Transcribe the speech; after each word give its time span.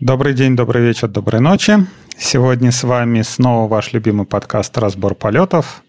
Добрый 0.00 0.34
день, 0.34 0.56
добрый 0.56 0.82
вечер, 0.82 1.08
доброй 1.08 1.40
ночи. 1.40 1.78
Сегодня 2.18 2.70
с 2.70 2.84
вами 2.84 3.22
снова 3.22 3.66
ваш 3.66 3.94
любимый 3.94 4.26
подкаст 4.26 4.76
«Разбор 4.76 5.14
полетов». 5.14 5.82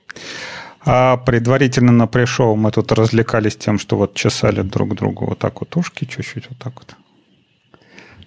А 0.86 1.18
предварительно 1.18 1.92
на 1.92 2.08
пришел 2.08 2.56
мы 2.56 2.72
тут 2.72 2.94
развлекались 2.94 3.58
тем, 3.58 3.78
что 3.78 3.98
вот 3.98 4.14
чесали 4.14 4.62
друг 4.62 4.96
другу 4.96 5.26
вот 5.26 5.40
так 5.40 5.60
вот 5.60 5.76
ушки, 5.76 6.06
чуть-чуть 6.06 6.48
вот 6.48 6.58
так 6.58 6.74
вот. 6.76 6.96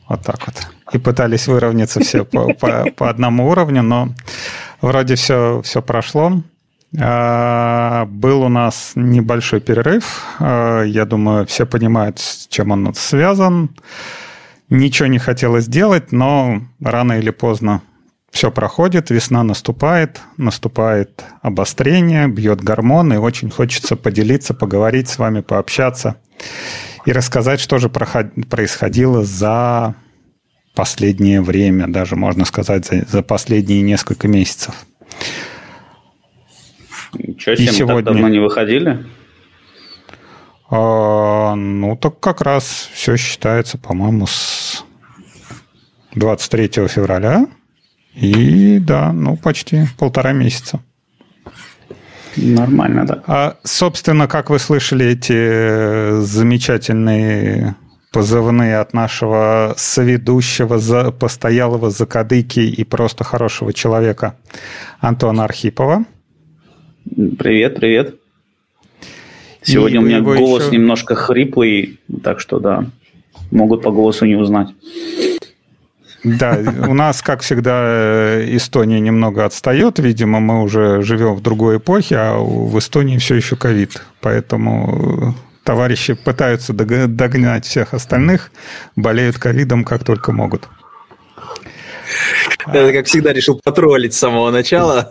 Вот 0.06 0.22
так 0.22 0.46
вот. 0.46 0.68
И 0.92 0.98
пытались 0.98 1.46
выровняться 1.46 2.00
все 2.00 2.26
по, 2.26 2.52
по, 2.52 2.84
по 2.94 3.08
одному 3.08 3.48
уровню, 3.48 3.82
но 3.82 4.10
вроде 4.82 5.14
все, 5.14 5.62
все 5.64 5.80
прошло. 5.80 6.42
А, 7.00 8.04
был 8.04 8.42
у 8.42 8.50
нас 8.50 8.92
небольшой 8.96 9.62
перерыв. 9.62 10.26
А, 10.40 10.82
я 10.82 11.06
думаю, 11.06 11.46
все 11.46 11.64
понимают, 11.64 12.18
с 12.18 12.46
чем 12.48 12.70
он 12.70 12.92
связан. 12.92 13.70
Ничего 14.70 15.08
не 15.08 15.18
хотелось 15.18 15.66
делать, 15.66 16.12
но 16.12 16.62
рано 16.80 17.14
или 17.14 17.30
поздно 17.30 17.82
все 18.30 18.52
проходит, 18.52 19.10
весна 19.10 19.42
наступает, 19.42 20.20
наступает 20.36 21.24
обострение, 21.42 22.28
бьет 22.28 22.62
гормон, 22.62 23.12
и 23.12 23.16
очень 23.16 23.50
хочется 23.50 23.96
поделиться, 23.96 24.54
поговорить 24.54 25.08
с 25.08 25.18
вами, 25.18 25.40
пообщаться 25.40 26.16
и 27.04 27.12
рассказать, 27.12 27.58
что 27.60 27.78
же 27.78 27.88
происходило 27.88 29.24
за 29.24 29.96
последнее 30.76 31.42
время, 31.42 31.88
даже 31.88 32.14
можно 32.14 32.44
сказать, 32.44 32.86
за, 32.86 33.04
за 33.06 33.22
последние 33.22 33.82
несколько 33.82 34.28
месяцев. 34.28 34.74
Что, 37.38 37.52
и 37.52 37.66
сегодня... 37.66 37.96
так 37.96 38.04
давно 38.04 38.28
не 38.28 38.38
выходили? 38.38 39.04
А, 40.70 41.56
ну, 41.56 41.96
так 41.96 42.20
как 42.20 42.42
раз 42.42 42.88
все 42.94 43.16
считается, 43.16 43.76
по-моему, 43.76 44.28
с 44.28 44.59
23 46.14 46.88
февраля. 46.88 47.46
И 48.14 48.78
да, 48.78 49.12
ну, 49.12 49.36
почти 49.36 49.84
полтора 49.98 50.32
месяца. 50.32 50.80
Нормально, 52.36 53.06
да. 53.06 53.22
А, 53.26 53.56
собственно, 53.64 54.28
как 54.28 54.50
вы 54.50 54.58
слышали, 54.58 55.06
эти 55.06 56.20
замечательные 56.22 57.76
позывные 58.12 58.78
от 58.78 58.92
нашего 58.92 59.74
соведущего, 59.76 60.78
за, 60.78 61.12
постоялого 61.12 61.90
закадыки 61.90 62.60
и 62.60 62.84
просто 62.84 63.24
хорошего 63.24 63.72
человека 63.72 64.36
Антона 65.00 65.44
Архипова. 65.44 66.04
Привет, 67.38 67.76
привет. 67.76 68.16
Сегодня 69.62 70.00
и 70.00 70.02
у 70.02 70.06
меня 70.06 70.20
голос 70.20 70.66
еще... 70.66 70.76
немножко 70.76 71.14
хриплый, 71.14 72.00
так 72.22 72.40
что 72.40 72.58
да, 72.58 72.86
могут 73.50 73.82
по 73.82 73.90
голосу 73.90 74.24
не 74.24 74.36
узнать. 74.36 74.68
Да, 76.22 76.58
у 76.86 76.94
нас, 76.94 77.22
как 77.22 77.40
всегда, 77.40 78.38
Эстония 78.56 79.00
немного 79.00 79.44
отстает. 79.44 79.98
Видимо, 79.98 80.40
мы 80.40 80.62
уже 80.62 81.02
живем 81.02 81.34
в 81.34 81.40
другой 81.40 81.78
эпохе, 81.78 82.16
а 82.16 82.38
в 82.38 82.78
Эстонии 82.78 83.18
все 83.18 83.36
еще 83.36 83.56
ковид. 83.56 84.02
Поэтому 84.20 85.34
товарищи 85.64 86.14
пытаются 86.14 86.72
догнать 86.72 87.64
всех 87.64 87.94
остальных, 87.94 88.50
болеют 88.96 89.38
ковидом 89.38 89.84
как 89.84 90.04
только 90.04 90.32
могут. 90.32 90.68
Как 92.56 93.06
всегда, 93.06 93.32
решил 93.32 93.60
потроллить 93.62 94.14
с 94.14 94.18
самого 94.18 94.50
начала. 94.50 95.10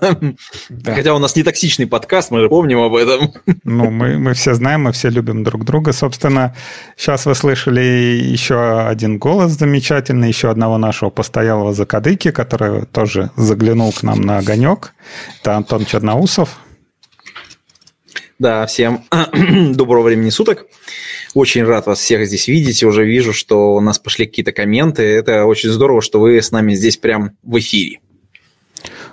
Хотя 0.86 1.14
у 1.14 1.20
нас 1.20 1.36
не 1.36 1.44
токсичный 1.44 1.88
подкаст, 1.88 2.32
мы 2.32 2.42
же 2.42 2.50
помним 2.50 2.80
об 2.80 2.96
этом. 2.96 3.34
Ну, 3.64 3.90
мы, 3.90 4.18
мы 4.18 4.34
все 4.34 4.54
знаем, 4.54 4.84
мы 4.84 4.92
все 4.92 5.10
любим 5.10 5.44
друг 5.44 5.66
друга. 5.66 5.94
Собственно, 5.94 6.56
сейчас 6.98 7.26
вы 7.26 7.36
слышали 7.36 7.82
еще 7.82 8.82
один 8.82 9.18
голос 9.18 9.52
замечательный, 9.52 10.28
еще 10.28 10.50
одного 10.50 10.78
нашего 10.78 11.10
постоялого 11.10 11.74
закадыки, 11.74 12.32
который 12.32 12.86
тоже 12.86 13.32
заглянул 13.36 13.92
к 13.92 14.04
нам 14.04 14.22
на 14.22 14.38
огонек. 14.40 14.94
Это 15.42 15.56
Антон 15.56 15.86
Черноусов. 15.86 16.58
Да, 18.40 18.66
всем 18.68 19.04
доброго 19.76 20.04
времени 20.04 20.30
суток. 20.30 20.66
Очень 21.34 21.66
рад 21.66 21.88
вас 21.88 22.00
всех 22.00 22.26
здесь 22.26 22.48
видеть. 22.48 22.84
Уже 22.84 23.06
вижу, 23.06 23.34
что 23.34 23.76
у 23.76 23.82
нас 23.82 24.00
пошли 24.00 24.26
какие-то 24.26 24.54
комменты. 24.54 25.04
Это 25.04 25.44
очень 25.44 25.70
здорово, 25.70 26.02
что 26.02 26.22
вы 26.22 26.42
с 26.42 26.52
нами 26.52 26.74
здесь 26.74 26.96
прям 26.96 27.32
в 27.44 27.60
эфире. 27.60 28.00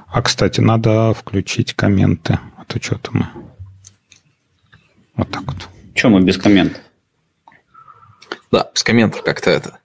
А, 0.06 0.22
кстати, 0.22 0.60
надо 0.60 1.12
включить 1.12 1.74
комменты. 1.74 2.38
А 2.56 2.64
то 2.66 2.80
что-то 2.80 3.10
мы... 3.12 3.26
Вот 5.16 5.28
так 5.32 5.42
вот. 5.42 5.68
Чем 5.94 6.12
мы 6.12 6.20
без 6.22 6.38
комментов? 6.38 6.80
Да, 8.52 8.70
без 8.72 8.84
комментов 8.84 9.24
как-то 9.24 9.50
это. 9.50 9.78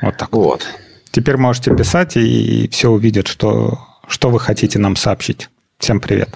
Вот 0.00 0.16
так 0.16 0.32
вот. 0.32 0.64
Теперь 1.10 1.36
можете 1.36 1.74
писать, 1.74 2.16
и 2.16 2.68
все 2.68 2.88
увидят, 2.88 3.26
что, 3.26 3.80
что 4.06 4.30
вы 4.30 4.38
хотите 4.38 4.78
нам 4.78 4.94
сообщить. 4.94 5.48
Всем 5.78 5.98
привет. 6.00 6.28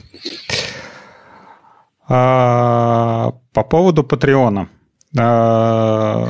А, 2.08 3.32
по 3.52 3.62
поводу 3.62 4.04
Патреона. 4.04 4.68
А, 5.18 6.28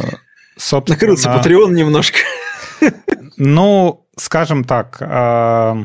собственно, 0.56 0.96
Накрылся 0.96 1.28
Патреон 1.30 1.74
немножко. 1.74 2.18
Ну, 3.36 4.06
скажем 4.16 4.62
так, 4.62 4.98
а, 5.00 5.84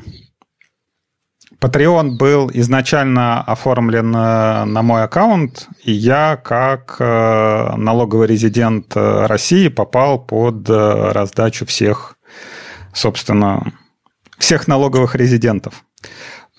Patreon 1.60 2.18
был 2.18 2.50
изначально 2.54 3.42
оформлен 3.42 4.16
э, 4.16 4.64
на 4.66 4.82
мой 4.82 5.04
аккаунт, 5.04 5.68
и 5.84 5.92
я, 5.92 6.38
как 6.38 6.96
э, 7.00 7.76
налоговый 7.76 8.28
резидент 8.28 8.96
э, 8.96 9.26
России, 9.26 9.68
попал 9.68 10.20
под 10.20 10.70
раздачу 10.70 11.66
всех, 11.66 12.16
собственно, 12.94 13.74
всех 14.38 14.70
налоговых 14.70 15.16
резидентов. 15.16 15.84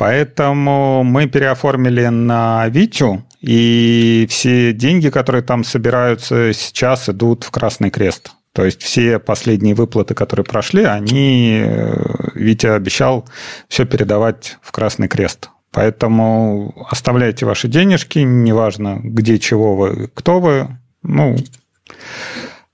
Поэтому 0.01 1.05
мы 1.05 1.27
переоформили 1.27 2.07
на 2.07 2.67
Витю, 2.69 3.23
и 3.43 4.27
все 4.31 4.73
деньги, 4.73 5.11
которые 5.11 5.43
там 5.43 5.63
собираются 5.63 6.55
сейчас, 6.55 7.11
идут 7.11 7.45
в 7.45 7.51
Красный 7.51 7.91
Крест. 7.91 8.33
То 8.55 8.65
есть 8.65 8.81
все 8.81 9.19
последние 9.19 9.75
выплаты, 9.75 10.15
которые 10.15 10.47
прошли, 10.47 10.85
они, 10.85 11.61
э, 11.63 12.31
Витя 12.35 12.69
обещал 12.69 13.29
все 13.69 13.85
передавать 13.85 14.57
в 14.63 14.73
Красный 14.73 15.07
Крест. 15.07 15.51
Поэтому 15.71 16.75
оставляйте 16.89 17.45
ваши 17.45 17.69
денежки, 17.69 18.21
неважно, 18.21 19.01
где, 19.05 19.39
чего 19.39 19.77
вы, 19.77 20.09
кто 20.15 20.41
вы. 20.41 20.79
Ну, 21.03 21.37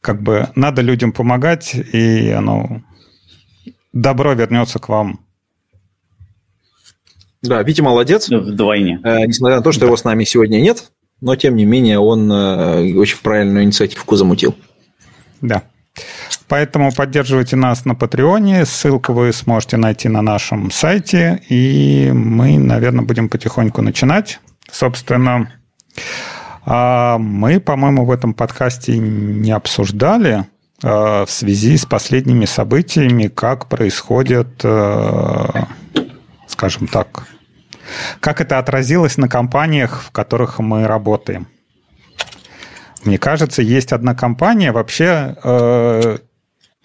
как 0.01 0.23
бы 0.23 0.51
надо 0.55 0.81
людям 0.81 1.11
помогать, 1.11 1.75
и 1.75 2.31
оно 2.31 2.83
добро 3.93 4.33
вернется 4.35 4.79
к 4.79 4.89
вам 4.89 5.26
да, 7.43 7.63
Витя 7.63 7.83
молодец. 7.83 8.29
Вдвойне. 8.29 9.01
Э, 9.05 9.27
несмотря 9.27 9.57
на 9.57 9.63
то, 9.63 9.73
что 9.73 9.83
да. 9.83 9.87
его 9.87 9.97
с 9.97 10.05
нами 10.05 10.25
сегодня 10.25 10.61
нет, 10.61 10.91
но 11.21 11.37
тем 11.37 11.57
не 11.57 11.65
менее 11.65 11.99
он 11.99 12.31
э, 12.31 12.95
очень 12.95 13.19
правильную 13.23 13.65
инициативку 13.65 14.17
замутил. 14.17 14.55
Да. 15.41 15.63
Поэтому 16.49 16.93
поддерживайте 16.93 17.57
нас 17.57 17.85
на 17.85 17.95
Патреоне. 17.95 18.65
Ссылку 18.65 19.13
вы 19.13 19.33
сможете 19.33 19.77
найти 19.77 20.09
на 20.09 20.23
нашем 20.23 20.71
сайте. 20.71 21.43
И 21.49 22.11
мы, 22.13 22.59
наверное, 22.59 23.05
будем 23.05 23.29
потихоньку 23.29 23.83
начинать. 23.83 24.41
Собственно, 24.71 25.51
а, 26.65 27.19
мы, 27.19 27.61
по-моему, 27.61 28.05
в 28.05 28.11
этом 28.11 28.35
подкасте 28.35 28.97
не 28.99 29.51
обсуждали 29.51 30.47
а, 30.83 31.25
в 31.25 31.31
связи 31.31 31.77
с 31.77 31.85
последними 31.85 32.45
событиями, 32.45 33.29
как 33.29 33.69
происходит, 33.69 34.61
э, 34.63 35.47
скажем 36.57 36.87
так, 36.87 37.27
как 38.21 38.41
это 38.41 38.59
отразилось 38.59 39.19
на 39.19 39.29
компаниях, 39.29 40.03
в 40.03 40.11
которых 40.11 40.59
мы 40.59 40.87
работаем? 40.87 41.49
Мне 43.05 43.19
кажется, 43.19 43.63
есть 43.63 43.93
одна 43.93 44.15
компания, 44.15 44.73
вообще 44.73 45.37
э, 45.45 46.19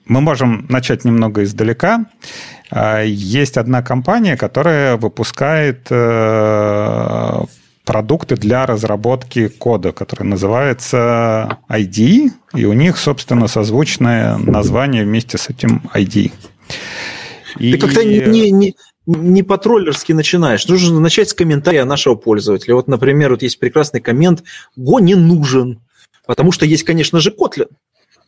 мы 0.05 0.21
можем 0.21 0.65
начать 0.69 1.05
немного 1.05 1.43
издалека. 1.43 2.05
Э, 2.69 3.03
есть 3.07 3.57
одна 3.57 3.81
компания, 3.81 4.35
которая 4.35 4.97
выпускает 4.97 5.87
э, 5.90 7.46
продукты 7.85 8.35
для 8.35 8.66
разработки 8.66 9.47
кода, 9.47 9.93
который 9.93 10.23
называется 10.23 11.57
ID, 11.69 12.31
и 12.53 12.66
у 12.66 12.73
них, 12.73 12.97
собственно, 12.97 13.47
созвучное 13.47 14.37
название 14.37 15.05
вместе 15.05 15.37
с 15.37 15.49
этим 15.49 15.81
ID. 15.96 16.31
И... 17.57 17.73
Ты 17.73 17.78
как-то 17.79 18.03
не, 18.03 18.51
не, 18.51 18.75
не 19.05 19.43
по-троллерски 19.43 20.13
начинаешь. 20.13 20.67
Нужно 20.67 20.99
начать 20.99 21.29
с 21.29 21.33
комментария 21.33 21.85
нашего 21.85 22.15
пользователя. 22.15 22.75
Вот, 22.75 22.87
например, 22.87 23.31
вот 23.31 23.41
есть 23.41 23.59
прекрасный 23.59 24.01
коммент 24.01 24.43
«Го 24.75 24.99
не 24.99 25.15
нужен», 25.15 25.81
потому 26.25 26.51
что 26.51 26.65
есть, 26.65 26.83
конечно 26.83 27.19
же, 27.19 27.31
Kotlin, 27.31 27.69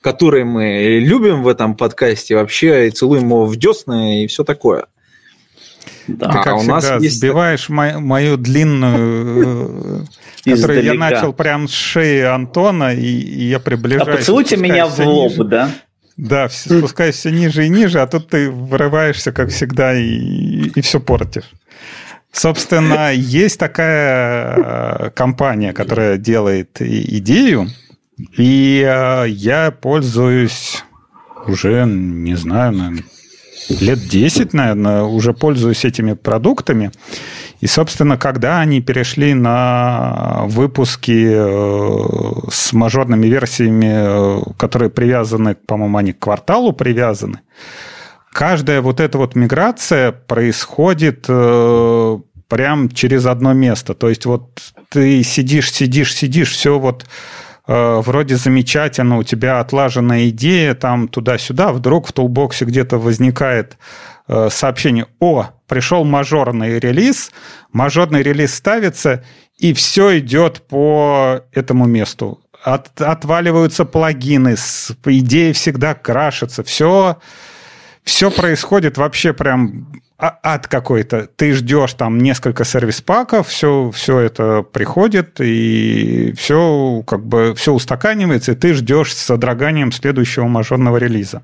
который 0.01 0.43
мы 0.43 0.99
любим 0.99 1.43
в 1.43 1.47
этом 1.47 1.75
подкасте 1.75 2.35
вообще, 2.35 2.87
и 2.87 2.91
целуем 2.91 3.25
его 3.25 3.45
в 3.45 3.55
десны 3.55 4.23
и 4.23 4.27
все 4.27 4.43
такое. 4.43 4.87
Да, 6.07 6.27
Ты, 6.27 6.33
как 6.33 6.47
а 6.47 6.55
у 6.55 6.59
всегда, 6.59 6.73
нас 6.73 7.01
есть... 7.01 7.17
сбиваешь 7.17 7.69
мою, 7.69 8.01
мою 8.01 8.37
длинную, 8.37 10.05
э, 10.45 10.55
которую 10.55 10.83
я 10.83 10.93
начал 10.95 11.33
прямо 11.33 11.67
с 11.67 11.71
шеи 11.71 12.21
Антона, 12.21 12.93
и 12.93 13.05
я 13.05 13.59
приближаюсь. 13.59 14.07
А 14.07 14.17
поцелуйте 14.17 14.57
меня 14.57 14.85
в 14.85 14.99
лоб, 14.99 15.33
да? 15.47 15.69
Да, 16.17 16.47
спускаясь 16.49 17.15
все 17.15 17.31
ниже 17.31 17.65
и 17.65 17.69
ниже, 17.69 17.99
а 17.99 18.07
тут 18.07 18.29
ты 18.29 18.49
вырываешься, 18.49 19.31
как 19.31 19.49
всегда, 19.49 19.93
и, 19.97 20.69
и 20.75 20.81
все 20.81 20.99
портишь. 20.99 21.51
Собственно, 22.31 23.13
есть 23.13 23.59
такая 23.59 24.55
э, 24.57 25.09
компания, 25.11 25.73
которая 25.73 26.17
делает 26.17 26.81
идею, 26.81 27.69
и 28.37 28.83
э, 28.85 29.25
я 29.29 29.71
пользуюсь 29.71 30.83
уже, 31.45 31.85
не 31.85 32.35
знаю, 32.35 32.71
наверное, 32.73 33.03
лет 33.69 33.99
10, 33.99 34.53
наверное, 34.53 35.03
уже 35.03 35.33
пользуюсь 35.33 35.85
этими 35.85 36.13
продуктами. 36.13 36.91
И, 37.61 37.67
собственно, 37.67 38.17
когда 38.17 38.59
они 38.59 38.81
перешли 38.81 39.33
на 39.33 40.43
выпуски 40.47 41.31
э, 41.33 42.49
с 42.51 42.73
мажорными 42.73 43.27
версиями, 43.27 44.53
которые 44.57 44.89
привязаны, 44.89 45.55
по-моему, 45.55 45.97
они 45.97 46.13
к 46.13 46.19
кварталу 46.19 46.73
привязаны, 46.73 47.39
каждая 48.33 48.81
вот 48.81 48.99
эта 48.99 49.17
вот 49.17 49.35
миграция 49.35 50.11
происходит 50.11 51.25
э, 51.29 52.19
прям 52.49 52.89
через 52.89 53.25
одно 53.25 53.53
место. 53.53 53.93
То 53.93 54.09
есть 54.09 54.25
вот 54.25 54.61
ты 54.89 55.23
сидишь, 55.23 55.71
сидишь, 55.71 56.13
сидишь, 56.13 56.51
все 56.51 56.77
вот 56.77 57.03
э, 57.03 57.07
вроде 58.01 58.35
замечательно, 58.35 59.17
у 59.17 59.23
тебя 59.23 59.59
отлаженная 59.59 60.29
идея, 60.29 60.73
там 60.73 61.07
туда-сюда, 61.07 61.71
вдруг 61.71 62.07
в 62.07 62.13
тулбоксе 62.13 62.65
где-то 62.65 62.97
возникает 62.97 63.77
э, 64.27 64.49
сообщение, 64.49 65.07
о, 65.19 65.51
пришел 65.67 66.03
мажорный 66.03 66.79
релиз, 66.79 67.31
мажорный 67.71 68.21
релиз 68.21 68.53
ставится, 68.53 69.23
и 69.57 69.73
все 69.73 70.19
идет 70.19 70.67
по 70.67 71.41
этому 71.53 71.85
месту. 71.85 72.41
От, 72.63 72.99
отваливаются 73.01 73.85
плагины, 73.85 74.55
идеи 74.55 75.51
всегда 75.51 75.93
крашатся, 75.93 76.63
все 76.63 77.17
все 78.03 78.29
происходит 78.31 78.97
вообще 78.97 79.33
прям 79.33 80.01
ад 80.43 80.67
какой-то. 80.67 81.27
Ты 81.35 81.53
ждешь 81.53 81.93
там 81.93 82.17
несколько 82.19 82.63
сервис-паков, 82.63 83.47
все, 83.47 83.91
все 83.91 84.19
это 84.19 84.63
приходит, 84.63 85.41
и 85.41 86.33
все 86.37 87.03
как 87.05 87.25
бы 87.25 87.53
все 87.55 87.73
устаканивается, 87.73 88.53
и 88.53 88.55
ты 88.55 88.73
ждешь 88.73 89.13
с 89.13 89.17
содроганием 89.17 89.91
следующего 89.91 90.45
мажорного 90.45 90.97
релиза. 90.97 91.43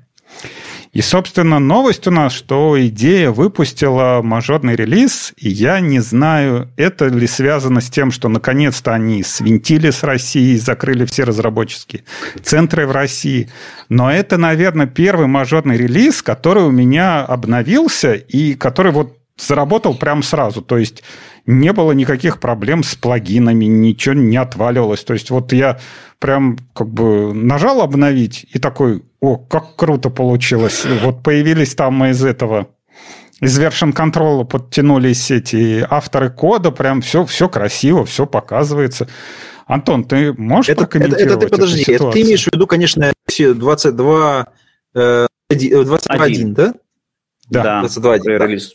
И, 0.92 1.02
собственно, 1.02 1.60
новость 1.60 2.08
у 2.08 2.10
нас, 2.10 2.32
что 2.32 2.76
идея 2.86 3.30
выпустила 3.30 4.22
мажорный 4.22 4.74
релиз, 4.74 5.32
и 5.36 5.48
я 5.48 5.78
не 5.78 6.00
знаю, 6.00 6.68
это 6.76 7.06
ли 7.06 7.28
связано 7.28 7.80
с 7.80 7.88
тем, 7.88 8.10
что 8.10 8.28
наконец-то 8.28 8.92
они 8.92 9.22
свинтили 9.22 9.90
с 9.90 10.02
Россией, 10.02 10.58
закрыли 10.58 11.04
все 11.04 11.22
разработческие 11.22 12.02
центры 12.42 12.88
в 12.88 12.90
России. 12.90 13.48
Но 13.88 14.10
это, 14.10 14.36
наверное, 14.36 14.86
первый 14.86 15.28
мажорный 15.28 15.76
релиз, 15.76 16.22
который 16.22 16.64
у 16.64 16.72
меня 16.72 17.24
обновился 17.24 18.14
и 18.14 18.54
который 18.54 18.90
вот 18.90 19.19
заработал 19.40 19.94
прямо 19.94 20.22
сразу. 20.22 20.62
То 20.62 20.78
есть 20.78 21.02
не 21.46 21.72
было 21.72 21.92
никаких 21.92 22.40
проблем 22.40 22.82
с 22.82 22.94
плагинами, 22.94 23.64
ничего 23.64 24.14
не 24.14 24.36
отваливалось. 24.36 25.04
То 25.04 25.14
есть 25.14 25.30
вот 25.30 25.52
я 25.52 25.78
прям 26.18 26.58
как 26.74 26.88
бы 26.88 27.32
нажал 27.34 27.80
обновить 27.80 28.46
и 28.52 28.58
такой, 28.58 29.02
о, 29.20 29.36
как 29.36 29.76
круто 29.76 30.10
получилось. 30.10 30.84
Вот 31.02 31.22
появились 31.22 31.74
там 31.74 32.04
из 32.04 32.24
этого 32.24 32.68
из 33.40 33.58
version 33.58 33.94
control 33.94 34.44
подтянулись 34.44 35.30
эти 35.30 35.86
авторы 35.88 36.30
кода, 36.30 36.70
прям 36.70 37.00
все, 37.00 37.24
все 37.24 37.48
красиво, 37.48 38.04
все 38.04 38.26
показывается. 38.26 39.08
Антон, 39.66 40.04
ты 40.04 40.32
можешь 40.34 40.68
это, 40.68 40.82
прокомментировать 40.82 41.44
это, 41.44 41.46
это 41.46 41.46
ты 41.46 41.50
подожди, 41.50 41.92
это 41.92 42.10
ты 42.10 42.22
имеешь 42.22 42.44
в 42.44 42.52
виду, 42.52 42.66
конечно, 42.66 43.12
22, 43.28 44.46
э, 44.94 45.26
21, 45.48 46.54
да? 46.54 46.74
Да, 47.50 47.62
да 47.62 47.80
22, 47.80 48.18
да. 48.18 48.46
Релиз. 48.46 48.72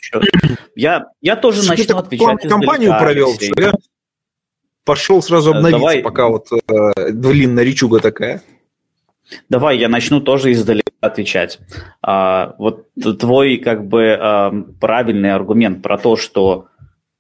Я, 0.76 1.08
я 1.22 1.36
тоже 1.36 1.64
что 1.64 1.72
начну 1.72 1.98
отвечать. 1.98 2.48
компанию 2.48 2.92
провел, 3.00 3.34
что 3.34 3.62
я 3.62 3.74
пошел 4.84 5.22
сразу 5.22 5.54
э, 5.54 5.56
обновиться, 5.56 5.80
Давай. 5.80 6.00
пока 6.02 6.28
вот 6.28 6.48
э, 6.52 7.12
длинная 7.12 7.64
речуга 7.64 8.00
такая. 8.00 8.44
Давай, 9.50 9.80
я 9.80 9.90
начну 9.90 10.22
тоже 10.22 10.52
издалека 10.52 10.92
отвечать. 11.02 11.60
А, 12.02 12.54
вот 12.60 12.88
твой 13.20 13.58
как 13.58 13.88
бы 13.88 14.16
а, 14.20 14.54
правильный 14.80 15.34
аргумент 15.34 15.82
про 15.82 15.98
то, 15.98 16.16
что 16.16 16.68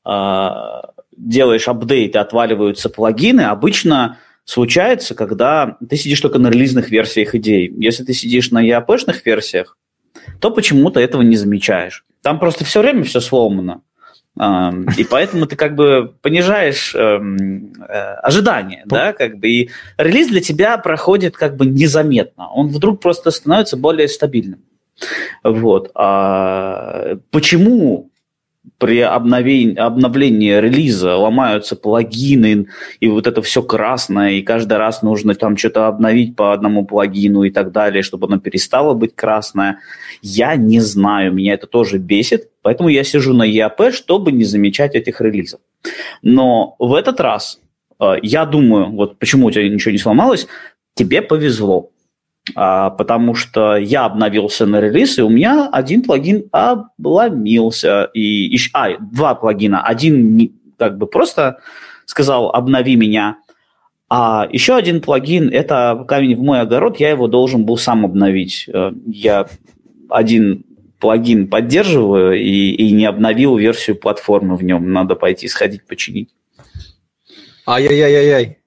а, 0.03 0.91
делаешь 1.17 1.67
апдейт 1.67 2.15
и 2.15 2.17
отваливаются 2.17 2.89
плагины, 2.89 3.41
обычно 3.41 4.19
случается, 4.43 5.15
когда 5.15 5.77
ты 5.89 5.95
сидишь 5.95 6.21
только 6.21 6.37
на 6.37 6.49
релизных 6.49 6.89
версиях 6.89 7.33
идей. 7.33 7.73
Если 7.75 8.03
ты 8.03 8.13
сидишь 8.13 8.51
на 8.51 8.63
EAP-шных 8.63 9.21
версиях, 9.25 9.77
то 10.39 10.51
почему-то 10.51 10.99
этого 10.99 11.21
не 11.21 11.35
замечаешь. 11.35 12.05
Там 12.21 12.39
просто 12.39 12.65
все 12.65 12.81
время 12.81 13.03
все 13.03 13.19
сломано. 13.19 13.81
И 14.37 15.03
поэтому 15.09 15.45
ты 15.45 15.55
как 15.55 15.75
бы 15.75 16.13
понижаешь 16.21 16.93
эм, 16.93 17.71
э, 17.87 18.15
ожидания, 18.15 18.83
да, 18.85 19.13
как 19.13 19.37
бы, 19.37 19.47
и 19.47 19.69
релиз 19.97 20.27
для 20.27 20.41
тебя 20.41 20.77
проходит 20.77 21.37
как 21.37 21.55
бы 21.55 21.65
незаметно. 21.65 22.49
Он 22.49 22.67
вдруг 22.67 22.99
просто 22.99 23.31
становится 23.31 23.77
более 23.77 24.09
стабильным. 24.09 24.59
Вот. 25.41 25.91
А 25.95 27.15
почему 27.31 28.09
при 28.77 28.99
обновлении, 28.99 29.75
обновлении 29.77 30.59
релиза 30.59 31.15
ломаются 31.15 31.75
плагины, 31.75 32.67
и 32.99 33.07
вот 33.07 33.27
это 33.27 33.41
все 33.41 33.61
красное, 33.61 34.31
и 34.31 34.41
каждый 34.41 34.77
раз 34.77 35.01
нужно 35.01 35.33
там 35.33 35.55
что-то 35.55 35.87
обновить 35.87 36.35
по 36.35 36.53
одному 36.53 36.85
плагину 36.85 37.43
и 37.43 37.51
так 37.51 37.71
далее, 37.71 38.03
чтобы 38.03 38.27
оно 38.27 38.39
перестало 38.39 38.93
быть 38.93 39.15
красное. 39.15 39.79
Я 40.21 40.55
не 40.55 40.79
знаю, 40.81 41.33
меня 41.33 41.53
это 41.53 41.67
тоже 41.67 41.97
бесит, 41.97 42.49
поэтому 42.61 42.89
я 42.89 43.03
сижу 43.03 43.33
на 43.33 43.47
EAP, 43.49 43.91
чтобы 43.91 44.31
не 44.31 44.43
замечать 44.43 44.95
этих 44.95 45.21
релизов. 45.21 45.61
Но 46.21 46.75
в 46.79 46.93
этот 46.95 47.19
раз, 47.21 47.59
э, 47.99 48.15
я 48.21 48.45
думаю, 48.45 48.91
вот 48.91 49.19
почему 49.19 49.47
у 49.47 49.51
тебя 49.51 49.69
ничего 49.69 49.91
не 49.91 49.97
сломалось, 49.97 50.47
тебе 50.95 51.21
повезло 51.21 51.91
потому 52.53 53.33
что 53.33 53.75
я 53.75 54.05
обновился 54.05 54.65
на 54.65 54.79
релиз, 54.79 55.17
и 55.17 55.21
у 55.21 55.29
меня 55.29 55.67
один 55.71 56.03
плагин 56.03 56.45
обломился. 56.51 58.09
И, 58.13 58.55
и, 58.55 58.59
а, 58.73 58.97
два 58.99 59.35
плагина. 59.35 59.81
Один 59.81 60.51
как 60.77 60.97
бы 60.97 61.07
просто 61.07 61.59
сказал 62.05 62.49
«обнови 62.49 62.95
меня», 62.95 63.37
а 64.07 64.47
еще 64.51 64.75
один 64.75 65.01
плагин– 65.01 65.49
это 65.51 66.05
камень 66.07 66.35
в 66.35 66.41
мой 66.41 66.61
огород, 66.61 66.99
я 66.99 67.09
его 67.09 67.27
должен 67.27 67.65
был 67.65 67.77
сам 67.77 68.05
обновить. 68.05 68.69
Э, 68.71 68.91
я 69.07 69.47
один 70.09 70.63
плагин 70.99 71.47
поддерживаю 71.47 72.39
и, 72.39 72.71
и 72.71 72.91
не 72.91 73.05
обновил 73.05 73.57
версию 73.57 73.95
платформы 73.95 74.55
в 74.57 74.63
нем. 74.63 74.91
Надо 74.93 75.15
пойти 75.15 75.47
сходить 75.47 75.85
починить. 75.85 76.29
Ай-яй-яй-яй. 77.67 78.59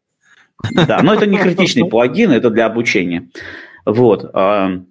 Да, 0.72 1.00
но 1.02 1.14
это 1.14 1.26
не 1.26 1.38
критичный 1.38 1.84
плагин, 1.88 2.32
это 2.32 2.50
для 2.50 2.66
обучения. 2.66 3.28
Вот. 3.88 4.30
А, 4.34 4.82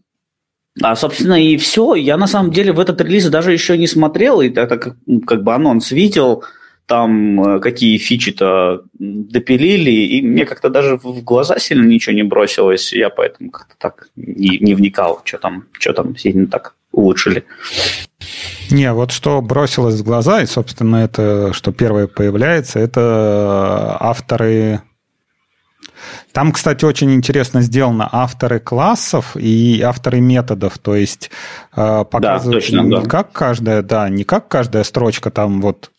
а, 0.82 0.96
собственно, 0.96 1.42
и 1.42 1.56
все. 1.58 1.94
Я 1.94 2.18
на 2.18 2.26
самом 2.26 2.52
деле 2.52 2.74
в 2.74 2.80
этот 2.80 3.00
релиз 3.00 3.30
даже 3.30 3.54
еще 3.54 3.78
не 3.78 3.86
смотрел, 3.86 4.42
и 4.42 4.50
так 4.50 4.70
как, 4.70 4.98
как 5.28 5.44
бы 5.44 5.54
анонс 5.54 5.92
видел, 5.92 6.44
там 6.88 7.42
э, 7.42 7.60
какие 7.60 7.98
фичи-то 7.98 8.82
допилили, 8.98 9.92
и 9.92 10.22
мне 10.24 10.46
как-то 10.46 10.70
даже 10.70 10.98
в 10.98 11.24
глаза 11.24 11.60
сильно 11.60 11.86
ничего 11.86 12.16
не 12.16 12.24
бросилось, 12.24 12.92
я 12.92 13.10
поэтому 13.10 13.52
как-то 13.52 13.76
так 13.78 14.08
не, 14.16 14.58
не 14.58 14.74
вникал, 14.74 15.22
что 15.24 15.38
там, 15.38 15.66
что 15.74 15.94
там 15.94 16.18
сильно 16.18 16.48
так 16.48 16.74
улучшили. 16.92 17.44
Не, 18.72 18.94
вот 18.94 19.12
что 19.12 19.42
бросилось 19.42 20.00
в 20.00 20.04
глаза, 20.04 20.42
и, 20.42 20.48
собственно, 20.48 20.98
это, 20.98 21.54
что 21.54 21.72
первое 21.72 22.08
появляется, 22.08 22.80
это 22.80 23.98
авторы 24.00 24.82
там, 26.38 26.52
кстати, 26.52 26.86
очень 26.86 27.16
интересно 27.16 27.64
сделано 27.64 28.08
авторы 28.12 28.60
классов 28.60 29.36
и 29.36 29.82
авторы 29.82 30.20
методов, 30.20 30.78
то 30.78 30.96
есть 30.96 31.32
э, 31.76 32.06
показывают 32.12 32.62
да, 32.64 32.70
точно, 32.70 32.82
не 32.82 33.02
да. 33.02 33.10
как 33.10 33.32
каждая, 33.32 33.82
да, 33.82 34.08
не 34.08 34.24
как 34.24 34.48
каждая 34.48 34.84
строчка 34.84 35.32
там 35.32 35.62
вот 35.62 35.90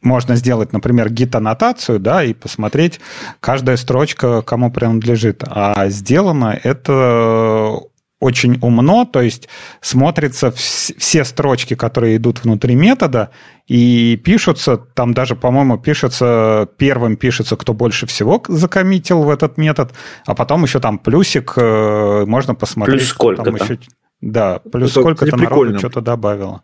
можно 0.00 0.36
сделать, 0.36 0.72
например, 0.72 1.10
гид-аннотацию, 1.10 2.00
да, 2.00 2.24
и 2.24 2.32
посмотреть 2.32 2.98
каждая 3.40 3.76
строчка, 3.76 4.40
кому 4.40 4.72
принадлежит. 4.72 5.44
А 5.46 5.90
сделано 5.90 6.58
это 6.64 7.78
очень 8.20 8.58
умно, 8.62 9.04
то 9.04 9.20
есть 9.20 9.50
смотрятся 9.82 10.50
все 10.50 11.24
строчки, 11.26 11.74
которые 11.74 12.16
идут 12.16 12.42
внутри 12.42 12.74
метода, 12.74 13.32
и 13.68 14.16
пишутся, 14.16 14.78
там 14.78 15.12
даже, 15.12 15.36
по-моему, 15.36 15.78
пишется, 15.78 16.68
первым 16.78 17.16
пишется, 17.16 17.56
кто 17.56 17.74
больше 17.74 18.06
всего 18.06 18.42
закоммитил 18.48 19.22
в 19.22 19.30
этот 19.30 19.58
метод, 19.58 19.92
а 20.26 20.34
потом 20.34 20.64
еще 20.64 20.80
там 20.80 20.98
плюсик, 20.98 21.52
э, 21.56 22.24
можно 22.26 22.54
посмотреть. 22.54 23.00
Плюс 23.00 23.08
сколько 23.10 23.44
там 23.44 23.54
еще, 23.56 23.78
Да, 24.22 24.60
плюс 24.72 24.92
это 24.92 25.00
сколько-то 25.00 25.36
народу 25.36 25.78
что-то 25.78 26.00
добавило. 26.00 26.62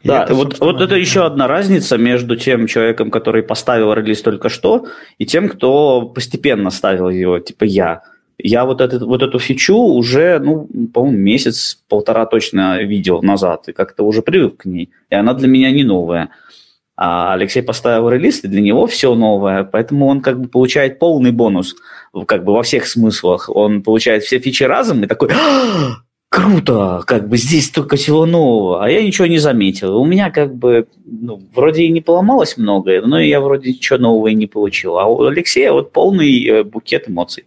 И 0.00 0.08
да, 0.08 0.24
это, 0.24 0.34
вот, 0.34 0.58
вот 0.60 0.80
это 0.80 0.96
еще 0.96 1.26
одна 1.26 1.46
разница 1.46 1.98
между 1.98 2.36
тем 2.36 2.66
человеком, 2.66 3.10
который 3.10 3.42
поставил 3.42 3.92
релиз 3.92 4.22
только 4.22 4.48
что, 4.48 4.86
и 5.18 5.26
тем, 5.26 5.50
кто 5.50 6.06
постепенно 6.06 6.70
ставил 6.70 7.10
его, 7.10 7.38
типа 7.38 7.64
я. 7.64 8.02
Я 8.42 8.64
вот, 8.64 8.80
этот, 8.80 9.02
вот 9.02 9.22
эту 9.22 9.38
фичу 9.38 9.76
уже, 9.76 10.38
ну, 10.38 10.68
по-моему, 10.92 11.18
месяц-полтора 11.18 12.26
точно 12.26 12.82
видел 12.82 13.22
назад, 13.22 13.68
и 13.68 13.72
как-то 13.72 14.04
уже 14.04 14.22
привык 14.22 14.58
к 14.58 14.64
ней. 14.64 14.90
И 15.10 15.14
она 15.14 15.34
для 15.34 15.48
меня 15.48 15.70
не 15.70 15.84
новая. 15.84 16.30
А 16.96 17.32
Алексей 17.32 17.62
поставил 17.62 18.10
релиз, 18.10 18.44
и 18.44 18.48
для 18.48 18.60
него 18.60 18.86
все 18.86 19.14
новое, 19.14 19.64
поэтому 19.64 20.06
он 20.06 20.20
как 20.20 20.38
бы 20.38 20.48
получает 20.48 20.98
полный 20.98 21.32
бонус 21.32 21.74
как 22.26 22.44
бы 22.44 22.52
во 22.52 22.62
всех 22.62 22.86
смыслах. 22.86 23.48
Он 23.48 23.82
получает 23.82 24.22
все 24.22 24.38
фичи 24.38 24.64
разом 24.64 25.02
и 25.02 25.06
такой, 25.06 25.30
«А, 25.32 25.96
круто, 26.28 27.02
как 27.06 27.28
бы 27.28 27.36
здесь 27.36 27.70
только 27.70 27.96
всего 27.96 28.26
нового, 28.26 28.84
а 28.84 28.90
я 28.90 29.02
ничего 29.02 29.26
не 29.26 29.38
заметил. 29.38 29.96
У 29.96 30.04
меня 30.04 30.30
как 30.30 30.54
бы 30.54 30.86
ну, 31.04 31.42
вроде 31.54 31.82
и 31.82 31.90
не 31.90 32.00
поломалось 32.00 32.56
многое, 32.56 33.02
но 33.02 33.20
я 33.20 33.40
вроде 33.40 33.70
ничего 33.70 33.98
нового 33.98 34.28
и 34.28 34.34
не 34.34 34.46
получил. 34.46 34.98
А 34.98 35.06
у 35.06 35.24
Алексея 35.24 35.72
вот 35.72 35.92
полный 35.92 36.44
э, 36.46 36.64
букет 36.64 37.08
эмоций. 37.08 37.44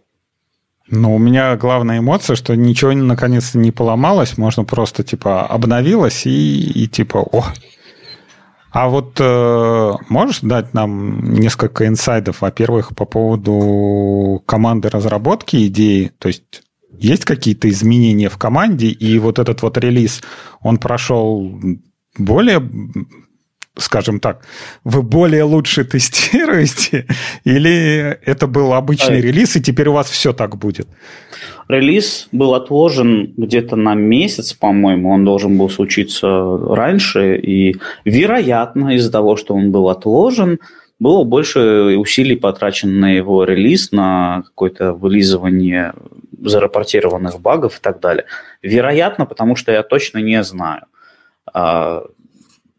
Ну, 0.88 1.14
у 1.14 1.18
меня 1.18 1.56
главная 1.56 1.98
эмоция, 1.98 2.36
что 2.36 2.54
ничего 2.54 2.92
наконец-то 2.92 3.58
не 3.58 3.70
поломалось, 3.70 4.36
можно 4.36 4.64
просто 4.64 5.02
типа 5.02 5.46
обновилось 5.46 6.26
и, 6.26 6.84
и 6.84 6.86
типа, 6.88 7.18
о. 7.18 7.44
А 8.70 8.88
вот 8.88 9.18
э, 9.20 9.92
можешь 10.08 10.40
дать 10.40 10.74
нам 10.74 11.32
несколько 11.32 11.86
инсайдов, 11.86 12.40
во-первых, 12.40 12.94
по 12.94 13.04
поводу 13.04 14.42
команды 14.46 14.90
разработки 14.90 15.68
идеи, 15.68 16.10
то 16.18 16.28
есть 16.28 16.64
есть 16.98 17.24
какие-то 17.24 17.68
изменения 17.70 18.28
в 18.28 18.36
команде, 18.36 18.88
и 18.88 19.18
вот 19.18 19.38
этот 19.38 19.62
вот 19.62 19.78
релиз, 19.78 20.22
он 20.60 20.78
прошел 20.78 21.60
более 22.18 22.68
скажем 23.76 24.20
так, 24.20 24.44
вы 24.84 25.02
более 25.02 25.44
лучше 25.44 25.84
тестируете, 25.92 27.06
или 27.44 28.18
это 28.24 28.46
был 28.46 28.72
обычный 28.72 29.20
релиз, 29.20 29.56
и 29.56 29.62
теперь 29.62 29.88
у 29.88 29.92
вас 29.92 30.08
все 30.08 30.32
так 30.32 30.56
будет? 30.56 30.86
Релиз 31.68 32.28
был 32.30 32.54
отложен 32.54 33.32
где-то 33.36 33.76
на 33.76 33.94
месяц, 33.94 34.52
по-моему, 34.52 35.10
он 35.10 35.24
должен 35.24 35.56
был 35.56 35.70
случиться 35.70 36.28
раньше, 36.68 37.36
и, 37.36 37.76
вероятно, 38.04 38.94
из-за 38.96 39.10
того, 39.10 39.36
что 39.36 39.54
он 39.54 39.72
был 39.72 39.88
отложен, 39.88 40.58
было 41.00 41.24
больше 41.24 41.96
усилий 41.96 42.36
потрачено 42.36 42.92
на 42.92 43.10
его 43.12 43.44
релиз, 43.44 43.92
на 43.92 44.42
какое-то 44.46 44.92
вылизывание 44.92 45.92
зарапортированных 46.40 47.40
багов 47.40 47.78
и 47.78 47.80
так 47.80 48.00
далее. 48.00 48.26
Вероятно, 48.62 49.26
потому 49.26 49.56
что 49.56 49.72
я 49.72 49.82
точно 49.82 50.18
не 50.18 50.42
знаю. 50.44 50.82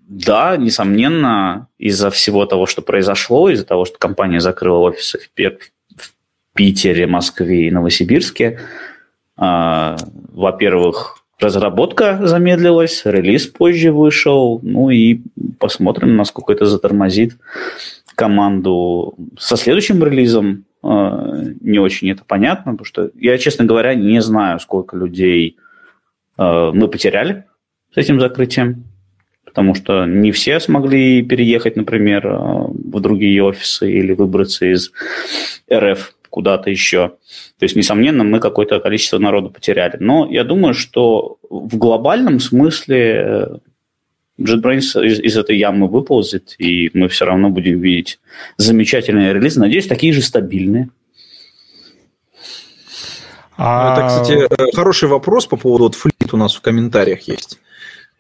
Да, 0.08 0.56
несомненно, 0.56 1.68
из-за 1.80 2.12
всего 2.12 2.46
того, 2.46 2.68
что 2.68 2.84
произошло, 2.84 3.50
из-за 3.50 3.66
того, 3.66 3.86
что 3.86 3.98
компания 3.98 4.40
закрыла 4.40 4.78
офисы 4.78 5.18
в, 5.18 5.42
в 5.98 6.14
Питере, 6.54 7.08
Москве 7.08 7.68
и 7.68 7.72
Новосибирске, 7.72 8.60
э, 9.38 9.96
во-первых, 10.32 11.24
разработка 11.40 12.20
замедлилась, 12.22 13.02
релиз 13.04 13.48
позже 13.48 13.92
вышел, 13.92 14.60
ну 14.62 14.92
и 14.92 15.22
посмотрим, 15.58 16.16
насколько 16.16 16.54
это 16.54 16.66
затормозит 16.66 17.38
команду 18.14 19.16
со 19.40 19.58
следующим 19.58 20.04
релизом. 20.04 20.66
Э, 20.84 21.46
не 21.62 21.80
очень 21.80 22.12
это 22.12 22.24
понятно, 22.26 22.74
потому 22.74 22.86
что 22.86 23.10
я, 23.16 23.40
честно 23.40 23.66
говоря, 23.66 23.96
не 23.96 24.22
знаю, 24.22 24.60
сколько 24.60 24.96
людей 24.96 25.58
э, 26.38 26.72
мы 26.76 26.88
потеряли 26.90 27.46
с 27.92 27.98
этим 27.98 28.20
закрытием 28.20 28.86
потому 29.56 29.74
что 29.74 30.06
не 30.06 30.34
все 30.34 30.60
смогли 30.60 31.22
переехать, 31.22 31.78
например, 31.78 32.28
э, 32.28 32.32
в 32.34 33.00
другие 33.00 33.42
офисы 33.42 33.90
или 33.90 34.12
выбраться 34.12 34.66
из 34.66 34.92
РФ 35.74 36.14
куда-то 36.30 36.70
еще. 36.70 37.14
То 37.58 37.64
есть, 37.64 37.78
несомненно, 37.78 38.26
мы 38.26 38.42
какое-то 38.42 38.82
количество 38.82 39.18
народу 39.18 39.50
потеряли. 39.50 39.96
Но 39.98 40.28
я 40.30 40.44
думаю, 40.44 40.74
что 40.74 41.38
в 41.50 41.78
глобальном 41.78 42.42
смысле 42.42 43.00
э, 43.00 43.48
JetBrains 44.42 45.06
из, 45.06 45.22
из 45.22 45.38
этой 45.38 45.58
ямы 45.58 45.88
выползет, 45.88 46.56
и 46.58 46.92
мы 46.94 47.08
все 47.08 47.24
равно 47.24 47.50
будем 47.50 47.80
видеть 47.80 48.20
замечательные 48.58 49.34
релизы. 49.34 49.62
Надеюсь, 49.62 49.88
такие 49.88 50.12
же 50.12 50.22
стабильные. 50.22 50.90
А... 53.56 53.94
Это, 53.94 54.08
кстати, 54.08 54.48
э, 54.50 54.76
хороший 54.76 55.08
вопрос 55.08 55.46
по 55.46 55.56
поводу 55.56 55.86
вот 55.86 55.96
флит 55.96 56.34
у 56.34 56.38
нас 56.38 56.56
в 56.56 56.62
комментариях 56.62 57.22
есть. 57.30 57.58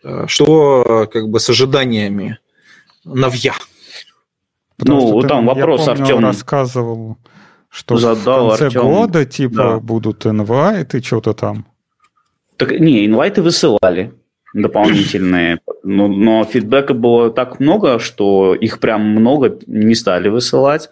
Э, 0.06 0.26
что 0.28 1.10
как 1.12 1.30
бы 1.30 1.40
с 1.40 1.50
ожиданиями 1.50 2.38
новья? 3.04 3.54
Потому 4.78 5.22
ну, 5.22 5.28
там 5.28 5.46
вопрос 5.48 5.88
Артем 5.88 6.20
рассказывал, 6.20 7.18
что 7.70 7.98
задал 7.98 8.48
в 8.48 8.50
конце 8.50 8.66
Артем. 8.66 8.82
года 8.82 9.26
типа 9.26 9.56
да. 9.56 9.80
будут 9.80 10.26
инвайты, 10.28 11.02
что-то 11.02 11.34
там. 11.34 11.66
Так 12.58 12.72
не, 12.80 13.06
инвайты 13.06 13.42
высылали 13.42 14.14
дополнительные, 14.54 15.60
но, 15.84 16.08
но 16.08 16.46
фидбэка 16.46 16.94
было 16.94 17.30
так 17.32 17.60
много, 17.60 18.00
что 18.00 18.54
их 18.54 18.80
прям 18.80 19.02
много 19.02 19.58
не 19.66 19.96
стали 19.96 20.30
высылать. 20.30 20.90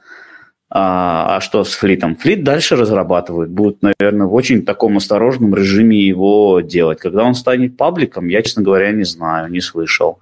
А, 0.76 1.36
а 1.38 1.42
что 1.42 1.64
с 1.64 1.74
флитом? 1.74 2.16
Флит 2.16 2.44
дальше 2.44 2.76
разрабатывают. 2.76 3.52
Будут, 3.52 3.84
наверное, 3.84 4.26
в 4.26 4.34
очень 4.34 4.66
таком 4.66 4.98
осторожном 4.98 5.54
режиме 5.54 6.00
его 6.00 6.62
делать. 6.62 7.00
Когда 7.00 7.24
он 7.24 7.36
станет 7.36 7.78
пабликом, 7.78 8.28
я, 8.28 8.42
честно 8.42 8.64
говоря, 8.64 8.92
не 8.92 9.04
знаю, 9.04 9.52
не 9.52 9.62
слышал. 9.62 10.20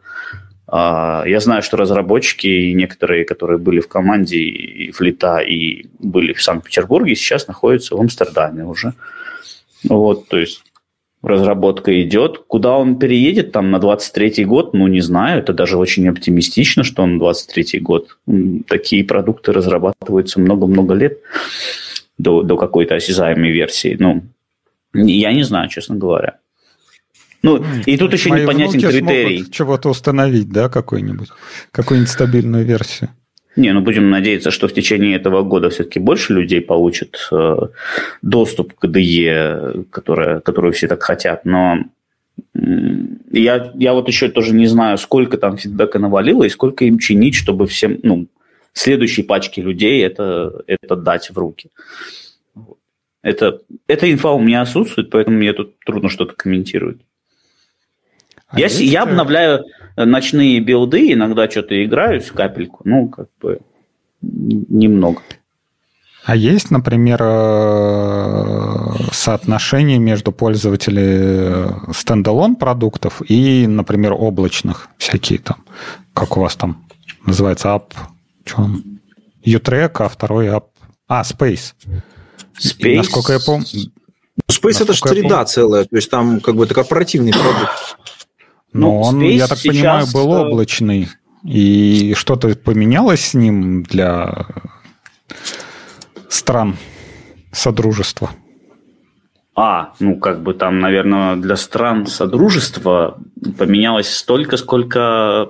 А, 0.67 1.24
я 1.25 1.39
знаю, 1.39 1.63
что 1.63 1.77
разработчики 1.77 2.48
и 2.48 2.74
некоторые, 2.74 3.24
которые 3.24 3.60
были 3.60 3.79
в 3.79 3.88
команде 3.88 4.39
и 4.39 4.91
флита 4.91 5.39
и 5.39 5.86
были 6.00 6.34
в 6.34 6.43
Санкт-Петербурге, 6.43 7.15
сейчас 7.15 7.48
находятся 7.48 7.96
в 7.96 8.01
Амстердаме 8.01 8.65
уже. 8.65 8.91
Вот, 9.88 10.27
то 10.27 10.38
есть 10.38 10.63
разработка 11.21 12.01
идет. 12.01 12.39
Куда 12.47 12.77
он 12.77 12.97
переедет 12.97 13.51
там 13.51 13.71
на 13.71 13.77
23-й 13.77 14.43
год, 14.45 14.73
ну, 14.73 14.87
не 14.87 15.01
знаю. 15.01 15.39
Это 15.39 15.53
даже 15.53 15.77
очень 15.77 16.07
оптимистично, 16.09 16.83
что 16.83 17.03
он 17.03 17.17
на 17.17 17.23
23-й 17.23 17.79
год. 17.79 18.17
Такие 18.67 19.03
продукты 19.03 19.51
разрабатываются 19.51 20.39
много-много 20.39 20.93
лет 20.93 21.19
до, 22.17 22.41
до 22.41 22.57
какой-то 22.57 22.95
осязаемой 22.95 23.51
версии. 23.51 23.95
Ну, 23.99 24.23
я 24.93 25.33
не 25.33 25.43
знаю, 25.43 25.69
честно 25.69 25.95
говоря. 25.95 26.37
Ну, 27.43 27.63
и 27.85 27.97
тут 27.97 28.13
еще 28.13 28.29
Мои 28.29 28.43
непонятен 28.43 28.79
критерий. 28.79 29.49
чего-то 29.51 29.89
установить, 29.89 30.49
да, 30.49 30.69
какой-нибудь, 30.69 31.29
какую-нибудь 31.71 32.11
стабильную 32.11 32.65
версию. 32.65 33.09
Не, 33.55 33.74
ну 33.74 33.81
будем 33.81 34.10
надеяться, 34.10 34.50
что 34.50 34.67
в 34.67 34.74
течение 34.74 35.15
этого 35.15 35.43
года 35.43 35.70
все-таки 35.70 36.00
больше 36.00 36.34
людей 36.34 36.62
получат 36.62 37.27
э, 37.31 37.58
доступ 38.22 38.74
к 38.75 38.86
DE, 38.86 39.86
которая, 39.89 40.39
которую 40.39 40.74
все 40.74 40.88
так 40.88 41.03
хотят. 41.03 41.43
Но 41.43 41.79
я, 42.53 43.72
я 43.75 43.93
вот 43.93 44.08
еще 44.08 44.29
тоже 44.29 44.53
не 44.53 44.67
знаю, 44.67 44.98
сколько 44.98 45.38
там 45.38 45.58
фидбэка 45.58 46.00
навалило 46.00 46.43
и 46.43 46.50
сколько 46.50 46.86
им 46.86 46.98
чинить, 46.98 47.36
чтобы 47.36 47.67
всем, 47.67 48.00
ну, 48.03 48.27
следующей 48.74 49.24
пачке 49.24 49.62
людей 49.62 50.03
это, 50.05 50.63
это 50.67 50.96
дать 50.96 51.29
в 51.29 51.38
руки. 51.38 51.70
Это, 53.22 53.62
эта 53.88 54.12
инфа 54.12 54.31
у 54.31 54.39
меня 54.39 54.62
отсутствует, 54.62 55.10
поэтому 55.10 55.38
мне 55.38 55.53
тут 55.53 55.77
трудно 55.86 56.10
что-то 56.10 56.34
комментировать. 56.36 56.98
А 58.48 58.60
я, 58.60 58.67
я 58.67 59.03
обновляю 59.03 59.65
ночные 59.95 60.60
билды, 60.60 61.13
иногда 61.13 61.50
что-то 61.50 61.83
играюсь, 61.83 62.31
капельку, 62.31 62.81
ну, 62.86 63.10
как 63.10 63.27
бы 63.41 63.60
немного. 64.21 65.21
А 66.24 66.36
есть, 66.36 66.69
например, 66.69 67.19
э, 67.24 68.93
соотношение 69.12 69.98
между 69.98 70.31
пользователями 70.31 71.91
стендалон 71.93 72.55
продуктов 72.55 73.24
и, 73.27 73.65
например, 73.65 74.13
облачных 74.13 74.89
всякие 74.98 75.39
там, 75.39 75.65
как 76.13 76.38
у 76.38 76.41
вас 76.41 76.55
там 76.55 76.86
называется, 77.25 77.69
app, 77.69 77.93
что 78.45 78.62
он? 78.62 79.00
Utrek, 79.43 79.93
а 80.00 80.10
второй 80.10 80.48
app, 80.48 80.65
а, 81.07 81.24
Space. 81.24 81.74
Space? 82.55 82.88
И, 82.88 82.98
насколько 82.98 83.33
я 83.33 83.39
помню... 83.39 83.65
Space 84.48 84.83
это 84.83 84.93
же 84.93 85.00
среда 85.00 85.43
целая, 85.45 85.86
то 85.86 85.95
есть 85.95 86.10
там 86.12 86.39
как 86.39 86.55
бы 86.55 86.65
это 86.65 86.75
корпоративный 86.75 87.31
продукт. 87.33 87.98
Но 88.73 88.87
ну, 88.87 89.01
он, 89.01 89.21
я 89.21 89.47
так 89.47 89.59
понимаю, 89.61 90.05
был 90.13 90.33
э, 90.33 90.39
облачный. 90.39 91.09
И 91.43 92.13
что-то 92.15 92.55
поменялось 92.55 93.21
с 93.21 93.33
ним 93.33 93.83
для 93.83 94.45
стран 96.29 96.77
Содружества? 97.51 98.31
А, 99.55 99.93
ну 99.99 100.17
как 100.17 100.41
бы 100.41 100.53
там, 100.53 100.79
наверное, 100.79 101.35
для 101.35 101.57
стран 101.57 102.07
Содружества 102.07 103.19
поменялось 103.57 104.13
столько, 104.13 104.57
сколько 104.57 105.49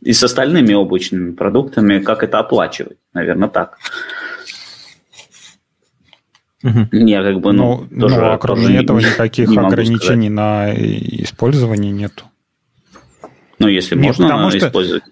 и 0.00 0.12
с 0.12 0.22
остальными 0.24 0.74
облачными 0.74 1.32
продуктами, 1.32 2.00
как 2.00 2.24
это 2.24 2.40
оплачивать, 2.40 2.98
наверное, 3.14 3.48
так. 3.48 3.78
Угу. 6.64 6.88
Не, 6.92 7.22
как 7.22 7.40
бы, 7.40 7.52
ну, 7.52 7.86
ну, 7.90 8.00
тоже, 8.00 8.16
ну 8.16 8.26
а 8.32 8.38
кроме 8.38 8.62
тоже 8.62 8.82
этого 8.82 8.98
никаких 8.98 9.48
не 9.48 9.58
ограничений 9.58 10.30
на 10.30 10.72
использование 10.74 11.92
нету. 11.92 12.24
Ну, 13.62 13.68
если 13.68 13.96
не, 13.96 14.08
можно 14.08 14.26
потому 14.26 14.50
что, 14.50 14.58
использовать. 14.58 15.02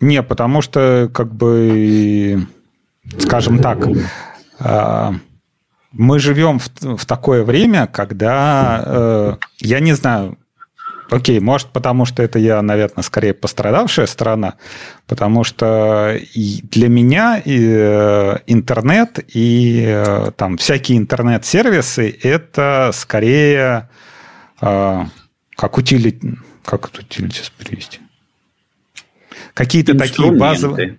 Не, 0.00 0.22
потому 0.22 0.62
что, 0.62 1.10
как 1.12 1.34
бы, 1.34 2.46
скажем 3.18 3.58
так, 3.60 3.86
а, 4.58 5.14
мы 5.92 6.18
живем 6.18 6.58
в, 6.58 6.68
в 6.96 7.06
такое 7.06 7.42
время, 7.42 7.86
когда, 7.86 8.82
э, 8.84 9.36
я 9.60 9.80
не 9.80 9.94
знаю, 9.94 10.38
окей, 11.10 11.40
может, 11.40 11.68
потому 11.68 12.04
что 12.04 12.22
это 12.22 12.38
я, 12.38 12.60
наверное, 12.62 13.02
скорее 13.02 13.34
пострадавшая 13.34 14.06
сторона, 14.06 14.54
потому 15.06 15.44
что 15.44 16.18
для 16.34 16.88
меня 16.88 17.40
и, 17.42 17.58
э, 17.58 18.38
интернет 18.46 19.24
и 19.34 19.84
э, 19.86 20.30
там 20.36 20.56
всякие 20.58 20.98
интернет-сервисы 20.98 22.18
это 22.22 22.90
скорее 22.92 23.88
э, 24.60 25.04
как 25.56 25.78
утилит, 25.78 26.22
как 26.66 26.88
это 26.88 27.00
утилитис 27.00 27.50
перевести? 27.56 28.00
Какие-то 29.54 29.96
такие 29.96 30.32
базовые 30.32 30.98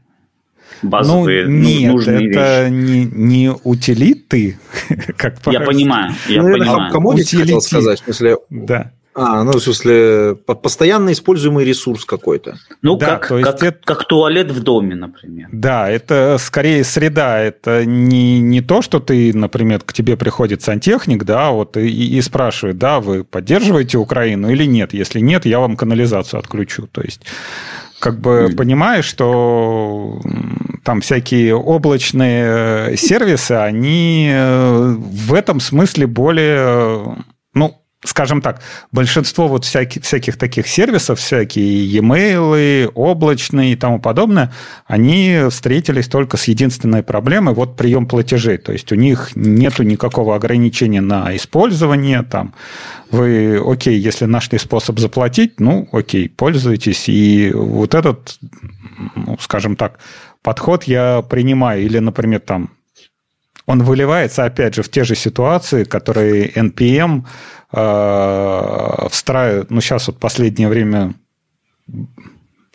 базовые 0.82 1.48
ну, 1.48 1.58
нет, 1.58 1.92
нужные 1.92 2.30
это 2.30 2.68
вещи. 2.68 2.74
Не, 2.74 3.06
не 3.06 3.52
утилиты, 3.64 4.58
как 5.18 5.40
Я 5.48 5.62
понимаю, 5.62 6.14
я 6.28 6.42
ну, 6.42 6.52
понимаю. 6.54 6.92
Комодити 6.92 7.36
хотел 7.36 7.62
сказать, 7.62 8.02
в 8.02 8.04
смысле... 8.06 8.38
Да. 8.50 8.92
А, 9.20 9.44
ну, 9.44 9.54
в 9.54 9.60
смысле, 9.60 10.36
постоянно 10.36 11.12
используемый 11.12 11.66
ресурс 11.66 12.06
какой-то. 12.06 12.60
Ну, 12.84 12.98
да, 12.98 13.18
как, 13.18 13.42
как, 13.42 13.64
это... 13.64 13.80
как 13.84 14.06
туалет 14.06 14.52
в 14.52 14.62
доме, 14.62 14.94
например. 14.94 15.50
Да, 15.52 15.90
это 15.90 16.38
скорее 16.40 16.84
среда. 16.84 17.40
Это 17.40 17.84
не, 17.84 18.40
не 18.40 18.62
то, 18.62 18.84
что 18.84 19.00
ты, 19.00 19.36
например, 19.36 19.82
к 19.82 19.92
тебе 19.92 20.18
приходит 20.18 20.62
сантехник, 20.62 21.24
да, 21.24 21.50
вот 21.50 21.78
и, 21.78 21.88
и 21.88 22.22
спрашивает, 22.22 22.78
да, 22.78 23.00
вы 23.00 23.24
поддерживаете 23.24 23.98
Украину 23.98 24.52
или 24.52 24.66
нет? 24.66 24.94
Если 24.94 25.20
нет, 25.20 25.48
я 25.48 25.60
вам 25.60 25.78
канализацию 25.78 26.40
отключу. 26.40 26.86
То 26.86 27.02
есть 27.02 27.22
как 28.00 28.20
бы 28.20 28.54
понимаешь, 28.56 29.06
что 29.06 30.22
там 30.84 31.02
всякие 31.02 31.56
облачные 31.56 32.96
сервисы, 32.98 33.54
они 33.54 34.30
э, 34.32 34.96
в 34.96 35.34
этом 35.34 35.60
смысле 35.60 36.06
более, 36.06 37.18
ну, 37.56 37.82
скажем 38.06 38.42
так, 38.42 38.62
большинство 38.92 39.48
вот 39.48 39.66
всяких, 39.66 40.04
всяких 40.04 40.38
таких 40.38 40.68
сервисов, 40.68 41.20
всякие 41.20 41.86
e-mail, 41.86 42.92
облачные 42.94 43.74
и 43.74 43.76
тому 43.76 44.00
подобное, 44.00 44.54
они 44.86 45.42
встретились 45.50 46.08
только 46.08 46.38
с 46.38 46.48
единственной 46.48 47.02
проблемой, 47.02 47.56
вот 47.56 47.76
прием 47.76 48.06
платежей. 48.06 48.58
То 48.58 48.72
есть 48.72 48.92
у 48.92 48.96
них 48.96 49.32
нету 49.36 49.84
никакого 49.84 50.36
ограничения 50.36 51.02
на 51.02 51.36
использование. 51.36 52.22
Там, 52.22 52.54
вы, 53.10 53.60
окей, 53.66 53.98
если 53.98 54.26
нашли 54.26 54.60
способ 54.60 55.00
заплатить, 55.00 55.60
ну, 55.60 55.90
окей, 55.92 56.30
пользуйтесь. 56.30 57.10
И 57.10 57.52
вот 57.54 57.96
этот, 57.96 58.38
ну, 59.16 59.38
скажем 59.40 59.76
так, 59.76 59.98
подход 60.44 60.84
я 60.84 61.24
принимаю. 61.24 61.84
Или, 61.84 61.98
например, 61.98 62.42
там, 62.42 62.70
он 63.68 63.84
выливается, 63.84 64.46
опять 64.46 64.76
же, 64.76 64.82
в 64.82 64.90
те 64.90 65.04
же 65.04 65.16
ситуации, 65.16 65.84
которые 65.84 66.50
NPM 66.50 67.26
э, 67.74 69.08
встраивают, 69.10 69.70
ну, 69.70 69.82
сейчас 69.82 70.08
вот 70.08 70.20
последнее 70.20 70.70
время 70.70 71.14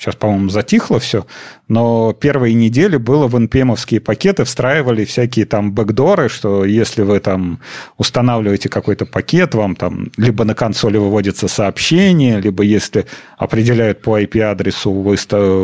Сейчас, 0.03 0.17
по-моему, 0.17 0.49
затихло 0.49 0.99
все, 0.99 1.27
но 1.69 2.13
первые 2.13 2.55
недели 2.55 2.97
было 2.97 3.29
в 3.29 3.37
npm 3.37 4.01
пакеты, 4.01 4.43
встраивали 4.43 5.05
всякие 5.05 5.47
там 5.47 5.73
бэкдоры, 5.73 6.29
что 6.29 6.65
если 6.65 7.03
вы 7.03 7.21
там 7.21 7.61
устанавливаете 7.99 8.69
какой-то 8.69 9.07
пакет, 9.07 9.55
вам 9.55 9.77
там 9.77 10.11
либо 10.17 10.43
на 10.45 10.57
консоли 10.57 10.97
выводится 10.97 11.47
сообщение, 11.47 12.41
либо 12.41 12.65
если 12.65 13.07
определяют 13.39 14.03
по 14.03 14.21
IP-адресу, 14.21 14.91
вы, 14.91 15.17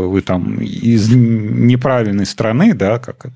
вы 0.06 0.20
там 0.20 0.60
из 0.60 1.12
неправильной 1.12 2.26
страны, 2.26 2.74
да, 2.74 3.00
как 3.00 3.24
это, 3.24 3.34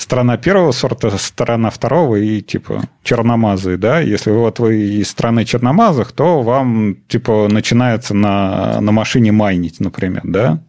страна 0.00 0.36
первого 0.38 0.72
сорта, 0.72 1.10
страна 1.18 1.70
второго 1.70 2.16
и 2.16 2.40
типа 2.40 2.82
черномазые, 3.02 3.76
да. 3.76 4.00
Если 4.00 4.30
вот 4.30 4.58
вы 4.58 4.76
из 5.00 5.10
страны 5.10 5.44
черномазых, 5.44 6.12
то 6.12 6.42
вам 6.42 6.96
типа 7.06 7.48
начинается 7.50 8.14
на, 8.14 8.80
на 8.80 8.92
машине 8.92 9.32
майнить, 9.32 9.78
например, 9.78 10.22
да. 10.24 10.62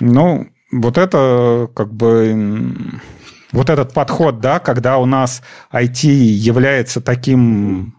Ну, 0.00 0.48
вот 0.72 0.98
это 0.98 1.70
как 1.74 1.92
бы 1.92 2.74
вот 3.52 3.70
этот 3.70 3.92
подход, 3.92 4.40
да, 4.40 4.58
когда 4.58 4.98
у 4.98 5.06
нас 5.06 5.42
IT 5.72 6.06
является 6.08 7.00
таким 7.00 7.94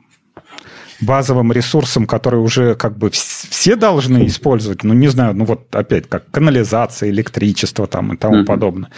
базовым 1.01 1.51
ресурсом, 1.51 2.07
который 2.07 2.39
уже 2.39 2.75
как 2.75 2.97
бы 2.97 3.09
все 3.11 3.75
должны 3.75 4.27
использовать, 4.27 4.83
ну, 4.83 4.93
не 4.93 5.07
знаю, 5.07 5.35
ну, 5.35 5.45
вот 5.45 5.73
опять, 5.75 6.07
как 6.07 6.29
канализация, 6.31 7.09
электричество 7.09 7.87
там 7.87 8.13
и 8.13 8.17
тому 8.17 8.41
mm-hmm. 8.41 8.45
подобное, 8.45 8.89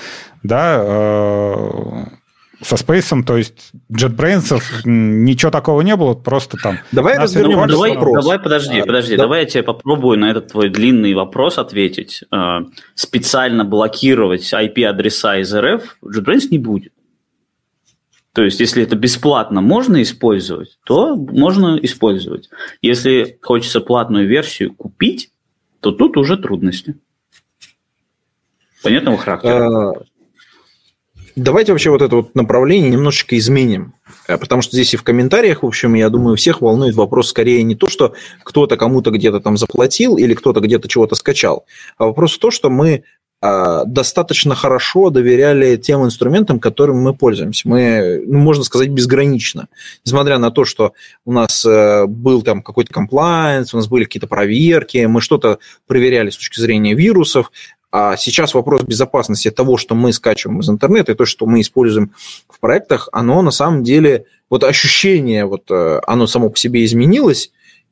да, 0.44 0.78
э, 0.80 2.06
со 2.62 2.76
Space, 2.76 3.24
то 3.24 3.38
есть 3.38 3.72
JetBrains 3.92 4.62
ничего 4.86 5.52
такого 5.52 5.82
не 5.82 5.96
было, 5.96 6.14
просто 6.14 6.58
там... 6.62 6.80
Давай 6.92 7.18
развернем 7.18 7.68
давай, 7.68 7.96
вопрос. 7.96 8.24
Давай, 8.24 8.40
подожди, 8.40 8.82
подожди, 8.82 9.16
да. 9.16 9.24
давай 9.24 9.42
я 9.42 9.46
тебе 9.46 9.64
попробую 9.64 10.20
на 10.20 10.32
этот 10.32 10.50
твой 10.52 10.70
длинный 10.70 11.14
вопрос 11.14 11.58
ответить. 11.58 12.24
Э, 12.32 12.60
специально 12.96 13.64
блокировать 13.64 14.54
IP-адреса 14.54 15.40
из 15.40 15.54
РФ 15.54 15.98
JetBrains 16.04 16.48
не 16.52 16.60
будет. 16.60 16.92
То 18.40 18.46
есть, 18.46 18.62
если 18.62 18.82
это 18.82 18.96
бесплатно 18.96 19.60
можно 19.60 20.02
использовать, 20.02 20.80
то 20.86 21.18
можно 21.18 21.78
использовать. 21.82 22.50
Если 22.82 23.38
хочется 23.42 23.82
платную 23.82 24.30
версию 24.30 24.74
купить, 24.74 25.32
то 25.82 25.92
тут 25.92 26.16
уже 26.16 26.38
трудности. 26.38 26.96
Понятного 28.82 29.18
характера. 29.18 30.06
Давайте 31.36 31.74
вообще 31.74 31.90
вот 31.90 32.02
это 32.02 32.16
вот 32.16 32.34
направление 32.34 32.90
немножечко 32.90 33.38
изменим. 33.38 33.94
Э, 34.30 34.38
потому 34.38 34.62
что 34.62 34.78
здесь 34.78 34.94
и 34.94 34.98
в 34.98 35.04
комментариях, 35.04 35.64
в 35.64 35.66
общем, 35.66 35.94
я 35.96 36.10
думаю, 36.10 36.38
всех 36.38 36.62
волнует 36.62 36.96
вопрос 36.96 37.28
скорее 37.28 37.64
не 37.64 37.76
то, 37.76 37.90
что 37.90 38.14
кто-то 38.46 38.78
кому-то 38.78 39.12
где-то 39.12 39.42
там 39.42 39.58
заплатил 39.58 40.16
или 40.16 40.34
кто-то 40.34 40.62
где-то 40.62 40.88
чего-то 40.88 41.16
скачал, 41.16 41.66
а 41.98 42.06
вопрос 42.06 42.36
в 42.36 42.40
том, 42.40 42.52
что 42.52 42.70
мы 42.70 43.04
достаточно 43.42 44.54
хорошо 44.54 45.12
доверяли 45.12 45.78
тем 45.78 46.04
инструментам, 46.04 46.60
которыми 46.60 47.00
мы 47.00 47.14
пользуемся. 47.14 47.70
Мы, 47.70 48.22
ну, 48.26 48.38
можно 48.40 48.66
сказать, 48.66 48.90
безгранично. 48.90 49.70
Несмотря 50.06 50.40
на 50.40 50.52
то, 50.52 50.66
что 50.66 50.92
у 51.24 51.32
нас 51.32 51.66
э, 51.66 52.06
был 52.06 52.42
там 52.42 52.62
какой-то 52.62 52.94
комплайенс, 52.94 53.74
у 53.74 53.78
нас 53.78 53.88
были 53.88 54.04
какие-то 54.04 54.28
проверки, 54.28 55.06
мы 55.06 55.22
что-то 55.22 55.60
проверяли 55.88 56.32
с 56.32 56.38
точки 56.38 56.60
зрения 56.60 56.94
вирусов, 56.96 57.50
а 57.92 58.18
сейчас 58.18 58.54
вопрос 58.54 58.84
безопасности 58.84 59.50
того, 59.50 59.78
что 59.78 59.96
мы 59.96 60.12
скачиваем 60.14 60.60
из 60.60 60.70
интернета, 60.70 61.14
и 61.14 61.16
то, 61.16 61.26
что 61.26 61.46
мы 61.46 61.62
используем 61.62 62.12
в 62.50 62.60
проектах, 62.60 63.10
оно 63.14 63.42
на 63.42 63.52
самом 63.52 63.84
деле, 63.84 64.26
вот 64.50 64.64
ощущение, 64.64 65.46
вот 65.46 65.72
э, 65.72 66.02
оно 66.06 66.28
само 66.28 66.50
по 66.50 66.58
себе 66.58 66.84
изменилось, 66.84 67.52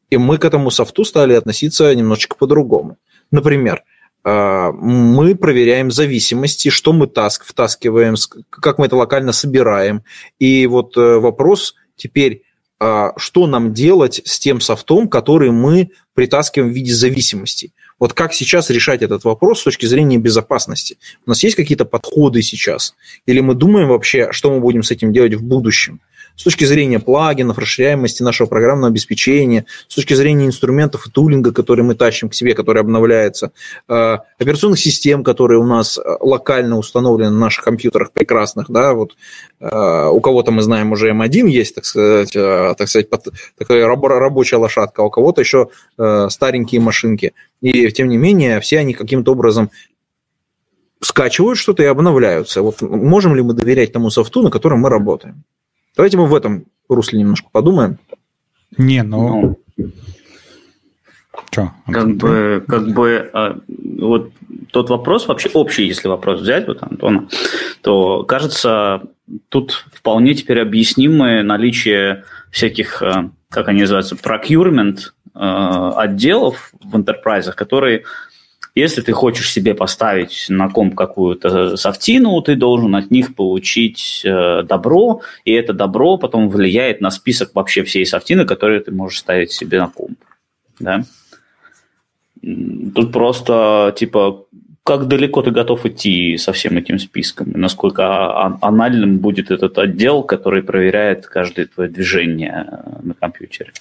и 0.09 0.17
мы 0.17 0.37
к 0.37 0.45
этому 0.45 0.71
софту 0.71 1.05
стали 1.05 1.33
относиться 1.33 1.93
немножечко 1.95 2.35
по-другому. 2.35 2.97
Например, 3.31 3.77
а, 3.77 3.96
мы 4.29 5.35
проверяем 5.35 5.89
зависимости, 5.89 6.69
что 6.69 6.91
мы 6.91 7.07
таск 7.07 7.45
втаскиваем, 7.45 8.15
как 8.49 8.77
мы 8.77 8.87
это 8.87 8.97
локально 8.97 9.31
собираем. 9.31 10.03
И 10.37 10.67
вот 10.67 10.97
э, 10.97 11.19
вопрос 11.19 11.75
теперь, 11.95 12.43
а, 12.79 13.13
что 13.17 13.47
нам 13.47 13.73
делать 13.73 14.21
с 14.25 14.37
тем 14.37 14.61
софтом, 14.61 15.07
который 15.07 15.51
мы 15.51 15.91
притаскиваем 16.13 16.71
в 16.71 16.75
виде 16.75 16.93
зависимости. 16.93 17.71
Вот 17.99 18.13
как 18.13 18.33
сейчас 18.33 18.69
решать 18.69 19.01
этот 19.01 19.23
вопрос 19.23 19.61
с 19.61 19.63
точки 19.63 19.85
зрения 19.85 20.17
безопасности? 20.17 20.97
У 21.25 21.29
нас 21.29 21.41
есть 21.43 21.55
какие-то 21.55 21.85
подходы 21.85 22.41
сейчас? 22.41 22.95
Или 23.25 23.39
мы 23.39 23.55
думаем 23.55 23.87
вообще, 23.87 24.31
что 24.31 24.51
мы 24.51 24.59
будем 24.59 24.83
с 24.83 24.91
этим 24.91 25.11
делать 25.11 25.33
в 25.33 25.43
будущем? 25.43 26.01
С 26.37 26.43
точки 26.43 26.65
зрения 26.65 26.99
плагинов, 26.99 27.57
расширяемости 27.57 28.23
нашего 28.23 28.47
программного 28.47 28.89
обеспечения, 28.89 29.65
с 29.87 29.95
точки 29.95 30.13
зрения 30.13 30.45
инструментов 30.45 31.07
и 31.07 31.11
тулинга, 31.11 31.51
которые 31.51 31.83
мы 31.83 31.95
тащим 31.95 32.29
к 32.29 32.35
себе, 32.35 32.53
который 32.53 32.81
обновляется, 32.81 33.51
э, 33.89 34.17
операционных 34.39 34.79
систем, 34.79 35.23
которые 35.23 35.59
у 35.59 35.65
нас 35.65 35.97
э, 35.97 36.01
локально 36.21 36.77
установлены 36.77 37.31
на 37.31 37.39
наших 37.39 37.63
компьютерах 37.65 38.11
прекрасных, 38.11 38.69
да, 38.69 38.93
вот 38.93 39.15
э, 39.59 40.07
у 40.07 40.21
кого-то 40.21 40.51
мы 40.51 40.61
знаем 40.61 40.91
уже 40.91 41.09
M1 41.11 41.47
есть, 41.47 41.73
так 41.73 41.85
сказать, 41.85 42.31
так 42.33 42.87
сказать, 42.87 43.09
такая 43.57 43.87
рабочая 43.87 44.57
лошадка, 44.57 45.01
а 45.01 45.05
у 45.05 45.09
кого-то 45.09 45.41
еще 45.41 45.69
старенькие 46.29 46.81
машинки. 46.81 47.33
И 47.61 47.89
тем 47.91 48.09
не 48.09 48.17
менее, 48.17 48.59
все 48.59 48.79
они 48.79 48.93
каким-то 48.93 49.31
образом 49.31 49.71
скачивают 51.01 51.57
что-то 51.57 51.83
и 51.83 51.87
обновляются. 51.87 52.61
Вот 52.61 52.81
можем 52.81 53.35
ли 53.35 53.41
мы 53.41 53.53
доверять 53.53 53.91
тому 53.93 54.11
софту, 54.11 54.43
на 54.43 54.51
котором 54.51 54.79
мы 54.79 54.89
работаем? 54.89 55.43
Давайте 55.97 56.17
мы 56.17 56.27
в 56.27 56.35
этом 56.35 56.65
русле 56.87 57.19
немножко 57.19 57.49
подумаем. 57.51 57.97
Не, 58.77 59.01
ну... 59.01 59.57
ну 59.77 59.91
Что? 61.49 61.71
Как 61.91 62.15
бы, 62.17 62.63
как 62.67 62.93
бы, 62.93 63.29
а, 63.33 63.59
вот 63.67 64.31
тот 64.71 64.91
вопрос, 64.91 65.27
вообще 65.27 65.49
общий, 65.49 65.87
если 65.87 66.07
вопрос 66.07 66.41
взять, 66.41 66.67
вот 66.67 66.83
Антона, 66.83 67.27
то 67.81 68.23
кажется, 68.23 69.01
тут 69.49 69.85
вполне 69.91 70.35
теперь 70.35 70.61
объяснимое 70.61 71.41
наличие 71.41 72.25
всяких, 72.51 73.01
а, 73.01 73.31
как 73.49 73.67
они 73.67 73.81
называются, 73.81 74.15
procurement 74.15 74.99
а, 75.33 75.99
отделов 75.99 76.73
в 76.79 76.95
интерпрайзах, 76.95 77.55
которые 77.55 78.03
Если 78.77 79.01
ты 79.01 79.11
хочешь 79.11 79.51
себе 79.51 79.73
поставить 79.73 80.45
на 80.49 80.69
комп 80.69 80.93
какую-то 80.93 81.77
софтину, 81.77 82.39
ты 82.41 82.55
должен 82.55 82.93
от 82.93 83.09
них 83.09 83.33
получить 83.33 84.21
э, 84.23 84.61
добро, 84.61 85.21
и 85.45 85.51
это 85.53 85.73
добро 85.73 86.17
потом 86.17 86.47
влияет 86.47 87.01
на 87.01 87.09
список 87.09 87.55
вообще 87.55 87.83
всей 87.83 88.05
софтины, 88.05 88.45
которые 88.45 88.81
ты 88.81 88.91
можешь 88.91 89.17
ставить 89.17 89.51
себе 89.51 89.79
на 89.79 89.87
комп. 89.87 90.19
Да? 90.79 91.03
Тут 92.93 93.11
просто, 93.11 93.95
типа, 93.97 94.45
как 94.83 95.07
далеко 95.07 95.41
ты 95.41 95.49
готов 95.49 95.83
идти 95.87 96.37
со 96.37 96.53
всем 96.53 96.77
этим 96.77 96.99
списком, 96.99 97.53
насколько 97.55 98.03
а, 98.03 98.59
анальным 98.61 99.17
будет 99.17 99.49
этот 99.49 99.79
отдел, 99.79 100.21
который 100.21 100.61
проверяет 100.61 101.25
каждое 101.25 101.65
твое 101.65 101.89
движение 101.89 102.67
на 103.01 103.15
компьютере. 103.15 103.71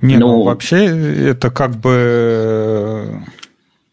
Не, 0.00 0.16
ну, 0.16 0.28
ну 0.28 0.42
вообще 0.44 0.86
это 1.30 1.50
как 1.50 1.76
бы 1.76 3.20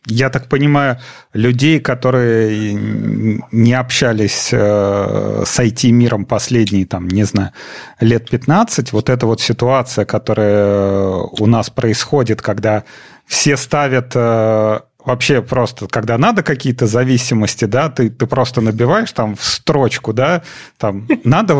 я 0.07 0.29
так 0.29 0.47
понимаю, 0.47 0.97
людей, 1.33 1.79
которые 1.79 2.73
не 3.51 3.73
общались 3.73 4.49
э, 4.51 5.43
с 5.45 5.59
IT-миром 5.59 6.25
последние, 6.25 6.85
там, 6.85 7.07
не 7.07 7.23
знаю, 7.23 7.51
лет 7.99 8.29
15, 8.29 8.93
вот 8.93 9.09
эта 9.09 9.25
вот 9.25 9.41
ситуация, 9.41 10.05
которая 10.05 11.09
у 11.39 11.45
нас 11.47 11.69
происходит, 11.69 12.41
когда 12.41 12.83
все 13.25 13.57
ставят 13.57 14.11
э, 14.15 14.79
вообще 15.05 15.41
просто, 15.41 15.87
когда 15.87 16.17
надо 16.17 16.43
какие-то 16.43 16.87
зависимости, 16.87 17.65
да, 17.65 17.89
ты, 17.89 18.09
ты 18.09 18.25
просто 18.25 18.61
набиваешь 18.61 19.11
там 19.11 19.35
в 19.35 19.43
строчку, 19.43 20.13
да, 20.13 20.43
там 20.77 21.07
надо 21.23 21.55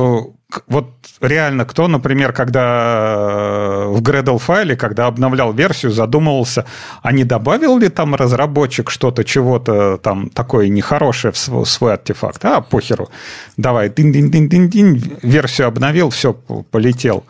вот 0.67 0.89
реально 1.21 1.65
кто, 1.65 1.88
например, 1.88 2.34
когда 2.34 3.15
э, 3.17 3.86
в 3.89 4.01
Gradle 4.01 4.38
файле, 4.38 4.75
когда 4.75 5.08
обновлял 5.08 5.53
версию, 5.53 5.91
задумывался, 5.91 6.65
а 7.01 7.12
не 7.12 7.23
добавил 7.23 7.77
ли 7.77 7.89
там 7.89 8.15
разработчик 8.15 8.89
что-то, 8.89 9.23
чего-то 9.23 9.97
там 9.97 10.29
такое 10.29 10.67
нехорошее 10.67 11.31
в 11.31 11.38
свой, 11.38 11.65
свой 11.65 11.93
артефакт? 11.93 12.43
А, 12.45 12.62
похеру, 12.62 13.10
давай, 13.58 13.89
дин-дин-дин-дин-дин, 13.89 15.17
версию 15.21 15.67
обновил, 15.67 16.10
все, 16.10 16.34
полетел. 16.34 17.25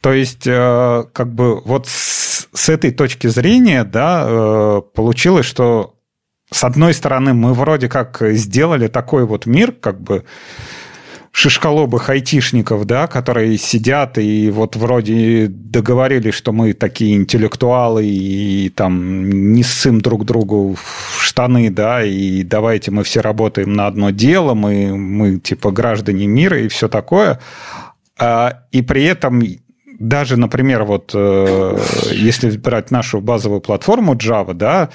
То 0.00 0.12
есть, 0.12 0.46
э, 0.46 1.04
как 1.12 1.32
бы 1.32 1.60
вот 1.60 1.88
с, 1.88 2.35
с 2.56 2.68
этой 2.68 2.90
точки 2.90 3.26
зрения, 3.26 3.84
да, 3.84 4.24
э, 4.26 4.82
получилось, 4.94 5.46
что 5.46 5.94
с 6.50 6.64
одной 6.64 6.94
стороны 6.94 7.34
мы 7.34 7.52
вроде 7.54 7.88
как 7.88 8.18
сделали 8.20 8.88
такой 8.88 9.26
вот 9.26 9.46
мир, 9.46 9.72
как 9.72 10.00
бы 10.00 10.24
шишколобых 11.32 12.08
айтишников, 12.08 12.86
да, 12.86 13.06
которые 13.06 13.58
сидят 13.58 14.16
и 14.16 14.48
вот 14.50 14.74
вроде 14.74 15.48
договорились, 15.48 16.32
что 16.32 16.52
мы 16.52 16.72
такие 16.72 17.14
интеллектуалы 17.14 18.06
и 18.06 18.70
там 18.70 19.52
не 19.52 19.62
ссым 19.62 20.00
друг 20.00 20.24
другу 20.24 20.76
в 20.76 21.22
штаны, 21.22 21.68
да, 21.68 22.02
и 22.02 22.42
давайте 22.42 22.90
мы 22.90 23.04
все 23.04 23.20
работаем 23.20 23.74
на 23.74 23.86
одно 23.86 24.10
дело, 24.10 24.54
мы, 24.54 24.96
мы 24.96 25.38
типа 25.38 25.72
граждане 25.72 26.26
мира 26.26 26.58
и 26.58 26.68
все 26.68 26.88
такое. 26.88 27.38
А, 28.18 28.62
и 28.72 28.80
при 28.80 29.04
этом 29.04 29.42
даже, 29.98 30.36
например, 30.36 30.84
вот 30.84 31.12
э, 31.14 31.78
если 32.12 32.56
брать 32.56 32.90
нашу 32.90 33.20
базовую 33.20 33.60
платформу 33.60 34.14
Java, 34.14 34.54
да, 34.54 34.90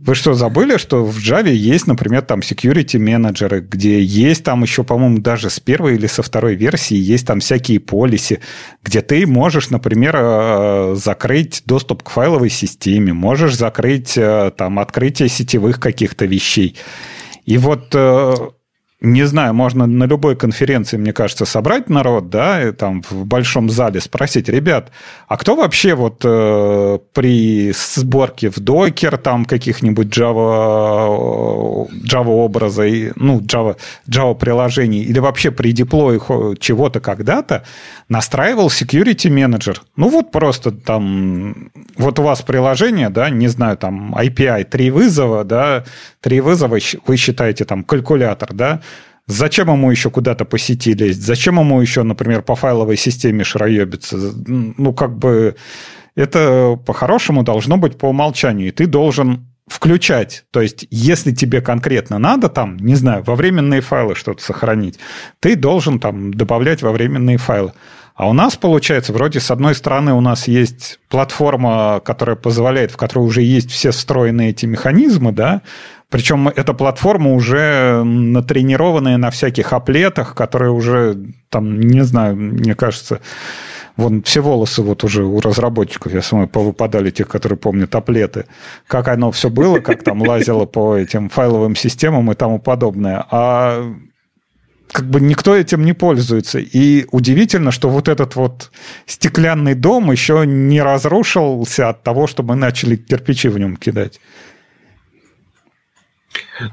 вы 0.00 0.14
что, 0.14 0.34
забыли, 0.34 0.76
что 0.76 1.02
в 1.04 1.16
Java 1.16 1.50
есть, 1.50 1.86
например, 1.86 2.22
там 2.22 2.40
security 2.40 2.98
менеджеры, 2.98 3.60
где 3.60 4.02
есть 4.02 4.44
там 4.44 4.62
еще, 4.62 4.84
по-моему, 4.84 5.18
даже 5.18 5.48
с 5.48 5.60
первой 5.60 5.94
или 5.94 6.06
со 6.06 6.22
второй 6.22 6.56
версии 6.56 6.96
есть 6.96 7.26
там 7.26 7.40
всякие 7.40 7.80
полиси, 7.80 8.40
где 8.82 9.00
ты 9.00 9.26
можешь, 9.26 9.70
например, 9.70 10.16
э, 10.18 10.94
закрыть 10.96 11.62
доступ 11.64 12.02
к 12.02 12.10
файловой 12.10 12.50
системе, 12.50 13.14
можешь 13.14 13.56
закрыть 13.56 14.18
э, 14.18 14.52
там 14.56 14.78
открытие 14.78 15.30
сетевых 15.30 15.80
каких-то 15.80 16.26
вещей. 16.26 16.76
И 17.46 17.56
вот 17.56 17.94
э, 17.94 18.34
не 19.04 19.24
знаю, 19.24 19.52
можно 19.54 19.86
на 19.86 20.04
любой 20.04 20.34
конференции, 20.34 20.96
мне 20.96 21.12
кажется, 21.12 21.44
собрать 21.44 21.90
народ, 21.90 22.30
да, 22.30 22.62
и 22.62 22.72
там 22.72 23.02
в 23.02 23.26
большом 23.26 23.68
зале 23.68 24.00
спросить, 24.00 24.48
ребят, 24.48 24.90
а 25.28 25.36
кто 25.36 25.56
вообще 25.56 25.94
вот 25.94 26.22
э, 26.24 26.98
при 27.12 27.72
сборке 27.72 28.50
в 28.50 28.58
докер 28.60 29.18
там 29.18 29.44
каких-нибудь 29.44 30.06
Java, 30.06 31.86
Java 32.02 32.28
образа, 32.28 32.84
ну, 33.16 33.40
Java, 33.40 33.76
Java 34.08 34.34
приложений, 34.34 35.02
или 35.02 35.18
вообще 35.18 35.50
при 35.50 35.72
деплое 35.72 36.18
чего-то 36.58 37.00
когда-то 37.00 37.64
настраивал 38.08 38.68
security 38.68 39.28
менеджер? 39.28 39.82
Ну, 39.96 40.08
вот 40.08 40.30
просто 40.30 40.70
там, 40.72 41.70
вот 41.96 42.18
у 42.18 42.22
вас 42.22 42.40
приложение, 42.40 43.10
да, 43.10 43.28
не 43.28 43.48
знаю, 43.48 43.76
там 43.76 44.14
API, 44.14 44.64
три 44.64 44.90
вызова, 44.90 45.44
да, 45.44 45.84
три 46.22 46.40
вызова, 46.40 46.78
вы 47.06 47.16
считаете 47.16 47.66
там 47.66 47.84
калькулятор, 47.84 48.54
да, 48.54 48.80
Зачем 49.26 49.70
ему 49.70 49.90
еще 49.90 50.10
куда-то 50.10 50.44
по 50.44 50.58
сети 50.58 50.92
лезть? 50.92 51.22
Зачем 51.22 51.58
ему 51.58 51.80
еще, 51.80 52.02
например, 52.02 52.42
по 52.42 52.54
файловой 52.54 52.96
системе 52.96 53.42
шароебиться? 53.42 54.16
Ну, 54.16 54.92
как 54.92 55.16
бы 55.16 55.56
это 56.14 56.78
по-хорошему 56.84 57.42
должно 57.42 57.76
быть 57.76 57.96
по 57.96 58.06
умолчанию. 58.06 58.68
И 58.68 58.70
ты 58.70 58.86
должен 58.86 59.46
включать. 59.66 60.44
То 60.50 60.60
есть, 60.60 60.86
если 60.90 61.32
тебе 61.32 61.62
конкретно 61.62 62.18
надо 62.18 62.48
там, 62.48 62.76
не 62.76 62.94
знаю, 62.94 63.22
во 63.24 63.34
временные 63.34 63.80
файлы 63.80 64.14
что-то 64.14 64.42
сохранить, 64.42 64.98
ты 65.40 65.56
должен 65.56 66.00
там 66.00 66.34
добавлять 66.34 66.82
во 66.82 66.92
временные 66.92 67.38
файлы. 67.38 67.72
А 68.14 68.28
у 68.28 68.32
нас, 68.32 68.56
получается, 68.56 69.12
вроде 69.12 69.40
с 69.40 69.50
одной 69.50 69.74
стороны 69.74 70.12
у 70.12 70.20
нас 70.20 70.46
есть 70.46 71.00
платформа, 71.08 72.00
которая 72.04 72.36
позволяет, 72.36 72.92
в 72.92 72.96
которой 72.96 73.26
уже 73.26 73.42
есть 73.42 73.70
все 73.70 73.90
встроенные 73.90 74.50
эти 74.50 74.66
механизмы, 74.66 75.32
да, 75.32 75.62
причем 76.10 76.48
эта 76.48 76.74
платформа 76.74 77.32
уже 77.32 78.02
натренированная 78.04 79.16
на 79.16 79.30
всяких 79.30 79.72
аплетах, 79.72 80.34
которые 80.34 80.70
уже, 80.70 81.16
там, 81.48 81.80
не 81.80 82.02
знаю, 82.04 82.36
мне 82.36 82.74
кажется, 82.74 83.20
Вон 83.96 84.22
все 84.22 84.40
волосы 84.40 84.82
вот 84.82 85.04
уже 85.04 85.24
у 85.24 85.40
разработчиков, 85.40 86.12
я 86.12 86.20
самой 86.20 86.48
повыпадали, 86.48 87.10
тех, 87.10 87.28
которые 87.28 87.56
помнят 87.56 87.94
аплеты. 87.94 88.46
Как 88.88 89.06
оно 89.06 89.30
все 89.30 89.50
было, 89.50 89.78
как 89.78 90.02
там 90.02 90.20
лазило 90.20 90.64
по 90.64 90.96
этим 90.96 91.28
файловым 91.28 91.76
системам 91.76 92.30
и 92.32 92.34
тому 92.34 92.58
подобное. 92.58 93.24
А 93.30 93.94
как 94.90 95.06
бы 95.06 95.20
никто 95.20 95.54
этим 95.54 95.84
не 95.84 95.92
пользуется. 95.92 96.58
И 96.58 97.06
удивительно, 97.12 97.70
что 97.70 97.88
вот 97.88 98.08
этот 98.08 98.34
вот 98.34 98.72
стеклянный 99.06 99.74
дом 99.74 100.10
еще 100.10 100.44
не 100.44 100.82
разрушился 100.82 101.90
от 101.90 102.02
того, 102.02 102.26
что 102.26 102.42
мы 102.42 102.56
начали 102.56 102.96
кирпичи 102.96 103.48
в 103.48 103.58
нем 103.58 103.76
кидать. 103.76 104.20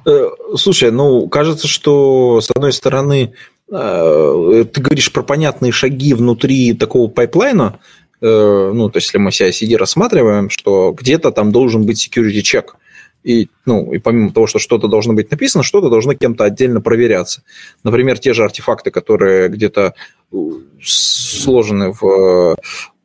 Э, 0.06 0.30
слушай, 0.56 0.92
ну, 0.92 1.28
кажется, 1.28 1.68
что, 1.68 2.42
с 2.42 2.50
одной 2.52 2.74
стороны, 2.74 3.34
э, 3.72 4.66
ты 4.72 4.82
говоришь 4.82 5.12
про 5.12 5.24
понятные 5.24 5.72
шаги 5.72 6.14
внутри 6.14 6.74
такого 6.74 7.10
пайплайна, 7.10 7.80
э, 8.22 8.72
ну, 8.74 8.90
то 8.90 8.98
есть, 8.98 9.08
если 9.08 9.18
мы 9.18 9.32
CI-CD 9.32 9.78
рассматриваем, 9.78 10.50
что 10.50 10.92
где-то 10.92 11.32
там 11.32 11.52
должен 11.52 11.86
быть 11.86 12.08
security 12.08 12.42
check, 12.42 12.66
и, 13.24 13.50
ну, 13.66 13.94
и 13.94 14.00
помимо 14.00 14.32
того, 14.32 14.48
что 14.48 14.60
что-то 14.60 14.88
должно 14.88 15.14
быть 15.14 15.30
написано, 15.30 15.64
что-то 15.64 15.90
должно 15.90 16.16
кем-то 16.16 16.44
отдельно 16.44 16.82
проверяться. 16.82 17.44
Например, 17.84 18.18
те 18.18 18.34
же 18.34 18.44
артефакты, 18.44 18.90
которые 18.90 19.48
где-то 19.48 19.94
сложены 20.82 21.94
в 22.00 22.56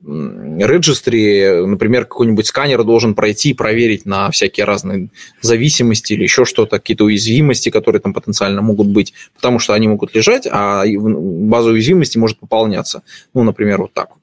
registry, 0.05 1.67
например, 1.67 2.05
какой-нибудь 2.05 2.47
сканер 2.47 2.85
должен 2.85 3.15
пройти, 3.15 3.55
проверить 3.55 4.07
на 4.07 4.31
всякие 4.31 4.65
разные 4.65 5.09
зависимости 5.41 6.13
или 6.13 6.23
еще 6.23 6.45
что-то, 6.45 6.79
какие-то 6.79 7.05
уязвимости, 7.05 7.71
которые 7.71 8.01
там 8.01 8.13
потенциально 8.13 8.63
могут 8.63 8.89
быть, 8.89 9.15
потому 9.35 9.59
что 9.59 9.73
они 9.73 9.89
могут 9.89 10.15
лежать, 10.15 10.47
а 10.51 10.85
база 10.87 11.71
уязвимости 11.71 12.19
может 12.19 12.39
пополняться. 12.39 13.03
Ну, 13.35 13.43
например, 13.43 13.83
вот 13.83 13.93
так 13.93 14.11
вот. 14.11 14.21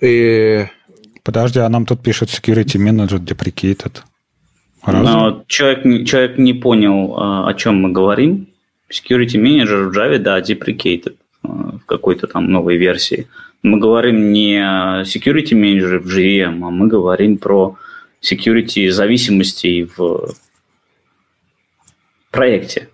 И... 0.00 0.66
Подожди, 1.22 1.58
а 1.60 1.68
нам 1.68 1.84
тут 1.84 2.02
пишет 2.02 2.28
security 2.28 2.78
manager 2.78 3.18
deprecated. 3.18 4.02
Но 4.86 5.44
человек, 5.46 6.06
человек 6.06 6.38
не 6.38 6.54
понял, 6.54 7.14
а, 7.16 7.48
о 7.48 7.54
чем 7.54 7.82
мы 7.82 7.92
говорим. 7.92 8.48
Security 8.90 9.36
manager 9.36 9.88
в 9.88 9.96
Java, 9.96 10.18
да, 10.18 10.40
deprecated 10.40 11.16
а, 11.42 11.48
в 11.78 11.84
какой-то 11.84 12.26
там 12.26 12.50
новой 12.50 12.78
версии 12.78 13.26
мы 13.62 13.78
говорим 13.78 14.32
не 14.32 14.58
о 14.58 15.02
security 15.02 15.54
менеджере 15.54 15.98
в 15.98 16.06
GM, 16.06 16.66
а 16.66 16.70
мы 16.70 16.88
говорим 16.88 17.38
про 17.38 17.76
security 18.22 18.90
зависимостей 18.90 19.88
в 19.96 20.34
проекте. 22.30 22.88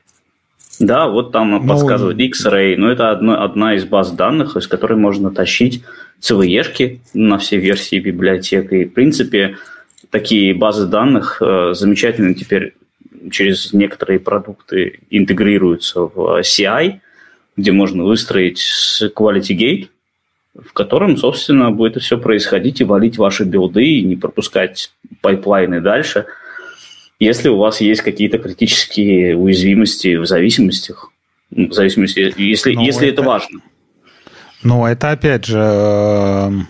Да, 0.79 1.09
вот 1.09 1.33
там 1.33 1.53
ну, 1.53 1.67
подсказывает 1.67 2.19
X-Ray, 2.19 2.77
но 2.77 2.91
это 2.91 3.11
одно, 3.11 3.43
одна 3.43 3.75
из 3.77 3.85
баз 3.85 4.11
данных, 4.13 4.57
из 4.57 4.67
которой 4.67 4.99
можно 4.99 5.31
тащить 5.31 5.83
CVE-шки 6.21 7.01
на 7.15 7.39
все 7.39 7.57
версии 7.57 7.99
библиотек. 7.99 8.73
И, 8.73 8.85
в 8.85 8.93
принципе, 8.93 9.57
такие 10.11 10.53
базы 10.55 10.87
данных 10.87 11.41
э, 11.41 11.73
замечательно 11.73 12.35
теперь 12.35 12.75
через 13.31 13.73
некоторые 13.73 14.21
продукты 14.21 15.01
интегрируются 15.11 16.03
в 16.03 16.41
CI, 16.41 17.01
где 17.57 17.73
можно 17.73 18.05
выстроить 18.05 18.61
quality 19.17 19.57
gate, 19.57 19.89
в 20.64 20.73
котором, 20.73 21.16
собственно, 21.16 21.71
будет 21.71 22.03
все 22.03 22.19
происходить 22.19 22.81
и 22.81 22.85
валить 22.85 23.19
ваши 23.19 23.45
билды, 23.45 23.85
и 23.85 24.03
не 24.03 24.16
пропускать 24.16 24.92
пайплайны 25.21 25.81
дальше, 25.81 26.27
если 27.19 27.49
у 27.49 27.57
вас 27.57 27.81
есть 27.81 28.03
какие-то 28.03 28.38
критические 28.38 29.37
уязвимости 29.37 30.16
в 30.16 30.27
зависимостях, 30.27 31.11
в 31.51 31.73
зависимости, 31.73 32.35
если, 32.37 32.75
ну, 32.75 32.83
если 32.83 33.09
это, 33.09 33.21
это 33.21 33.29
важно. 33.29 33.61
Ну, 34.62 34.87
это 34.87 35.12
опять 35.12 35.47
же 35.47 35.59
эм, 35.59 36.69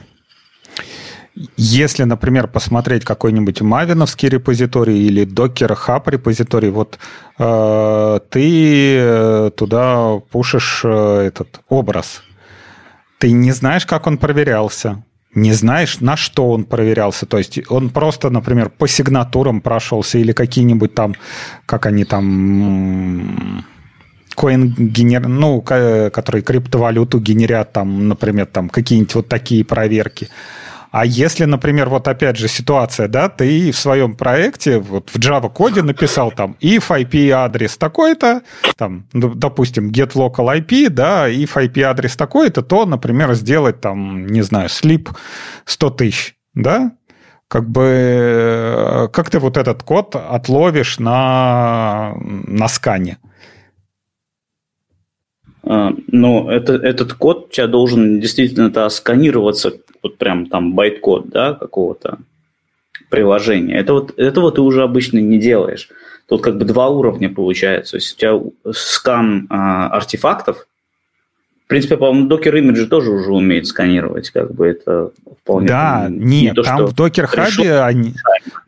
если, 1.56 2.04
например, 2.04 2.48
посмотреть 2.48 3.04
какой-нибудь 3.04 3.60
Maven 3.60 3.91
овский 3.91 4.28
репозиторий 4.28 5.06
или 5.06 5.26
Docker 5.26 5.76
Hub 5.86 6.10
репозиторий, 6.10 6.70
вот 6.70 6.98
э, 7.38 8.20
ты 8.30 8.96
э, 8.98 9.50
туда 9.54 10.18
пушишь 10.30 10.80
э, 10.84 11.26
этот 11.26 11.60
образ. 11.68 12.22
Ты 13.18 13.32
не 13.32 13.52
знаешь, 13.52 13.86
как 13.86 14.06
он 14.06 14.18
проверялся, 14.18 15.02
не 15.34 15.52
знаешь, 15.52 16.00
на 16.00 16.16
что 16.16 16.50
он 16.50 16.64
проверялся. 16.64 17.26
То 17.26 17.38
есть 17.38 17.60
он 17.70 17.90
просто, 17.90 18.30
например, 18.30 18.70
по 18.70 18.88
сигнатурам 18.88 19.60
прошелся 19.60 20.18
или 20.18 20.32
какие-нибудь 20.32 20.94
там, 20.94 21.14
как 21.66 21.86
они 21.86 22.04
там 22.04 23.64
коин 24.34 24.74
генер... 24.76 25.28
ну, 25.28 25.60
которые 25.60 26.42
криптовалюту 26.42 27.20
генерят, 27.20 27.72
там, 27.72 28.08
например, 28.08 28.46
там 28.46 28.68
какие-нибудь 28.68 29.14
вот 29.14 29.28
такие 29.28 29.64
проверки. 29.64 30.28
А 30.98 31.04
если, 31.04 31.44
например, 31.44 31.90
вот 31.90 32.08
опять 32.08 32.38
же 32.38 32.48
ситуация, 32.48 33.06
да, 33.06 33.28
ты 33.28 33.70
в 33.70 33.76
своем 33.76 34.14
проекте 34.14 34.78
вот 34.78 35.10
в 35.10 35.16
Java 35.16 35.52
коде 35.52 35.82
написал 35.82 36.32
там 36.32 36.56
if 36.62 36.88
IP 36.88 37.28
адрес 37.32 37.76
такой-то, 37.76 38.40
там, 38.78 39.04
допустим, 39.12 39.90
get 39.90 40.12
local 40.14 40.46
IP, 40.46 40.88
да, 40.88 41.28
if 41.28 41.52
IP 41.52 41.82
адрес 41.82 42.16
такой-то, 42.16 42.62
то, 42.62 42.86
например, 42.86 43.34
сделать 43.34 43.78
там, 43.82 44.26
не 44.26 44.40
знаю, 44.40 44.70
sleep 44.70 45.10
100 45.66 45.90
тысяч, 45.90 46.34
да, 46.54 46.92
как 47.46 47.68
бы 47.68 47.82
э, 47.84 49.08
как 49.12 49.28
ты 49.28 49.38
вот 49.38 49.58
этот 49.58 49.82
код 49.82 50.16
отловишь 50.16 50.98
на, 50.98 52.14
на 52.22 52.68
скане? 52.68 53.18
А, 55.66 55.92
ну, 56.06 56.48
это, 56.48 56.74
этот 56.74 57.12
код 57.12 57.46
у 57.48 57.52
тебя 57.52 57.66
должен 57.66 58.20
действительно 58.20 58.88
сканироваться 58.88 59.72
вот 60.02 60.16
прям 60.16 60.46
там 60.46 60.74
байт-код, 60.74 61.28
да, 61.28 61.54
какого-то 61.54 62.18
приложения. 63.10 63.76
Это 63.76 63.92
вот, 63.92 64.18
этого 64.18 64.52
ты 64.52 64.60
уже 64.60 64.82
обычно 64.82 65.18
не 65.18 65.38
делаешь. 65.38 65.88
Тут 66.28 66.42
как 66.42 66.58
бы 66.58 66.64
два 66.64 66.88
уровня 66.88 67.28
получается. 67.28 67.92
То 67.92 67.96
есть 67.96 68.14
у 68.14 68.18
тебя 68.18 68.72
скан 68.72 69.46
а, 69.50 69.88
артефактов, 69.88 70.66
в 71.66 71.68
принципе, 71.68 71.96
по-моему, 71.96 72.28
Docker 72.28 72.52
Image 72.52 72.86
тоже 72.86 73.10
уже 73.10 73.32
умеет 73.32 73.66
сканировать, 73.66 74.30
как 74.30 74.54
бы 74.54 74.68
это 74.68 75.10
вполне... 75.42 75.66
Да, 75.66 76.06
не, 76.08 76.42
нет, 76.42 76.54
то, 76.54 76.62
там 76.62 76.86
в 76.86 76.94
Docker 76.94 77.26
Hub 77.26 77.80
они... 77.80 78.14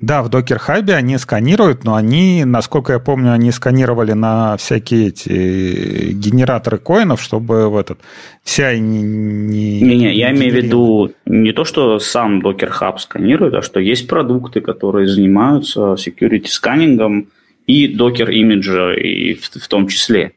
Да, 0.00 0.24
в 0.24 0.28
Docker 0.28 0.58
Hub 0.66 0.90
они 0.90 1.16
сканируют, 1.16 1.84
но 1.84 1.94
они, 1.94 2.44
насколько 2.44 2.94
я 2.94 2.98
помню, 2.98 3.32
они 3.32 3.52
сканировали 3.52 4.14
на 4.14 4.56
всякие 4.56 5.08
эти 5.10 6.10
генераторы 6.10 6.78
коинов, 6.78 7.22
чтобы 7.22 7.70
в 7.70 7.76
этот... 7.76 8.00
Вся 8.42 8.76
не... 8.76 9.80
Не-не, 9.80 10.12
я 10.16 10.32
имею 10.32 10.52
в 10.52 10.56
виду 10.56 11.12
не 11.24 11.52
то, 11.52 11.64
что 11.64 12.00
сам 12.00 12.40
Docker 12.40 12.72
Hub 12.80 12.98
сканирует, 12.98 13.54
а 13.54 13.62
что 13.62 13.78
есть 13.78 14.08
продукты, 14.08 14.60
которые 14.60 15.06
занимаются 15.06 15.92
security 15.92 16.48
сканингом 16.48 17.28
и 17.68 17.86
Docker 17.96 18.26
Image 18.26 18.96
и 18.96 19.34
в, 19.34 19.50
в 19.50 19.68
том 19.68 19.86
числе. 19.86 20.32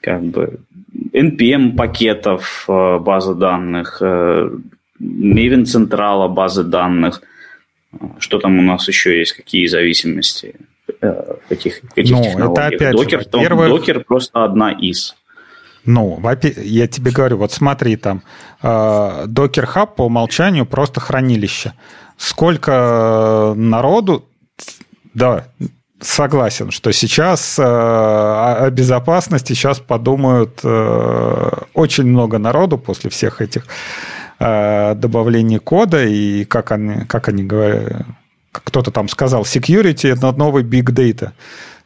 Как 0.00 0.24
бы 0.24 0.58
NPM 1.16 1.76
пакетов 1.76 2.66
э, 2.68 2.98
базы 2.98 3.34
данных, 3.34 4.02
Maven 4.02 5.62
э, 5.62 5.64
централа 5.64 6.28
базы 6.28 6.62
данных, 6.62 7.22
что 8.18 8.38
там 8.38 8.58
у 8.58 8.62
нас 8.62 8.86
еще 8.86 9.18
есть, 9.18 9.32
какие 9.32 9.66
зависимости, 9.66 10.54
э, 11.00 11.36
каких, 11.48 11.80
каких 11.94 12.14
ну, 12.14 12.22
технологиях. 12.22 12.72
Это 12.72 12.76
опять 12.76 12.94
Docker, 12.94 13.18
же, 13.20 13.30
первых... 13.30 13.68
Docker 13.70 14.04
просто 14.04 14.44
одна 14.44 14.72
из. 14.72 15.16
Ну, 15.86 16.20
я 16.56 16.86
тебе 16.86 17.12
говорю, 17.12 17.38
вот 17.38 17.52
смотри, 17.52 17.96
там 17.96 18.22
Docker 18.60 19.66
Hub 19.74 19.94
по 19.96 20.06
умолчанию 20.06 20.66
просто 20.66 21.00
хранилище. 21.00 21.74
Сколько 22.16 23.54
народу, 23.56 24.28
да, 25.14 25.46
согласен, 26.00 26.70
что 26.70 26.92
сейчас 26.92 27.58
э, 27.58 27.62
о 27.62 28.68
безопасности 28.70 29.54
сейчас 29.54 29.78
подумают 29.78 30.60
э, 30.62 31.50
очень 31.74 32.04
много 32.04 32.38
народу 32.38 32.78
после 32.78 33.10
всех 33.10 33.40
этих 33.40 33.64
э, 34.38 34.94
добавлений 34.94 35.58
кода 35.58 36.04
и 36.04 36.44
как 36.44 36.72
они, 36.72 37.04
как 37.06 37.28
они 37.28 37.44
говорят, 37.44 38.02
кто-то 38.52 38.90
там 38.90 39.08
сказал, 39.08 39.42
security 39.42 40.12
это 40.12 40.32
новый 40.32 40.64
big 40.64 40.86
data. 40.90 41.30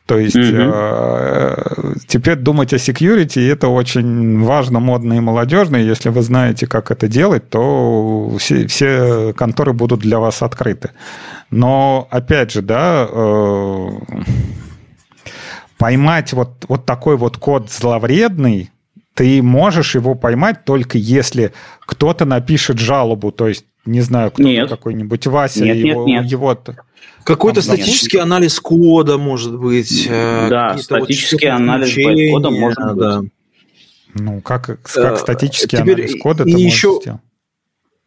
То 0.06 0.18
есть 0.18 0.34
mm-hmm. 0.34 1.98
теперь 2.08 2.34
думать 2.34 2.72
о 2.72 2.76
security 2.76 3.48
это 3.48 3.68
очень 3.68 4.42
важно, 4.42 4.80
модно 4.80 5.12
и 5.12 5.20
молодежно. 5.20 5.76
И 5.76 5.86
если 5.86 6.08
вы 6.08 6.22
знаете, 6.22 6.66
как 6.66 6.90
это 6.90 7.06
делать, 7.06 7.48
то 7.48 8.34
все, 8.38 8.66
все 8.66 9.32
конторы 9.34 9.72
будут 9.72 10.00
для 10.00 10.18
вас 10.18 10.42
открыты. 10.42 10.90
Но, 11.50 12.06
опять 12.10 12.52
же, 12.52 12.62
да, 12.62 13.08
э, 13.10 13.88
поймать 15.78 16.32
вот, 16.32 16.64
вот 16.68 16.86
такой 16.86 17.16
вот 17.16 17.38
код 17.38 17.70
зловредный, 17.70 18.70
ты 19.14 19.42
можешь 19.42 19.94
его 19.96 20.14
поймать 20.14 20.64
только 20.64 20.96
если 20.96 21.52
кто-то 21.80 22.24
напишет 22.24 22.78
жалобу, 22.78 23.32
то 23.32 23.48
есть, 23.48 23.64
не 23.84 24.00
знаю, 24.00 24.30
кто 24.30 24.44
какой-нибудь 24.68 25.26
Вася, 25.26 25.64
нет, 25.64 25.76
его, 25.76 26.06
нет, 26.06 26.22
нет. 26.22 26.30
его 26.30 26.56
какой-то 27.24 27.62
статический 27.62 28.18
нет. 28.18 28.26
анализ 28.26 28.60
кода, 28.60 29.18
может 29.18 29.58
быть. 29.58 30.06
Э, 30.08 30.48
да, 30.48 30.78
статический 30.78 31.50
вот 31.50 31.56
анализ 31.56 31.94
кода 32.30 32.50
может 32.50 32.96
да. 32.96 33.20
быть. 33.20 33.30
Ну, 34.14 34.40
как, 34.40 34.80
как 34.82 35.14
э, 35.14 35.16
статический 35.16 35.78
Теперь 35.78 35.94
анализ 35.94 36.20
кода 36.20 36.44
ты 36.44 36.50
еще... 36.50 36.88
можешь 36.88 37.02
сделать? 37.02 37.20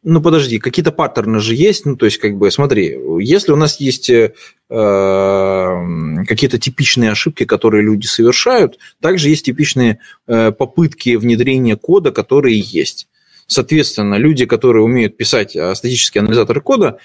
Ну 0.03 0.21
подожди, 0.21 0.59
какие-то 0.59 0.91
паттерны 0.91 1.39
же 1.39 1.55
есть, 1.55 1.85
ну 1.85 1.95
то 1.95 2.05
есть 2.05 2.17
как 2.17 2.37
бы 2.37 2.51
смотри, 2.51 2.97
если 3.19 3.51
у 3.51 3.55
нас 3.55 3.79
есть 3.79 4.09
э, 4.09 4.31
какие-то 4.69 6.59
типичные 6.59 7.11
ошибки, 7.11 7.45
которые 7.45 7.83
люди 7.83 8.05
совершают, 8.05 8.79
также 9.01 9.29
есть 9.29 9.45
типичные 9.45 9.99
э, 10.27 10.51
попытки 10.51 11.15
внедрения 11.15 11.77
кода, 11.77 12.11
которые 12.11 12.59
есть. 12.59 13.07
Соответственно, 13.47 14.15
люди, 14.15 14.45
которые 14.45 14.83
умеют 14.83 15.17
писать 15.17 15.55
э, 15.55 15.73
статические 15.75 16.21
анализаторы 16.21 16.61
кода, 16.61 16.97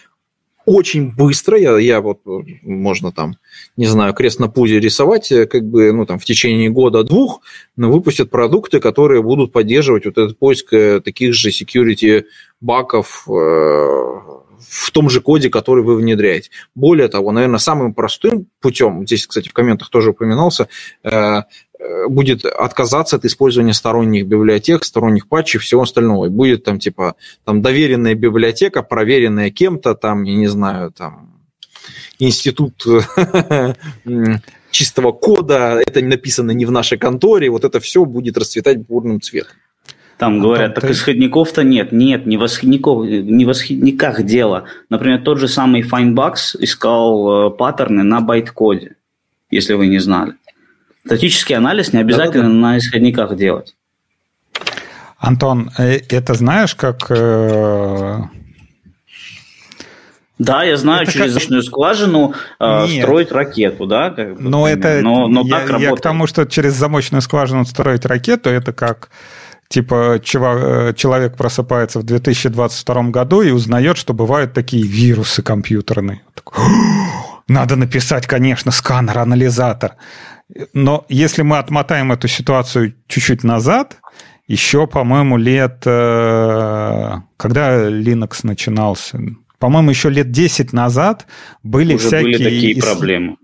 очень 0.68 1.14
быстро, 1.14 1.58
я, 1.58 1.78
я 1.78 2.00
вот, 2.00 2.20
можно 2.62 3.10
там, 3.10 3.36
не 3.76 3.86
знаю, 3.86 4.12
крест 4.12 4.38
на 4.38 4.48
пузе 4.48 4.80
рисовать, 4.80 5.32
э, 5.32 5.46
как 5.46 5.64
бы, 5.64 5.92
ну, 5.92 6.04
там, 6.04 6.18
в 6.18 6.24
течение 6.24 6.68
года-двух, 6.68 7.40
но 7.76 7.90
выпустят 7.90 8.30
продукты, 8.30 8.78
которые 8.78 9.22
будут 9.22 9.52
поддерживать 9.52 10.04
вот 10.04 10.18
этот 10.18 10.38
поиск 10.38 10.72
э, 10.74 11.00
таких 11.00 11.32
же 11.32 11.48
security 11.50 12.24
баков 12.60 13.26
э, 13.28 13.32
в 13.32 14.90
том 14.92 15.08
же 15.08 15.20
коде, 15.20 15.48
который 15.48 15.82
вы 15.82 15.96
внедряете. 15.96 16.50
Более 16.74 17.08
того, 17.08 17.32
наверное, 17.32 17.58
самым 17.58 17.94
простым 17.94 18.46
путем, 18.60 19.06
здесь, 19.06 19.26
кстати, 19.26 19.48
в 19.48 19.52
комментах 19.54 19.88
тоже 19.88 20.10
упоминался, 20.10 20.68
Э, 21.02 21.42
будет 22.08 22.44
отказаться 22.44 23.16
от 23.16 23.24
использования 23.24 23.74
сторонних 23.74 24.26
библиотек, 24.26 24.84
сторонних 24.84 25.28
патчей, 25.28 25.60
всего 25.60 25.82
остального. 25.82 26.26
И 26.26 26.28
будет 26.28 26.64
там 26.64 26.78
типа 26.78 27.14
там 27.44 27.62
доверенная 27.62 28.14
библиотека, 28.14 28.82
проверенная 28.82 29.50
кем-то, 29.50 29.94
там, 29.94 30.24
я 30.24 30.34
не 30.34 30.48
знаю, 30.48 30.92
там 30.92 31.38
институт 32.18 32.84
чистого 34.70 35.12
кода, 35.12 35.80
это 35.84 36.00
написано 36.02 36.50
не 36.50 36.66
в 36.66 36.70
нашей 36.70 36.98
конторе, 36.98 37.50
вот 37.50 37.64
это 37.64 37.80
все 37.80 38.04
будет 38.04 38.36
расцветать 38.36 38.78
бурным 38.78 39.20
цветом. 39.20 39.54
Там 40.18 40.38
а 40.38 40.42
говорят, 40.42 40.74
так 40.74 40.84
ты... 40.84 40.92
исходников-то 40.92 41.62
нет. 41.62 41.92
Нет, 41.92 42.26
не 42.26 42.36
в, 42.36 42.44
исходников, 42.44 43.06
не 43.06 43.44
в 43.44 43.52
исходниках 43.52 44.24
дело. 44.24 44.64
Например, 44.90 45.22
тот 45.22 45.38
же 45.38 45.46
самый 45.46 45.82
Finebugs 45.82 46.56
искал 46.58 47.52
э, 47.52 47.56
паттерны 47.56 48.02
на 48.02 48.20
байт-коде, 48.20 48.96
если 49.50 49.74
вы 49.74 49.86
не 49.86 50.00
знали. 50.00 50.34
Статический 51.04 51.56
анализ 51.56 51.92
не 51.92 52.00
обязательно 52.00 52.44
Да-да-да. 52.44 52.60
на 52.60 52.78
исходниках 52.78 53.36
делать. 53.36 53.74
Антон, 55.18 55.70
э, 55.78 56.00
это 56.08 56.34
знаешь, 56.34 56.74
как... 56.74 57.10
Э, 57.10 58.20
да, 60.38 60.62
я 60.62 60.76
знаю, 60.76 61.02
это 61.02 61.12
через 61.12 61.34
как... 61.46 61.62
скважину 61.64 62.34
э, 62.60 62.86
строить 62.86 63.32
ракету, 63.32 63.86
да? 63.86 64.10
Как 64.10 64.38
но 64.38 64.68
это... 64.68 65.00
Но, 65.02 65.26
но 65.26 65.42
я, 65.42 65.50
так 65.50 65.70
работает. 65.70 65.90
Я 65.90 65.96
к 65.96 66.00
тому, 66.00 66.26
что 66.28 66.44
через 66.44 66.74
замочную 66.74 67.22
скважину 67.22 67.64
строить 67.64 68.06
ракету, 68.06 68.50
это 68.50 68.72
как... 68.72 69.10
Типа 69.68 70.18
человек 70.24 71.36
просыпается 71.36 71.98
в 71.98 72.02
2022 72.02 73.02
году 73.10 73.42
и 73.42 73.50
узнает, 73.50 73.98
что 73.98 74.14
бывают 74.14 74.54
такие 74.54 74.82
вирусы 74.86 75.42
компьютерные. 75.42 76.22
Надо 77.48 77.76
написать, 77.76 78.26
конечно, 78.26 78.70
сканер, 78.70 79.18
анализатор. 79.18 79.96
Но 80.72 81.04
если 81.08 81.42
мы 81.42 81.58
отмотаем 81.58 82.12
эту 82.12 82.28
ситуацию 82.28 82.94
чуть-чуть 83.06 83.44
назад, 83.44 83.98
еще, 84.46 84.86
по-моему, 84.86 85.36
лет... 85.36 85.82
Э, 85.84 87.16
когда 87.36 87.88
Linux 87.88 88.40
начинался? 88.44 89.20
по-моему, 89.58 89.90
еще 89.90 90.08
лет 90.10 90.30
10 90.30 90.72
назад 90.72 91.26
были 91.62 91.94
Уже 91.94 92.06
всякие... 92.06 92.38
были 92.38 92.44
такие 92.44 92.78
ис... 92.78 92.84
проблемы. 92.84 93.36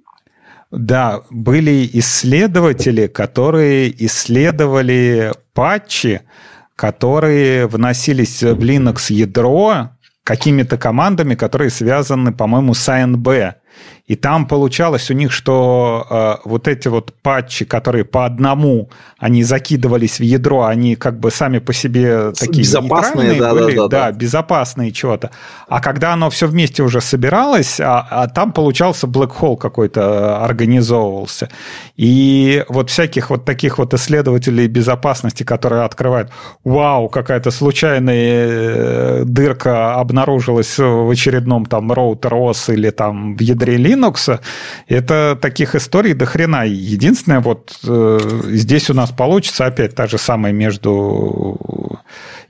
Да, 0.71 1.23
были 1.31 1.89
исследователи, 1.93 3.07
которые 3.07 3.95
исследовали 4.07 5.33
патчи, 5.53 6.23
которые 6.75 7.67
вносились 7.69 8.43
в 8.43 8.59
Linux 8.59 9.13
ядро 9.13 9.91
какими-то 10.25 10.77
командами, 10.79 11.35
которые 11.35 11.71
связаны, 11.71 12.33
по-моему, 12.33 12.75
с 12.75 12.89
ANB. 12.89 13.55
И 14.07 14.17
там 14.17 14.47
получалось 14.47 15.11
у 15.11 15.15
них, 15.15 15.33
что 15.33 16.07
э, 16.11 16.49
вот 16.49 16.69
эти 16.69 16.89
вот 16.89 17.15
патчи, 17.23 17.65
которые 17.65 18.05
по 18.05 18.27
одному, 18.27 18.91
они 19.19 19.43
закидывались 19.43 20.19
в 20.19 20.23
ядро, 20.23 20.65
они 20.65 20.95
как 20.95 21.19
бы 21.19 21.31
сами 21.31 21.59
по 21.59 21.73
себе 21.73 22.33
такие 22.33 22.65
безопасные, 22.65 23.41
да, 23.41 23.55
были, 23.55 23.77
да, 23.77 23.89
да, 23.89 23.89
да, 23.89 24.13
безопасные 24.13 24.93
чего-то. 24.93 25.31
А 25.69 25.81
когда 25.81 26.13
оно 26.13 26.29
все 26.29 26.47
вместе 26.47 26.83
уже 26.83 27.01
собиралось, 27.01 27.81
а, 27.81 28.07
а 28.11 28.29
там 28.29 28.53
получался 28.53 29.07
black 29.07 29.33
hole 29.41 29.57
какой-то 29.57 30.01
э, 30.01 30.45
организовывался. 30.45 31.49
И 31.97 32.63
вот 32.69 32.91
всяких 32.91 33.31
вот 33.31 33.47
таких 33.47 33.79
вот 33.79 33.95
исследователей 33.95 34.67
безопасности, 34.67 35.45
которые 35.45 35.85
открывают, 35.85 36.31
вау, 36.63 37.09
какая-то 37.09 37.51
случайная 37.51 38.49
э, 38.49 39.23
дырка 39.25 39.95
обнаружилась 39.95 40.77
в 40.77 41.09
очередном 41.09 41.65
там 41.65 41.91
роутер 41.91 42.35
OS 42.35 42.75
или 42.75 42.91
там 42.91 43.35
в 43.35 43.41
ядре 43.41 43.77
Linux, 43.77 43.94
это 44.89 45.39
таких 45.41 45.75
историй 45.75 46.15
до 46.15 46.27
хрена. 46.27 46.67
Единственное, 46.67 47.41
вот 47.41 47.79
э, 47.85 48.19
здесь 48.47 48.91
у 48.91 48.95
нас 48.95 49.11
получится 49.11 49.67
опять 49.67 49.95
та 49.95 50.07
же 50.07 50.19
самая 50.19 50.53
между 50.53 51.94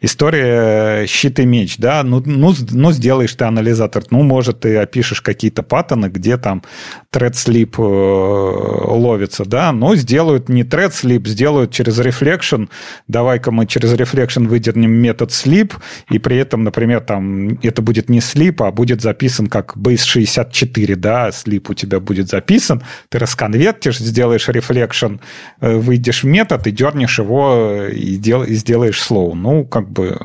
история 0.05 1.07
щит 1.07 1.39
и 1.39 1.47
меч, 1.47 1.77
да, 1.79 2.03
ну, 2.03 2.23
ну, 2.25 2.53
ну 2.71 2.93
сделаешь 2.93 3.35
ты 3.35 3.45
анализатор, 3.45 4.05
ну, 4.11 4.23
может, 4.23 4.61
ты 4.61 4.77
опишешь 4.77 5.21
какие-то 5.21 5.63
паттоны, 5.63 6.07
где 6.07 6.37
там 6.37 6.63
thread 7.13 7.33
sleep 7.33 7.75
э, 7.79 8.91
ловится, 8.91 9.45
да, 9.45 9.73
но 9.73 9.97
сделают 9.97 10.49
не 10.49 10.63
thread 10.63 10.91
sleep, 10.91 11.27
сделают 11.27 11.73
через 11.73 11.99
reflection, 12.01 12.69
давай-ка 13.09 13.51
мы 13.51 13.67
через 13.67 13.95
reflection 13.95 14.47
выдернем 14.47 14.91
метод 14.91 15.31
sleep, 15.31 15.73
и 16.11 16.19
при 16.19 16.37
этом, 16.37 16.65
например, 16.65 17.01
там 17.01 17.59
это 17.63 17.81
будет 17.83 18.11
не 18.11 18.19
sleep, 18.19 18.67
а 18.67 18.71
будет 18.71 19.01
записан 19.01 19.47
как 19.47 19.77
base 19.77 20.05
64, 20.05 20.97
да, 20.97 21.29
sleep 21.29 21.67
у 21.69 21.75
тебя 21.75 22.01
будет 22.01 22.29
записан, 22.29 22.83
ты 23.09 23.19
расконвертишь, 23.19 23.99
сделаешь 23.99 24.49
reflection, 24.49 25.21
э, 25.61 25.77
выйдешь 25.77 26.25
в 26.25 26.27
метод 26.27 26.67
и 26.67 26.71
дернешь 26.71 27.19
его 27.19 27.87
и, 27.91 28.17
дел, 28.17 28.43
и 28.43 28.55
сделаешь 28.55 29.01
slow. 29.01 29.35
Ну, 29.35 29.65
как 29.65 29.94
бы 29.95 30.19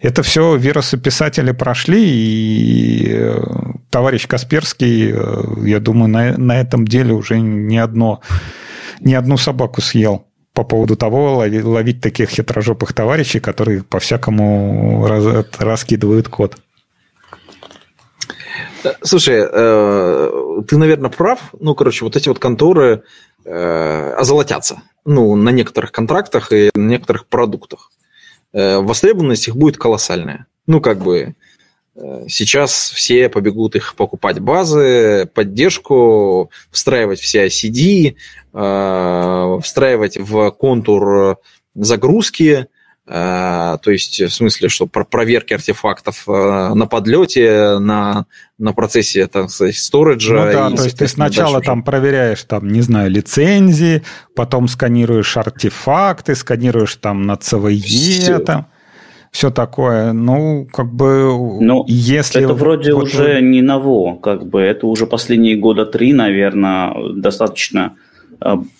это 0.00 0.22
все 0.22 0.56
вирусописатели 0.56 1.50
прошли, 1.50 2.08
и 2.08 3.06
э, 3.10 3.42
товарищ 3.90 4.28
Касперский, 4.28 5.12
э, 5.12 5.68
я 5.68 5.80
думаю, 5.80 6.08
на, 6.08 6.38
на 6.38 6.60
этом 6.60 6.86
деле 6.86 7.14
уже 7.14 7.40
не, 7.40 7.78
одно, 7.78 8.20
не 9.00 9.14
одну 9.14 9.36
собаку 9.36 9.80
съел 9.80 10.26
по 10.54 10.62
поводу 10.62 10.96
того, 10.96 11.36
ловить, 11.38 11.64
ловить 11.64 12.00
таких 12.00 12.30
хитрожопых 12.30 12.92
товарищей, 12.92 13.40
которые 13.40 13.82
по-всякому 13.82 15.04
раз, 15.08 15.46
раскидывают 15.58 16.28
код. 16.28 16.56
Слушай, 19.02 19.44
э, 19.50 20.62
ты, 20.68 20.76
наверное, 20.76 21.10
прав. 21.10 21.40
Ну, 21.58 21.74
короче, 21.74 22.04
вот 22.04 22.14
эти 22.14 22.28
вот 22.28 22.38
конторы 22.38 23.02
озолотятся. 23.44 24.82
Ну, 25.06 25.34
на 25.34 25.48
некоторых 25.48 25.90
контрактах 25.90 26.52
и 26.52 26.70
на 26.74 26.86
некоторых 26.86 27.26
продуктах. 27.26 27.90
Э, 28.52 28.78
востребованность 28.78 29.48
их 29.48 29.56
будет 29.56 29.76
колоссальная. 29.76 30.46
Ну, 30.66 30.80
как 30.80 30.98
бы 30.98 31.34
э, 31.94 32.24
сейчас 32.28 32.90
все 32.90 33.28
побегут 33.28 33.76
их 33.76 33.94
покупать 33.94 34.38
базы, 34.38 35.30
поддержку, 35.34 36.50
встраивать 36.70 37.20
все 37.20 37.46
ICD, 37.46 38.16
э, 38.54 39.58
встраивать 39.62 40.16
в 40.16 40.50
контур 40.52 41.38
загрузки, 41.74 42.68
то 43.08 43.80
есть 43.86 44.20
в 44.20 44.30
смысле, 44.30 44.68
что 44.68 44.86
про 44.86 45.04
проверки 45.04 45.54
артефактов 45.54 46.26
на 46.26 46.86
подлете, 46.86 47.78
на, 47.78 48.26
на 48.58 48.72
процессе, 48.72 49.26
так 49.26 49.50
сказать, 49.50 49.76
сториджа. 49.76 50.44
Ну 50.46 50.52
да, 50.52 50.70
то 50.76 50.84
есть 50.84 50.98
ты 50.98 51.08
сначала 51.08 51.60
там 51.62 51.82
проверяешь, 51.82 52.42
там, 52.44 52.68
не 52.68 52.82
знаю, 52.82 53.10
лицензии, 53.10 54.02
потом 54.34 54.68
сканируешь 54.68 55.36
артефакты, 55.36 56.34
сканируешь 56.34 56.96
там 56.96 57.22
на 57.22 57.32
CVE, 57.32 57.80
все. 57.80 58.38
там 58.40 58.66
все 59.30 59.50
такое. 59.50 60.12
Ну, 60.12 60.66
как 60.72 60.92
бы, 60.92 61.58
ну, 61.60 61.84
если... 61.86 62.44
Это 62.44 62.54
вроде 62.54 62.92
вот 62.92 63.04
уже 63.04 63.34
вы... 63.34 63.40
не 63.40 63.62
ново, 63.62 64.16
как 64.16 64.46
бы, 64.46 64.60
это 64.60 64.86
уже 64.86 65.06
последние 65.06 65.56
года 65.56 65.86
три, 65.86 66.12
наверное, 66.12 66.94
достаточно 67.14 67.94
Э, 67.94 68.07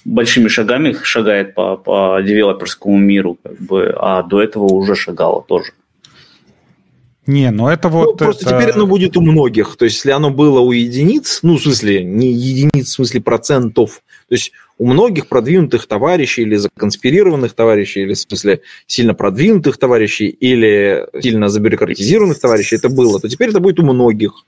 большими 0.04 0.48
шагами 0.48 0.96
шагает 1.02 1.54
по, 1.54 1.76
по 1.76 2.20
девелоперскому 2.22 2.96
миру, 2.96 3.38
как 3.42 3.60
бы, 3.60 3.94
а 3.98 4.22
до 4.22 4.42
этого 4.42 4.64
уже 4.64 4.94
шагало 4.94 5.42
тоже. 5.42 5.72
Не, 7.26 7.50
ну 7.50 7.68
это 7.68 7.90
вот... 7.90 8.06
Ну, 8.06 8.16
просто 8.16 8.46
это... 8.46 8.56
теперь 8.56 8.74
оно 8.74 8.86
будет 8.86 9.16
у 9.18 9.20
многих. 9.20 9.76
То 9.76 9.84
есть, 9.84 9.96
если 9.96 10.12
оно 10.12 10.30
было 10.30 10.60
у 10.60 10.72
единиц, 10.72 11.40
ну, 11.42 11.58
в 11.58 11.62
смысле, 11.62 12.02
не 12.02 12.32
единиц, 12.32 12.86
в 12.88 12.92
смысле 12.92 13.20
процентов, 13.20 14.02
то 14.28 14.34
есть 14.34 14.52
у 14.78 14.86
многих 14.86 15.26
продвинутых 15.26 15.86
товарищей 15.86 16.42
или 16.42 16.56
законспирированных 16.56 17.52
товарищей, 17.52 18.02
или 18.02 18.14
в 18.14 18.18
смысле 18.18 18.62
сильно 18.86 19.12
продвинутых 19.12 19.76
товарищей, 19.76 20.28
или 20.28 21.06
сильно 21.20 21.50
забюрократизированных 21.50 22.40
товарищей 22.40 22.76
это 22.76 22.88
было, 22.88 23.20
то 23.20 23.28
теперь 23.28 23.50
это 23.50 23.60
будет 23.60 23.78
у 23.78 23.82
многих. 23.82 24.46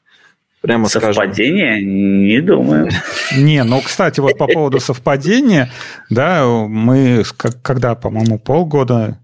Прямо 0.60 0.88
Совпадение? 0.88 1.76
Скажем. 1.76 2.24
Не 2.24 2.40
думаю. 2.40 2.90
Не, 3.36 3.64
ну, 3.64 3.80
кстати, 3.80 4.20
вот 4.20 4.36
по 4.36 4.46
поводу 4.46 4.78
совпадения, 4.78 5.70
да, 6.10 6.44
мы 6.44 7.22
когда, 7.62 7.94
по-моему, 7.94 8.38
полгода 8.38 9.18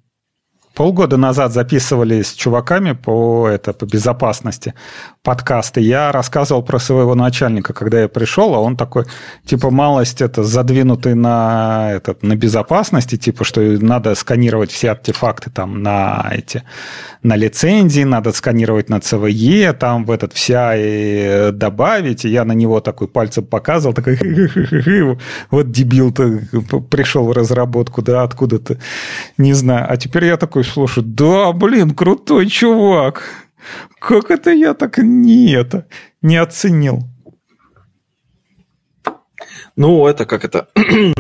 полгода 0.77 1.17
назад 1.17 1.53
записывали 1.53 2.23
с 2.23 2.35
чуваками 2.35 2.93
по, 2.93 3.49
это, 3.49 3.73
по 3.73 3.87
безопасности 3.87 4.75
подкасты. 5.23 5.81
Я 5.81 6.13
рассказывал 6.13 6.63
про 6.63 6.79
своего 6.79 7.15
начальника, 7.15 7.73
когда 7.73 8.03
я 8.03 8.09
пришел, 8.09 8.55
а 8.55 8.61
он 8.61 8.77
такой, 8.77 9.07
типа, 9.45 9.71
малость 9.71 10.21
это 10.21 10.45
задвинутый 10.45 11.15
на, 11.15 11.93
этот, 11.93 12.23
на 12.23 12.37
безопасности, 12.37 13.17
типа, 13.17 13.45
что 13.45 13.61
надо 13.63 14.15
сканировать 14.15 14.71
все 14.71 14.91
артефакты 14.91 15.51
там 15.51 15.83
на 15.83 16.31
эти, 16.31 16.63
на 17.27 17.35
лицензии, 17.35 18.05
надо 18.05 18.33
сканировать 18.33 18.89
на 18.89 18.99
CVE, 18.99 19.73
там 19.73 20.05
в 20.05 20.13
этот 20.13 20.33
вся 20.33 20.77
и 20.77 21.51
добавить. 21.51 22.25
И 22.25 22.29
я 22.29 22.45
на 22.45 22.53
него 22.53 22.81
такой 22.81 23.09
пальцем 23.09 23.45
показывал, 23.45 23.95
такой, 23.95 24.17
вот 25.51 25.71
дебил-то 25.73 26.41
пришел 26.89 27.27
в 27.27 27.33
разработку, 27.33 28.01
да, 28.01 28.23
откуда-то, 28.23 28.79
не 29.39 29.55
знаю. 29.55 29.87
А 29.89 29.97
теперь 29.97 30.27
я 30.27 30.37
такой 30.37 30.63
слушай, 30.63 31.03
да, 31.05 31.53
блин, 31.53 31.91
крутой 31.91 32.47
чувак. 32.47 33.23
Как 33.99 34.31
это 34.31 34.53
я 34.53 34.75
так 34.75 34.99
не 34.99 35.53
это, 35.53 35.87
не 36.23 36.37
оценил? 36.37 37.03
Ну, 39.75 40.07
это 40.07 40.27
как 40.27 40.45
это... 40.45 40.69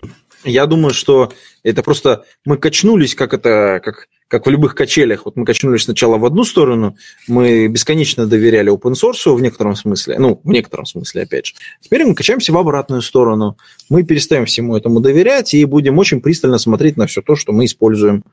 Я 0.44 0.66
думаю, 0.66 0.94
что 0.94 1.32
это 1.64 1.82
просто 1.82 2.24
мы 2.44 2.56
качнулись, 2.56 3.16
как 3.16 3.34
это, 3.34 3.80
как, 3.82 4.06
как 4.28 4.46
в 4.46 4.50
любых 4.50 4.74
качелях. 4.74 5.24
Вот 5.24 5.36
мы 5.36 5.44
качнулись 5.44 5.84
сначала 5.84 6.18
в 6.18 6.24
одну 6.24 6.44
сторону, 6.44 6.96
мы 7.28 7.68
бесконечно 7.68 8.26
доверяли 8.26 8.72
open 8.72 8.92
source 8.92 9.32
в 9.32 9.40
некотором 9.40 9.76
смысле, 9.76 10.18
ну, 10.18 10.40
в 10.42 10.50
некотором 10.50 10.86
смысле, 10.86 11.22
опять 11.22 11.46
же. 11.46 11.54
Теперь 11.80 12.04
мы 12.04 12.14
качаемся 12.14 12.52
в 12.52 12.58
обратную 12.58 13.02
сторону. 13.02 13.56
Мы 13.88 14.02
перестаем 14.02 14.46
всему 14.46 14.76
этому 14.76 15.00
доверять 15.00 15.54
и 15.54 15.64
будем 15.64 15.98
очень 15.98 16.20
пристально 16.20 16.58
смотреть 16.58 16.96
на 16.96 17.06
все 17.06 17.22
то, 17.22 17.36
что 17.36 17.52
мы 17.52 17.64
используем. 17.66 18.24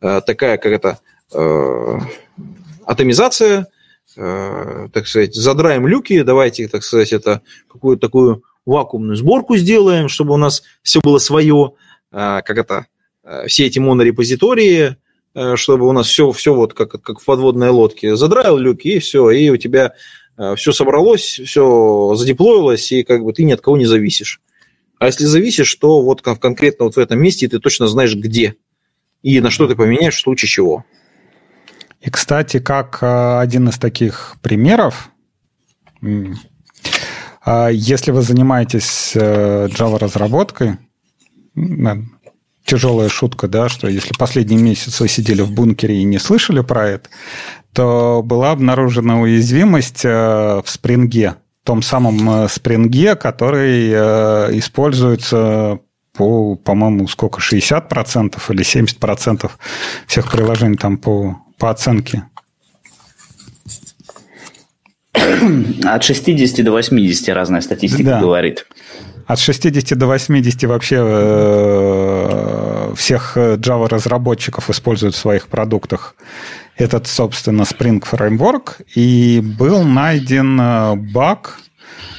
Э, 0.00 0.20
такая, 0.24 0.56
как 0.56 0.72
это, 0.72 0.98
э, 1.32 1.98
атомизация, 2.84 3.66
э, 4.16 4.88
так 4.92 5.06
сказать, 5.06 5.34
задраем 5.34 5.86
люки, 5.86 6.22
давайте, 6.22 6.68
так 6.68 6.84
сказать, 6.84 7.12
это 7.12 7.42
какую-то 7.68 8.00
такую 8.00 8.44
вакуумную 8.66 9.16
сборку 9.16 9.56
сделаем, 9.56 10.08
чтобы 10.08 10.34
у 10.34 10.36
нас 10.36 10.62
все 10.82 11.00
было 11.00 11.18
свое, 11.18 11.72
а, 12.12 12.42
как 12.42 12.58
это, 12.58 12.86
а, 13.24 13.46
все 13.46 13.66
эти 13.66 13.78
монорепозитории, 13.78 14.96
чтобы 15.54 15.88
у 15.88 15.92
нас 15.92 16.08
все, 16.08 16.32
все 16.32 16.54
вот 16.54 16.74
как, 16.74 17.00
как 17.02 17.20
в 17.20 17.24
подводной 17.24 17.70
лодке. 17.70 18.16
Задраил 18.16 18.56
люки, 18.56 18.88
и 18.88 18.98
все, 18.98 19.30
и 19.30 19.48
у 19.50 19.56
тебя 19.56 19.92
все 20.56 20.72
собралось, 20.72 21.40
все 21.44 22.14
задеплоилось, 22.16 22.92
и 22.92 23.04
как 23.04 23.22
бы 23.22 23.32
ты 23.32 23.44
ни 23.44 23.52
от 23.52 23.60
кого 23.60 23.76
не 23.76 23.86
зависишь. 23.86 24.40
А 24.98 25.06
если 25.06 25.24
зависишь, 25.24 25.74
то 25.76 26.02
вот 26.02 26.22
конкретно 26.22 26.86
вот 26.86 26.96
в 26.96 26.98
этом 26.98 27.20
месте 27.20 27.48
ты 27.48 27.58
точно 27.58 27.88
знаешь, 27.88 28.14
где 28.14 28.56
и 29.22 29.40
на 29.40 29.50
что 29.50 29.66
ты 29.66 29.76
поменяешь 29.76 30.16
в 30.16 30.20
случае 30.20 30.48
чего. 30.48 30.84
И, 32.00 32.10
кстати, 32.10 32.58
как 32.58 32.98
один 33.02 33.68
из 33.68 33.78
таких 33.78 34.36
примеров, 34.40 35.10
если 36.02 38.10
вы 38.10 38.22
занимаетесь 38.22 39.12
э, 39.14 39.68
Java-разработкой, 39.68 40.78
тяжелая 42.70 43.08
шутка, 43.08 43.48
да, 43.48 43.68
что 43.68 43.88
если 43.88 44.14
последний 44.16 44.56
месяц 44.56 45.00
вы 45.00 45.08
сидели 45.08 45.42
в 45.42 45.50
бункере 45.50 45.96
и 45.96 46.04
не 46.04 46.18
слышали 46.18 46.60
про 46.60 46.86
это, 46.86 47.08
то 47.72 48.22
была 48.24 48.52
обнаружена 48.52 49.20
уязвимость 49.20 50.04
в 50.04 50.64
спринге, 50.66 51.34
том 51.64 51.82
самом 51.82 52.48
спринге, 52.48 53.16
который 53.16 53.90
используется 54.58 55.80
по, 56.12 56.54
по-моему, 56.54 57.08
сколько, 57.08 57.40
60% 57.40 58.38
или 58.50 58.62
70% 58.62 59.50
всех 60.06 60.30
приложений 60.30 60.76
там 60.76 60.96
по, 60.98 61.38
по 61.58 61.70
оценке. 61.70 62.24
От 65.84 66.04
60 66.04 66.64
до 66.64 66.72
80 66.72 67.28
разная 67.30 67.60
статистика 67.60 68.04
да. 68.04 68.20
говорит. 68.20 68.66
От 69.26 69.38
60 69.38 69.96
до 69.96 70.06
80 70.06 70.64
вообще 70.64 70.96
э, 70.96 71.99
всех 72.94 73.36
Java-разработчиков 73.36 74.70
используют 74.70 75.14
в 75.14 75.18
своих 75.18 75.48
продуктах 75.48 76.14
этот, 76.76 77.06
собственно, 77.06 77.62
Spring 77.62 78.02
Framework. 78.02 78.82
И 78.94 79.40
был 79.40 79.82
найден 79.84 80.60
э, 80.60 80.94
баг, 80.96 81.58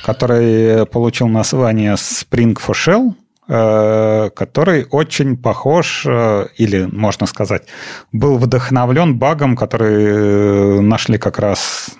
который 0.03 0.85
получил 0.85 1.27
название 1.27 1.93
Spring 1.93 2.55
for 2.55 2.73
Shell, 2.73 3.13
э, 3.47 4.29
который 4.35 4.85
очень 4.91 5.37
похож, 5.37 6.05
э, 6.05 6.47
или, 6.57 6.87
можно 6.91 7.25
сказать, 7.25 7.63
был 8.11 8.37
вдохновлен 8.37 9.17
багом, 9.17 9.55
который 9.55 10.81
нашли 10.81 11.17
как 11.17 11.39
раз 11.39 11.91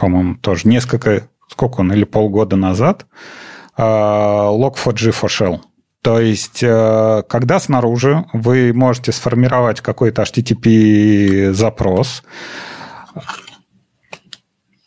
по-моему, 0.00 0.36
тоже 0.36 0.66
несколько, 0.66 1.28
сколько 1.46 1.80
он, 1.80 1.92
или 1.92 2.04
полгода 2.04 2.56
назад, 2.56 3.06
Log4j 3.76 5.10
for 5.12 5.28
Shell. 5.28 5.60
То 6.02 6.18
есть, 6.18 6.62
э, 6.62 7.22
когда 7.28 7.60
снаружи 7.60 8.24
вы 8.32 8.72
можете 8.72 9.12
сформировать 9.12 9.80
какой-то 9.80 10.22
HTTP-запрос, 10.22 12.22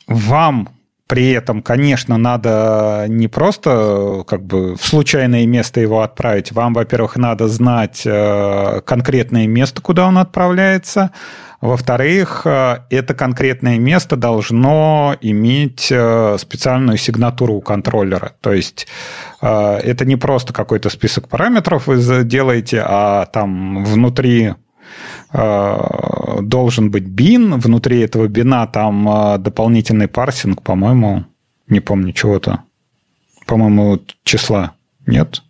вам 0.08 0.70
при 1.08 1.32
этом, 1.32 1.62
конечно, 1.62 2.18
надо 2.18 3.06
не 3.08 3.28
просто 3.28 4.24
как 4.26 4.44
бы 4.44 4.76
в 4.76 4.84
случайное 4.84 5.46
место 5.46 5.80
его 5.80 6.02
отправить. 6.02 6.52
Вам, 6.52 6.74
во-первых, 6.74 7.18
надо 7.18 7.48
знать 7.48 8.02
э, 8.06 8.82
конкретное 8.84 9.46
место, 9.46 9.82
куда 9.82 10.08
он 10.08 10.18
отправляется. 10.18 11.12
Во-вторых, 11.64 12.42
э, 12.44 12.80
это 12.90 13.14
конкретное 13.14 13.80
место 13.80 14.18
должно 14.18 15.16
иметь 15.22 15.88
э, 15.90 16.38
специальную 16.38 16.98
сигнатуру 16.98 17.54
у 17.54 17.62
контроллера. 17.62 18.34
То 18.42 18.52
есть 18.52 18.86
э, 19.42 19.48
это 19.48 20.04
не 20.04 20.18
просто 20.18 20.52
какой-то 20.52 20.90
список 20.90 21.30
параметров 21.30 21.88
вы 21.88 22.26
делаете, 22.26 22.84
а 22.86 23.28
там 23.28 23.86
внутри 23.86 24.56
должен 25.32 26.92
быть 26.92 27.06
бин, 27.06 27.58
внутри 27.60 28.02
этого 28.02 28.28
бина 28.28 28.68
там 28.68 29.42
дополнительный 29.42 30.08
парсинг, 30.08 30.62
по-моему, 30.62 31.24
не 31.68 31.80
помню 31.80 32.12
чего-то, 32.12 32.60
по-моему, 33.48 34.02
числа 34.24 34.74
нет? 35.08 35.42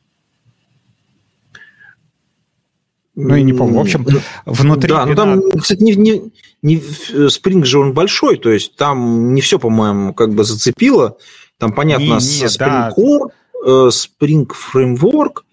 Ну, 3.16 3.36
и 3.36 3.44
не 3.44 3.54
помню. 3.54 3.78
В 3.78 3.82
общем, 3.82 4.06
внутри... 4.46 4.90
Да, 4.90 5.06
ну 5.06 5.16
там, 5.16 5.42
кстати, 5.52 5.84
не, 5.84 5.96
не, 5.96 6.32
не, 6.62 6.78
Spring 6.78 7.64
же 7.64 7.80
он 7.80 7.94
большой, 7.94 8.38
то 8.38 8.50
есть 8.50 8.76
там 8.76 9.34
не 9.34 9.42
все, 9.42 9.60
по-моему, 9.60 10.14
как 10.14 10.34
бы 10.34 10.44
зацепило. 10.44 11.18
Там, 11.60 11.74
понятно, 11.74 12.04
не, 12.04 12.10
не, 12.10 12.18
Spring 12.18 12.58
да. 12.58 12.94
Core, 12.98 13.30
э, 13.66 13.90
Spring 13.90 14.48
Framework, 14.48 15.44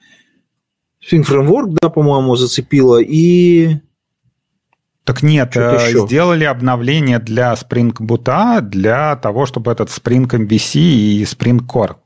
Spring 1.04 1.24
Framework, 1.24 1.76
да, 1.80 1.90
по-моему, 1.90 2.36
зацепило, 2.36 2.98
и... 3.00 3.76
Так 5.04 5.22
нет, 5.22 5.56
э, 5.56 6.06
сделали 6.06 6.44
обновление 6.44 7.18
для 7.18 7.52
Spring 7.54 7.92
Boot 7.92 8.60
для 8.62 9.16
того, 9.16 9.44
чтобы 9.44 9.72
этот 9.72 9.88
Spring 9.88 10.26
MVC 10.26 10.78
и 10.78 11.24
Spring 11.24 11.60
Core. 11.66 11.96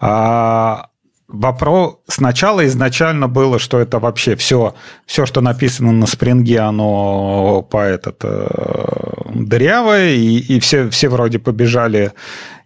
А, 0.00 0.87
Вопрос 1.28 1.98
сначала 2.06 2.66
изначально 2.66 3.28
было, 3.28 3.58
что 3.58 3.78
это 3.78 3.98
вообще 3.98 4.34
все, 4.34 4.74
все, 5.04 5.26
что 5.26 5.42
написано 5.42 5.92
на 5.92 6.06
спринге, 6.06 6.60
оно 6.60 7.60
по 7.70 7.82
этот 7.82 8.20
э, 8.24 8.48
дырявое, 9.34 10.14
и, 10.14 10.38
и 10.38 10.58
все, 10.58 10.88
все 10.88 11.10
вроде 11.10 11.38
побежали. 11.38 12.12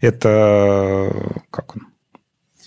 Это 0.00 1.12
как 1.50 1.74
он, 1.74 1.91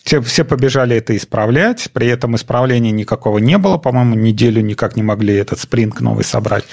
все, 0.05 0.21
все 0.21 0.45
побежали 0.45 0.95
это 0.95 1.17
исправлять, 1.17 1.89
при 1.91 2.07
этом 2.07 2.35
исправления 2.35 2.91
никакого 2.91 3.39
не 3.39 3.57
было, 3.57 3.77
по-моему, 3.77 4.15
неделю 4.15 4.61
никак 4.61 4.95
не 4.95 5.03
могли 5.03 5.33
этот 5.33 5.59
спринг 5.59 5.99
новый 5.99 6.23
собрать. 6.23 6.63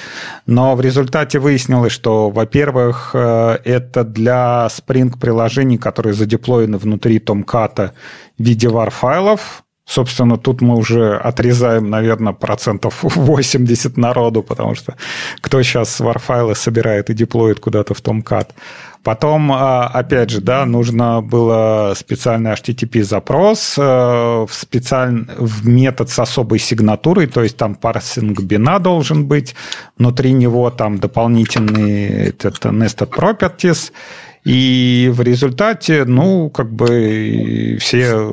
Но 0.47 0.77
в 0.77 0.83
результате 0.83 1.39
выяснилось, 1.39 1.93
что, 1.93 2.29
во-первых, 2.29 3.13
э, 3.15 3.59
это 3.65 4.05
для 4.05 4.69
спринг 4.69 5.19
приложений, 5.19 5.79
которые 5.79 6.13
задеплоены 6.13 6.77
внутри 6.77 7.19
томката 7.19 7.95
в 8.39 8.45
виде 8.45 8.69
var 8.69 8.91
файлов, 8.91 9.65
Собственно, 9.85 10.39
тут 10.39 10.61
мы 10.61 10.77
уже 10.77 11.17
отрезаем, 11.17 11.91
наверное, 11.91 12.33
процентов 12.33 12.99
80 13.03 13.97
народу, 13.97 14.43
потому 14.43 14.75
что 14.75 14.95
кто 15.41 15.61
сейчас 15.63 15.99
варфайлы 16.01 16.55
собирает 16.55 17.11
и 17.11 17.15
деплоит 17.15 17.59
куда-то 17.59 17.93
в 17.93 18.01
Tomcat. 18.01 18.51
Потом, 19.03 19.51
а, 19.51 19.89
опять 19.89 20.31
же, 20.31 20.41
да, 20.41 20.65
нужно 20.65 21.23
было 21.23 21.93
специальный 21.97 22.53
HTTP-запрос 22.53 23.75
э, 23.77 23.83
в, 23.83 24.49
специаль... 24.53 25.27
в 25.39 25.67
метод 25.67 26.09
с 26.09 26.19
особой 26.21 26.61
сигнатурой, 26.61 27.27
то 27.27 27.43
есть 27.43 27.57
там 27.57 27.75
парсинг 27.75 28.41
бина 28.43 28.79
должен 28.79 29.27
быть, 29.27 29.57
внутри 29.99 30.33
него 30.33 30.71
там 30.71 30.99
дополнительный 30.99 32.29
это 32.29 32.69
nested 32.69 33.11
properties, 33.11 33.91
и 34.45 35.11
в 35.13 35.21
результате, 35.23 36.05
ну, 36.05 36.49
как 36.51 36.73
бы 36.73 37.77
все 37.81 38.29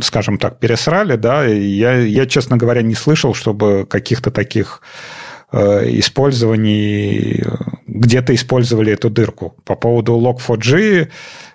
скажем 0.00 0.38
так, 0.38 0.60
пересрали, 0.60 1.16
да, 1.16 1.44
я, 1.44 1.94
я, 1.94 2.26
честно 2.26 2.56
говоря, 2.56 2.82
не 2.82 2.94
слышал, 2.94 3.34
чтобы 3.34 3.86
каких-то 3.88 4.30
таких 4.30 4.82
использований, 5.52 7.42
где-то 7.86 8.34
использовали 8.34 8.92
эту 8.92 9.10
дырку. 9.10 9.56
По 9.64 9.74
поводу 9.74 10.12
Log4j, 10.14 11.08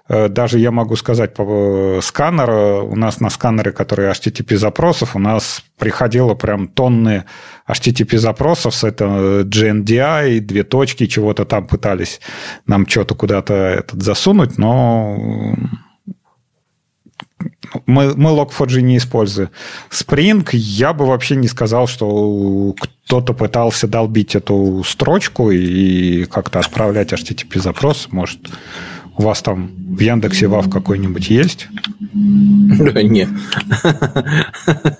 э, 0.10 0.30
даже 0.30 0.60
я 0.60 0.72
могу 0.72 0.96
сказать 0.96 1.34
по 1.34 2.00
сканеру, 2.02 2.88
у 2.88 2.96
нас 2.96 3.20
на 3.20 3.30
сканере, 3.30 3.72
которые 3.72 4.12
HTTP 4.12 4.58
запросов, 4.58 5.16
у 5.16 5.20
нас 5.20 5.64
приходило 5.78 6.34
прям 6.34 6.68
тонны 6.68 7.26
HTTP 7.70 8.18
запросов 8.18 8.76
с 8.76 8.84
это 8.84 9.42
GNDI, 9.46 10.40
две 10.40 10.64
точки, 10.64 11.06
чего-то 11.06 11.46
там 11.46 11.68
пытались 11.68 12.20
нам 12.66 12.88
что-то 12.88 13.16
куда-то 13.16 13.54
этот 13.54 14.02
засунуть, 14.02 14.58
но 14.58 15.56
мы, 17.86 18.14
мы 18.16 18.32
Log4j 18.32 18.82
не 18.82 18.98
используем. 18.98 19.50
Spring 19.90 20.48
я 20.54 20.94
бы 20.94 21.06
вообще 21.06 21.36
не 21.36 21.48
сказал, 21.48 21.88
что 21.88 22.76
кто-то 22.80 23.34
пытался 23.34 23.88
долбить 23.88 24.36
эту 24.36 24.84
строчку 24.86 25.52
и 25.52 26.26
как-то 26.26 26.60
отправлять 26.60 27.14
HTTP-запрос. 27.14 28.08
Может, 28.12 28.40
у 29.18 29.24
вас 29.24 29.42
там 29.42 29.72
в 29.78 30.00
Яндексе 30.00 30.48
ВАВ 30.48 30.70
какой-нибудь 30.70 31.30
есть? 31.30 31.68
Не. 32.14 33.28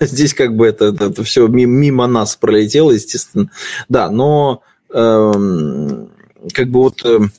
Здесь 0.00 0.34
как 0.34 0.56
бы 0.56 0.66
это, 0.66 0.86
это 0.86 1.24
все 1.24 1.46
мимо 1.48 2.06
нас 2.06 2.36
пролетело, 2.36 2.92
естественно. 2.92 3.50
Да, 3.88 4.10
но 4.10 4.62
эм, 4.92 6.08
как 6.52 6.70
бы 6.70 6.80
вот 6.80 7.04
эм, 7.04 7.32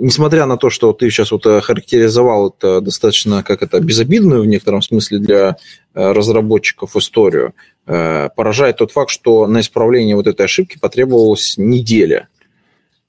несмотря 0.00 0.46
на 0.46 0.56
то, 0.56 0.70
что 0.70 0.92
ты 0.92 1.10
сейчас 1.10 1.30
вот 1.30 1.44
характеризовал 1.44 2.50
это 2.50 2.80
достаточно 2.80 3.42
как 3.42 3.62
это 3.62 3.80
безобидную 3.80 4.42
в 4.42 4.46
некотором 4.46 4.82
смысле 4.82 5.18
для 5.18 5.56
э, 5.94 6.12
разработчиков 6.12 6.96
историю, 6.96 7.54
э, 7.86 8.28
поражает 8.34 8.78
тот 8.78 8.92
факт, 8.92 9.10
что 9.10 9.46
на 9.46 9.60
исправление 9.60 10.16
вот 10.16 10.26
этой 10.26 10.46
ошибки 10.46 10.78
потребовалась 10.78 11.54
неделя. 11.56 12.28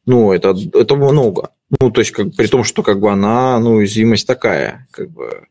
Ну, 0.05 0.31
это, 0.31 0.55
это 0.73 0.95
много. 0.95 1.49
Ну, 1.79 1.91
то 1.91 2.01
есть, 2.01 2.11
как, 2.11 2.35
при 2.35 2.47
том, 2.47 2.63
что 2.63 2.83
как 2.83 2.99
бы 2.99 3.11
она, 3.11 3.59
ну, 3.59 3.75
уязвимость 3.75 4.27
такая, 4.27 4.87
как 4.91 5.09
бы 5.09 5.47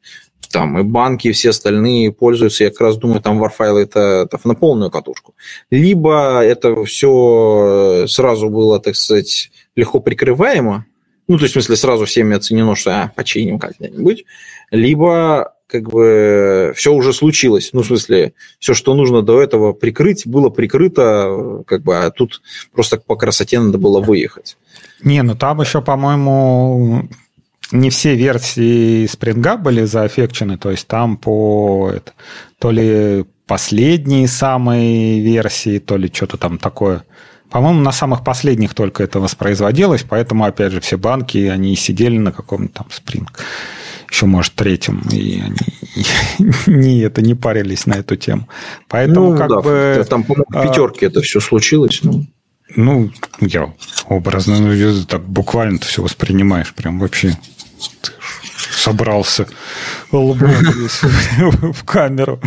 там 0.51 0.79
и 0.79 0.83
банки, 0.83 1.29
и 1.29 1.33
все 1.33 1.51
остальные 1.51 2.13
пользуются, 2.13 2.65
я 2.65 2.71
как 2.71 2.81
раз 2.81 2.97
думаю, 2.97 3.21
там 3.21 3.39
варфайлы 3.39 3.83
это, 3.83 4.29
это 4.31 4.49
на 4.49 4.55
полную 4.55 4.91
катушку. 4.91 5.35
Либо 5.71 6.43
это 6.43 6.85
все 6.85 8.07
сразу 8.09 8.49
было, 8.49 8.81
так 8.81 8.97
сказать, 8.97 9.51
легко 9.77 10.01
прикрываемо, 10.01 10.87
ну, 11.31 11.37
то 11.39 11.45
есть, 11.45 11.53
в 11.53 11.61
смысле, 11.61 11.77
сразу 11.77 12.07
всеми 12.07 12.37
оценено, 12.37 12.75
что 12.75 12.91
а, 12.91 13.13
починим 13.15 13.61
как-нибудь, 13.61 14.25
либо 14.73 15.55
как 15.69 15.89
бы 15.89 16.73
все 16.75 16.93
уже 16.93 17.13
случилось. 17.13 17.71
Ну, 17.73 17.83
в 17.83 17.87
смысле, 17.87 18.33
все, 18.59 18.75
что 18.75 18.95
нужно 18.95 19.23
до 19.23 19.41
этого 19.41 19.73
прикрыть, 19.73 20.27
было 20.27 20.49
прикрыто, 20.49 21.63
как 21.69 21.83
бы, 21.83 21.97
а 21.97 22.11
тут 22.11 22.43
просто 22.73 22.99
по 22.99 23.15
красоте 23.15 23.61
надо 23.61 23.79
было 23.79 24.01
выехать. 24.01 24.57
Не, 25.05 25.23
ну 25.23 25.37
там 25.37 25.61
еще, 25.61 25.81
по-моему, 25.81 27.09
не 27.71 27.91
все 27.91 28.17
версии 28.17 29.07
спринга 29.07 29.57
были 29.57 29.85
заэффекчены, 29.85 30.59
то 30.59 30.73
есть 30.73 30.89
там 30.89 31.17
по 31.17 31.93
это, 31.95 32.13
то 32.59 32.73
ли 32.73 33.25
последние 33.47 34.27
самые 34.27 35.21
версии, 35.21 35.79
то 35.79 35.97
ли 35.97 36.11
что-то 36.13 36.37
там 36.37 36.59
такое 36.59 37.05
По-моему, 37.51 37.81
на 37.81 37.93
самых 37.93 38.23
последних 38.23 38.75
только 38.75 39.03
это 39.03 39.19
воспроизводилось, 39.19 40.05
поэтому, 40.09 40.45
опять 40.45 40.73
же, 40.73 40.81
все 40.81 40.97
банки, 40.97 41.39
они 41.39 41.75
сидели 41.77 42.17
на 42.17 42.33
каком-то 42.33 42.85
там 42.85 42.87
Spring, 42.89 43.27
еще, 44.09 44.27
может, 44.27 44.55
третьем, 44.55 45.03
и 45.11 45.41
они 45.41 46.53
не, 46.67 47.01
это, 47.01 47.23
не 47.23 47.35
парились 47.35 47.87
на 47.87 47.95
эту 47.95 48.17
тему. 48.17 48.49
Поэтому, 48.89 49.33
ну, 49.33 49.39
как 49.39 49.49
да, 49.49 49.61
бы... 49.61 50.07
Там, 50.09 50.23
по-моему, 50.25 50.47
в 50.49 50.63
пятерке 50.63 51.07
а, 51.07 51.09
это 51.09 51.23
все 51.23 51.41
случилось. 51.41 52.01
Ну. 52.03 52.27
ну, 52.77 53.11
я 53.41 53.73
образно, 54.07 54.61
ну, 54.61 55.05
так 55.05 55.23
буквально 55.23 55.79
ты 55.79 55.87
все 55.87 56.03
воспринимаешь, 56.03 56.73
прям 56.73 57.01
вообще 57.01 57.37
собрался 58.81 59.47
лбом 60.13 60.51
в 61.73 61.85
камеру. 61.85 62.41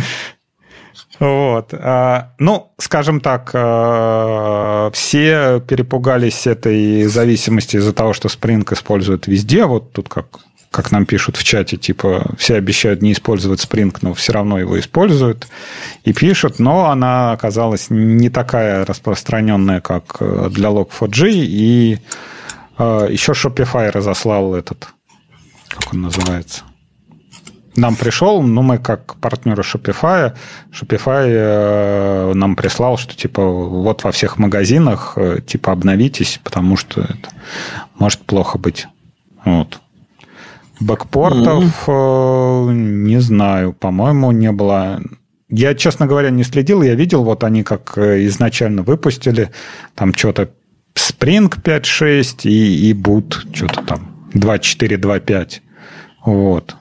Вот. 1.20 1.72
А, 1.72 2.32
ну, 2.38 2.72
скажем 2.78 3.20
так, 3.20 3.50
а, 3.54 4.90
все 4.92 5.60
перепугались 5.60 6.46
этой 6.46 7.04
зависимости 7.04 7.76
из-за 7.76 7.92
того, 7.92 8.12
что 8.12 8.28
Spring 8.28 8.66
используют 8.72 9.26
везде. 9.26 9.64
Вот 9.64 9.92
тут 9.92 10.08
как 10.08 10.26
как 10.70 10.90
нам 10.90 11.06
пишут 11.06 11.36
в 11.36 11.44
чате, 11.44 11.76
типа, 11.76 12.34
все 12.36 12.56
обещают 12.56 13.00
не 13.00 13.12
использовать 13.12 13.64
Spring, 13.64 13.96
но 14.02 14.12
все 14.12 14.32
равно 14.32 14.58
его 14.58 14.76
используют. 14.80 15.46
И 16.02 16.12
пишут, 16.12 16.58
но 16.58 16.90
она 16.90 17.30
оказалась 17.30 17.90
не 17.90 18.28
такая 18.28 18.84
распространенная, 18.84 19.80
как 19.80 20.16
для 20.50 20.70
Log4j. 20.70 21.30
И 21.30 21.98
э, 22.76 23.06
еще 23.08 23.32
Shopify 23.32 23.92
разослал 23.92 24.56
этот, 24.56 24.88
как 25.68 25.94
он 25.94 26.02
называется, 26.02 26.64
нам 27.76 27.96
пришел, 27.96 28.42
ну, 28.42 28.62
мы 28.62 28.78
как 28.78 29.16
партнеры 29.16 29.62
Shopify, 29.62 30.34
Shopify 30.72 31.26
э, 31.26 32.32
нам 32.34 32.56
прислал, 32.56 32.96
что, 32.96 33.16
типа, 33.16 33.44
вот 33.44 34.04
во 34.04 34.12
всех 34.12 34.38
магазинах, 34.38 35.14
э, 35.16 35.40
типа, 35.44 35.72
обновитесь, 35.72 36.40
потому 36.42 36.76
что 36.76 37.02
это 37.02 37.30
может 37.98 38.20
плохо 38.20 38.58
быть. 38.58 38.86
Вот. 39.44 39.80
Бэкпортов 40.80 41.88
mm-hmm. 41.88 42.72
не 42.72 43.20
знаю, 43.20 43.72
по-моему, 43.72 44.32
не 44.32 44.52
было. 44.52 45.00
Я, 45.48 45.74
честно 45.74 46.06
говоря, 46.06 46.30
не 46.30 46.42
следил. 46.42 46.82
Я 46.82 46.94
видел, 46.94 47.22
вот 47.22 47.44
они 47.44 47.62
как 47.62 47.96
изначально 47.96 48.82
выпустили, 48.82 49.50
там 49.94 50.12
что-то 50.14 50.50
Spring 50.94 51.48
5.6 51.48 52.48
и, 52.48 52.90
и 52.90 52.92
Boot, 52.92 53.54
что-то 53.54 53.82
там 53.82 54.30
2.4, 54.34 54.96
2.5. 54.96 55.52
Вот. 56.24 56.76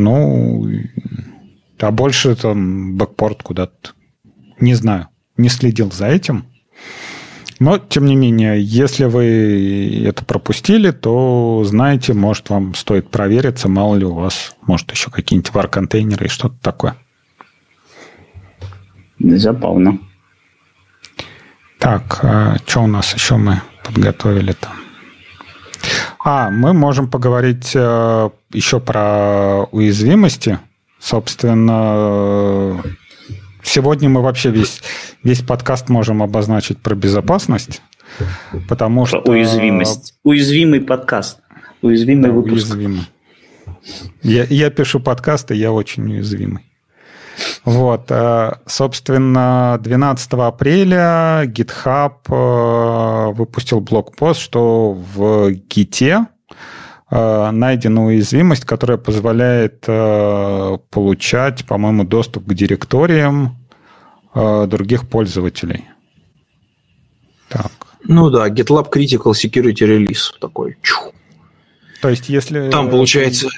Ну, 0.00 0.66
а 1.78 1.90
больше 1.90 2.34
там 2.36 2.96
бэкпорт 2.96 3.42
куда-то. 3.42 3.90
Не 4.58 4.74
знаю. 4.74 5.08
Не 5.36 5.48
следил 5.48 5.90
за 5.92 6.06
этим. 6.06 6.46
Но, 7.58 7.78
тем 7.78 8.06
не 8.06 8.16
менее, 8.16 8.62
если 8.62 9.04
вы 9.04 10.04
это 10.06 10.24
пропустили, 10.24 10.92
то 10.92 11.62
знаете, 11.66 12.14
может, 12.14 12.48
вам 12.48 12.74
стоит 12.74 13.10
провериться, 13.10 13.68
мало 13.68 13.96
ли 13.96 14.06
у 14.06 14.14
вас, 14.14 14.56
может, 14.62 14.90
еще 14.90 15.10
какие-нибудь 15.10 15.52
var-контейнеры 15.52 16.26
и 16.26 16.30
что-то 16.30 16.56
такое. 16.62 16.96
Забавно. 19.18 19.98
Так, 21.78 22.20
а 22.22 22.56
что 22.66 22.84
у 22.84 22.86
нас 22.86 23.14
еще 23.14 23.36
мы 23.36 23.60
подготовили 23.84 24.52
там? 24.52 24.79
А, 26.22 26.50
мы 26.50 26.74
можем 26.74 27.08
поговорить 27.08 27.72
э, 27.74 28.30
еще 28.52 28.80
про 28.80 29.64
уязвимости. 29.72 30.58
Собственно, 30.98 32.82
сегодня 33.62 34.10
мы 34.10 34.20
вообще 34.20 34.50
весь, 34.50 34.82
весь 35.24 35.40
подкаст 35.40 35.88
можем 35.88 36.22
обозначить 36.22 36.78
про 36.78 36.94
безопасность, 36.94 37.80
потому 38.68 39.04
про 39.04 39.08
что... 39.08 39.30
Уязвимость. 39.30 40.14
Уязвимый 40.22 40.82
подкаст. 40.82 41.40
Уязвимый 41.80 42.24
да, 42.24 42.32
выпуск. 42.32 42.52
Уязвимый. 42.52 43.06
Я, 44.22 44.44
я 44.44 44.68
пишу 44.68 45.00
подкасты, 45.00 45.54
я 45.54 45.72
очень 45.72 46.04
уязвимый. 46.04 46.69
Вот, 47.64 48.06
э, 48.08 48.52
собственно, 48.66 49.78
12 49.82 50.32
апреля 50.32 51.44
GitHub 51.44 52.12
э, 52.28 53.32
выпустил 53.34 53.80
блокпост, 53.80 54.40
что 54.40 54.92
в 54.92 55.50
Git 55.50 56.26
э, 57.10 57.50
найдена 57.50 58.06
уязвимость, 58.06 58.64
которая 58.64 58.96
позволяет 58.96 59.80
получать, 60.90 61.66
по-моему, 61.66 62.04
доступ 62.04 62.46
к 62.46 62.54
директориям 62.54 63.56
других 64.34 65.08
пользователей. 65.08 65.86
Так. 67.48 67.72
Ну 68.04 68.30
да, 68.30 68.48
GitLab 68.48 68.90
Critical 68.90 69.32
Security 69.32 69.84
Release 69.86 70.30
такой. 70.40 70.78
То 72.00 72.08
есть, 72.08 72.28
если... 72.28 72.70
Там, 72.70 72.88
получается, 72.88 73.48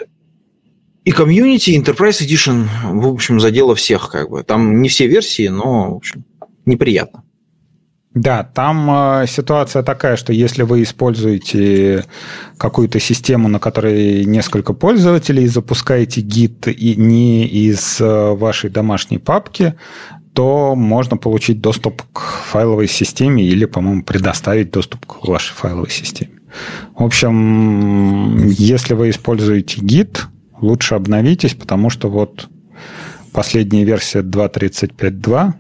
и 1.05 1.11
комьюнити, 1.11 1.71
Enterprise 1.71 2.23
Edition, 2.23 2.67
в 2.85 3.07
общем, 3.07 3.41
задело 3.41 3.75
всех, 3.75 4.11
как 4.11 4.31
бы. 4.31 4.43
Там 4.43 4.83
не 4.83 4.89
все 4.89 5.07
версии, 5.07 5.49
но, 5.49 5.95
в 5.95 5.97
общем, 5.97 6.25
неприятно. 6.65 7.25
Да, 8.15 8.45
там 8.45 9.23
э, 9.23 9.27
ситуация 9.27 9.83
такая, 9.83 10.17
что 10.17 10.35
если 10.35 10.65
вы 10.65 10.83
используете 10.83 12.05
какую-то 12.59 13.01
систему, 13.01 13.49
на 13.49 13.59
которой 13.59 14.27
несколько 14.27 14.75
пользователей, 14.75 15.47
запускаете 15.47 16.21
гид 16.21 16.69
и 16.69 16.95
не 16.95 17.47
из 17.47 18.01
э, 18.01 18.35
вашей 18.35 18.69
домашней 18.69 19.17
папки, 19.17 19.75
то 20.35 20.75
можно 20.75 21.17
получить 21.17 21.63
доступ 21.63 22.03
к 22.13 22.21
файловой 22.21 22.87
системе 22.87 23.45
или, 23.45 23.65
по-моему, 23.65 24.03
предоставить 24.03 24.71
доступ 24.71 25.07
к 25.07 25.27
вашей 25.27 25.55
файловой 25.55 25.91
системе. 25.91 26.33
В 26.95 27.03
общем, 27.03 28.47
если 28.49 28.93
вы 28.93 29.09
используете 29.09 29.81
гид, 29.81 30.27
лучше 30.63 30.95
обновитесь, 30.95 31.55
потому 31.55 31.91
что 31.91 32.09
вот 32.09 32.49
последняя 33.33 33.85
версия 33.85 34.21
2.35.2, 34.23 35.53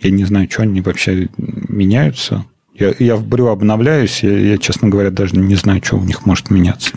я 0.00 0.10
не 0.10 0.24
знаю, 0.24 0.50
что 0.50 0.62
они 0.62 0.80
вообще 0.80 1.28
меняются. 1.36 2.46
Я, 2.74 2.94
я 2.98 3.16
в 3.16 3.26
Брю 3.26 3.48
обновляюсь, 3.48 4.22
я, 4.22 4.36
я, 4.36 4.58
честно 4.58 4.88
говоря, 4.88 5.10
даже 5.10 5.36
не 5.36 5.54
знаю, 5.54 5.82
что 5.84 5.96
у 5.96 6.04
них 6.04 6.26
может 6.26 6.50
меняться. 6.50 6.92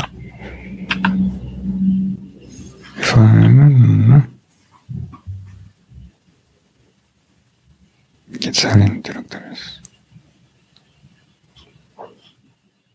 It's 8.40 8.64
directories. 8.64 9.77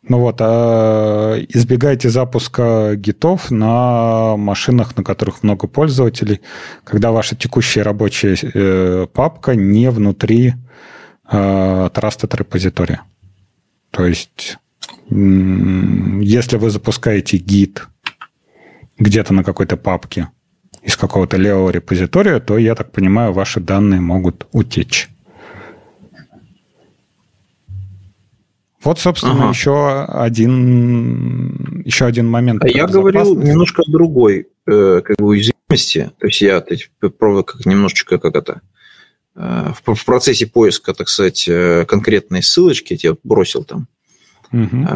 Ну 0.03 0.19
вот, 0.19 0.39
а 0.41 1.37
избегайте 1.49 2.11
запуска 2.11 2.97
гитов 2.97 3.53
на 3.53 4.37
машинах, 4.37 4.97
на 4.97 5.05
которых 5.05 5.45
много 5.45 5.69
пользователей, 5.69 6.41
когда 6.83 7.13
ваша 7.13 7.37
текущая 7.37 7.83
рабочая 7.83 8.37
э, 8.43 9.07
папка 9.13 9.55
не 9.55 9.91
внутри 9.91 10.55
э, 11.31 11.89
Trusted 11.95 12.37
Repository. 12.37 12.99
То 13.93 14.05
есть, 14.05 14.59
если 15.09 16.57
вы 16.57 16.71
запускаете 16.71 17.37
гид 17.37 17.87
где-то 18.99 19.33
на 19.33 19.45
какой-то 19.45 19.77
папке 19.77 20.29
из 20.83 20.97
какого-то 20.97 21.37
левого 21.37 21.71
репозитория, 21.71 22.41
то, 22.41 22.59
я 22.59 22.75
так 22.75 22.91
понимаю, 22.91 23.33
ваши 23.33 23.61
данные 23.61 24.01
могут 24.01 24.49
утечь. 24.51 25.12
Вот, 28.85 28.99
собственно, 28.99 29.35
ага. 29.35 29.49
еще 29.51 30.05
один 30.05 31.83
еще 31.85 32.07
один 32.07 32.29
момент. 32.29 32.65
А 32.65 32.69
я 32.69 32.87
говорил 32.87 33.37
немножко 33.37 33.83
о 33.83 33.91
другой 33.91 34.49
э, 34.67 35.03
как 35.05 35.17
бы 35.17 35.27
уязвимости. 35.27 36.11
То 36.19 36.27
есть 36.27 36.41
я 36.41 36.65
пробую 37.19 37.45
как 37.45 37.65
немножечко 37.67 38.19
как 38.19 38.37
это 38.37 38.61
э, 39.37 39.73
в, 39.85 39.95
в 39.95 40.05
процессе 40.05 40.47
поиска, 40.47 40.95
так 40.95 41.09
сказать, 41.09 41.47
э, 41.49 41.85
конкретной 41.87 42.43
ссылочки 42.43 42.95
я 42.95 42.99
тебе 42.99 43.17
бросил 43.23 43.65
там. 43.65 43.89
Угу. 44.53 44.87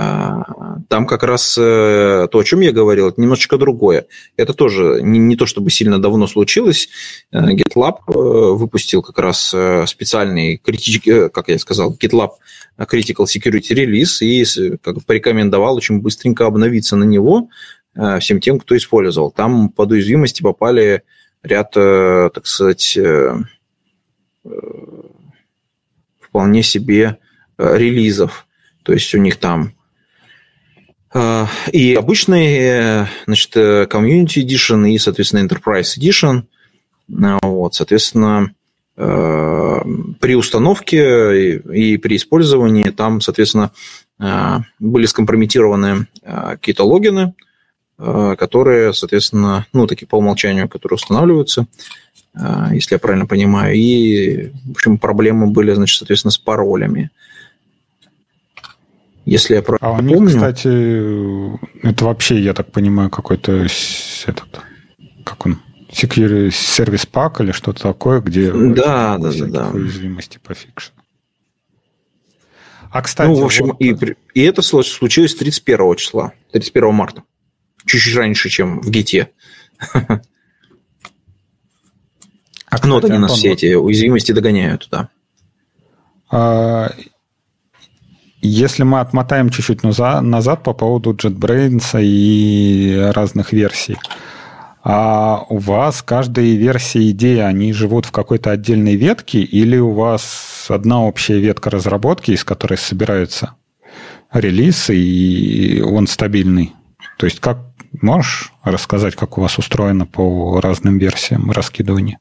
Там 0.89 1.07
как 1.07 1.23
раз 1.23 1.57
э, 1.59 2.29
то, 2.31 2.39
о 2.39 2.45
чем 2.45 2.61
я 2.61 2.73
говорил, 2.73 3.09
это 3.09 3.21
немножечко 3.21 3.57
другое. 3.57 4.07
Это 4.37 4.53
тоже 4.53 5.01
не, 5.03 5.19
не 5.19 5.35
то, 5.35 5.47
чтобы 5.47 5.71
сильно 5.71 5.99
давно 5.99 6.27
случилось. 6.27 6.89
Э, 7.33 7.53
GitLab 7.53 8.01
выпустил 8.07 9.03
как 9.03 9.19
раз 9.19 9.55
специальный 9.87 10.59
критический, 10.59 11.31
как 11.31 11.49
я 11.49 11.59
сказал, 11.59 11.97
GitLab 11.99 12.33
Critical 12.79 13.25
Security 13.25 13.73
Release 13.73 14.19
и 14.21 14.77
как 14.83 15.03
порекомендовал 15.05 15.77
очень 15.77 16.01
быстренько 16.01 16.47
обновиться 16.47 16.97
на 16.97 17.05
него 17.05 17.49
всем 18.21 18.41
тем, 18.41 18.59
кто 18.59 18.77
использовал. 18.77 19.31
Там 19.31 19.71
под 19.71 19.93
уязвимости 19.93 20.43
попали 20.43 21.03
ряд, 21.43 21.71
так 21.73 22.47
сказать, 22.47 22.99
вполне 26.21 26.63
себе 26.63 27.17
релизов 27.57 28.46
то 28.87 28.93
есть 28.93 29.13
у 29.17 29.19
них 29.19 29.37
там 29.37 29.73
а, 31.13 31.49
и 31.73 31.95
обычный, 31.95 33.09
значит, 33.27 33.57
Community 33.57 34.47
Edition, 34.47 34.89
и, 34.89 34.97
соответственно, 34.99 35.45
Enterprise 35.45 35.99
Edition. 35.99 36.45
А, 37.21 37.39
вот, 37.43 37.75
соответственно, 37.75 38.55
при 38.95 40.35
установке 40.35 41.59
и 41.59 41.99
при 41.99 42.17
использовании 42.17 42.89
там, 42.89 43.21
соответственно, 43.21 43.73
были 44.79 45.05
скомпрометированы 45.05 46.07
какие-то 46.23 46.85
логины, 46.85 47.35
которые, 47.99 48.95
соответственно, 48.95 49.67
ну, 49.75 49.87
такие 49.87 50.07
по 50.07 50.17
умолчанию, 50.17 50.67
которые 50.71 50.95
устанавливаются, 50.95 51.67
если 52.73 52.95
я 52.95 52.99
правильно 52.99 53.27
понимаю. 53.27 53.75
И, 53.75 54.51
в 54.65 54.71
общем, 54.71 54.97
проблемы 54.97 55.49
были, 55.49 55.75
значит, 55.75 55.99
соответственно, 55.99 56.33
с 56.33 56.39
паролями. 56.39 57.11
Если 59.27 59.57
я 59.57 59.63
правильно 59.63 59.89
а 59.89 59.99
у 59.99 60.01
них, 60.01 60.17
помню... 60.17 60.31
кстати, 60.31 61.85
это 61.85 62.05
вообще, 62.05 62.41
я 62.41 62.55
так 62.55 62.71
понимаю, 62.71 63.11
какой-то 63.11 63.67
этот, 64.25 64.61
как 65.25 65.45
он, 65.45 65.61
security 65.91 66.53
сервис 66.53 67.07
пак 67.07 67.41
или 67.41 67.51
что-то 67.51 67.83
такое, 67.83 68.21
где 68.21 68.53
да, 68.53 69.19
да, 69.19 69.33
да, 69.33 69.47
да. 69.47 69.69
уязвимости 69.71 70.39
по 70.41 70.55
фикшену. 70.55 70.95
А, 72.93 73.03
кстати... 73.03 73.29
Ну, 73.29 73.35
в 73.35 73.45
общем, 73.45 73.67
вот... 73.67 73.81
и, 73.81 73.97
и 74.35 74.43
это 74.43 74.63
случилось 74.63 75.35
31 75.35 75.97
числа, 75.97 76.33
31 76.53 76.95
марта. 76.95 77.25
Чуть-чуть 77.85 78.15
раньше, 78.15 78.49
чем 78.49 78.81
в 78.81 78.91
Гите. 78.91 79.33
А, 82.69 82.77
кстати, 82.77 82.87
ну, 82.87 82.95
вот 82.95 83.05
они 83.05 83.19
нас 83.19 83.33
все 83.33 83.53
эти 83.53 83.75
уязвимости 83.75 84.33
догоняют, 84.33 84.89
да. 84.91 85.09
А, 86.31 86.93
если 88.47 88.83
мы 88.83 89.01
отмотаем 89.01 89.51
чуть-чуть 89.51 89.83
назад 89.83 90.63
по 90.63 90.73
поводу 90.73 91.13
JetBrains 91.13 92.03
и 92.03 93.11
разных 93.15 93.53
версий, 93.53 93.97
а 94.89 95.45
у 95.49 95.59
вас 95.59 96.01
каждая 96.03 96.55
версия 96.55 97.11
идеи, 97.11 97.39
они 97.39 97.73
живут 97.73 98.07
в 98.07 98.13
какой-то 98.13 98.53
отдельной 98.53 98.95
ветке 98.95 99.41
или 99.41 99.77
у 99.79 99.91
вас 99.91 100.67
одна 100.69 101.03
общая 101.03 101.41
ветка 101.41 101.71
разработки, 101.71 102.31
из 102.31 102.45
которой 102.45 102.79
собираются 102.79 103.55
релизы, 104.33 104.97
и 104.97 105.81
он 105.81 106.07
стабильный? 106.07 106.73
То 107.19 107.27
есть 107.27 107.41
как 107.41 107.59
можешь 108.01 108.53
рассказать, 108.63 109.17
как 109.17 109.39
у 109.39 109.41
вас 109.41 109.59
устроено 109.59 110.07
по 110.07 110.61
разным 110.61 110.99
версиям 110.99 111.51
раскидывания? 111.51 112.19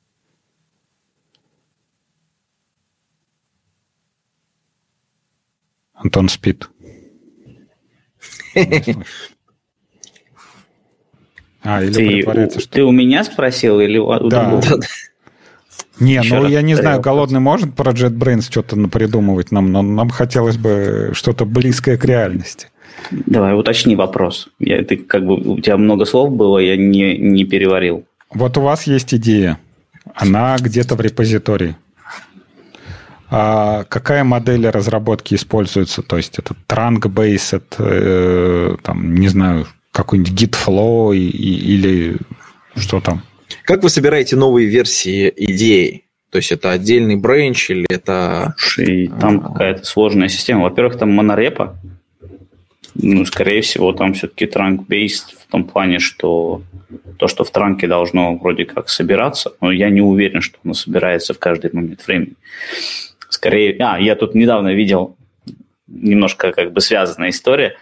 Антон 6.05 6.29
спит. 6.29 6.69
А, 11.63 11.81
или 11.81 11.93
ты, 11.93 12.07
притворяется, 12.07 12.59
что... 12.59 12.69
Ты 12.69 12.83
у 12.83 12.91
меня 12.91 13.23
спросил 13.23 13.79
или 13.79 13.97
у 13.97 14.29
да. 14.29 14.51
другого? 14.51 14.81
Не, 15.99 16.17
Еще 16.17 16.35
ну 16.35 16.47
я 16.47 16.61
не 16.61 16.75
знаю, 16.75 17.01
голодный 17.01 17.39
может 17.39 17.73
про 17.73 17.91
JetBrains 17.91 18.43
что-то 18.51 18.75
придумывать 18.87 19.51
нам, 19.51 19.71
но 19.71 19.81
нам 19.81 20.11
хотелось 20.11 20.57
бы 20.57 21.09
что-то 21.13 21.45
близкое 21.45 21.97
к 21.97 22.05
реальности. 22.05 22.67
Давай, 23.09 23.57
уточни 23.57 23.95
вопрос. 23.95 24.49
Я, 24.59 24.83
ты, 24.83 24.97
как 24.97 25.25
бы, 25.25 25.37
у 25.37 25.59
тебя 25.59 25.77
много 25.77 26.05
слов 26.05 26.31
было, 26.31 26.59
я 26.59 26.77
не, 26.77 27.17
не 27.17 27.45
переварил. 27.45 28.05
Вот 28.31 28.57
у 28.57 28.61
вас 28.61 28.85
есть 28.85 29.15
идея. 29.15 29.57
Она 30.13 30.55
где-то 30.59 30.95
в 30.95 31.01
репозитории. 31.01 31.75
А 33.37 33.83
какая 33.89 34.23
модель 34.23 34.65
разработки 34.69 35.35
используется? 35.35 36.01
То 36.01 36.15
есть 36.15 36.39
это 36.39 36.55
trunk-based, 36.69 37.63
э, 37.79 38.77
там, 38.81 39.15
не 39.15 39.27
знаю, 39.27 39.67
какой-нибудь 39.91 40.31
Gitflow 40.31 41.13
и, 41.13 41.27
и, 41.27 41.73
или 41.75 42.15
что 42.77 43.01
там? 43.01 43.23
Как 43.65 43.83
вы 43.83 43.89
собираете 43.89 44.37
новые 44.37 44.69
версии 44.69 45.33
идей? 45.35 46.05
То 46.29 46.37
есть 46.37 46.53
это 46.53 46.71
отдельный 46.71 47.17
бренч 47.17 47.71
или 47.71 47.85
это... 47.89 48.53
Слушай, 48.57 49.11
там 49.19 49.41
а... 49.43 49.49
какая-то 49.49 49.83
сложная 49.83 50.29
система. 50.29 50.63
Во-первых, 50.63 50.97
там 50.97 51.11
монорепа. 51.11 51.77
Ну, 52.93 53.25
скорее 53.25 53.61
всего, 53.61 53.91
там 53.91 54.13
все-таки 54.13 54.45
trunk-based 54.45 55.35
в 55.45 55.51
том 55.51 55.65
плане, 55.65 55.99
что 55.99 56.61
то, 57.17 57.27
что 57.27 57.43
в 57.43 57.51
транке 57.51 57.85
должно 57.87 58.37
вроде 58.37 58.63
как 58.63 58.87
собираться, 58.87 59.51
но 59.59 59.73
я 59.73 59.89
не 59.89 59.99
уверен, 59.99 60.39
что 60.39 60.57
оно 60.63 60.73
собирается 60.73 61.33
в 61.33 61.39
каждый 61.39 61.71
момент 61.73 62.07
времени. 62.07 62.35
Скорее, 63.35 63.75
а, 63.79 63.99
я 63.99 64.15
тут 64.15 64.33
недавно 64.33 64.73
видел 64.73 65.17
немножко 65.87 66.53
как 66.53 66.71
бы 66.71 66.79
связанная 66.79 67.31
история. 67.31 67.75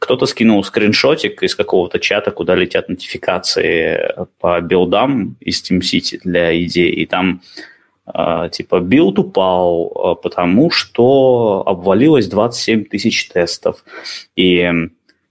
Кто-то 0.00 0.26
скинул 0.26 0.64
скриншотик 0.64 1.44
из 1.44 1.54
какого-то 1.54 2.00
чата, 2.00 2.32
куда 2.32 2.56
летят 2.56 2.88
нотификации 2.88 4.14
по 4.40 4.60
билдам 4.60 5.36
из 5.38 5.62
TeamCity 5.62 6.22
для 6.24 6.60
идей, 6.60 6.90
и 6.90 7.06
там 7.06 7.40
э, 8.12 8.48
типа 8.50 8.80
build 8.80 9.20
упал, 9.20 9.92
э, 9.94 10.22
потому 10.22 10.72
что 10.72 11.62
обвалилось 11.64 12.26
27 12.26 12.86
тысяч 12.86 13.28
тестов. 13.28 13.84
И 14.34 14.58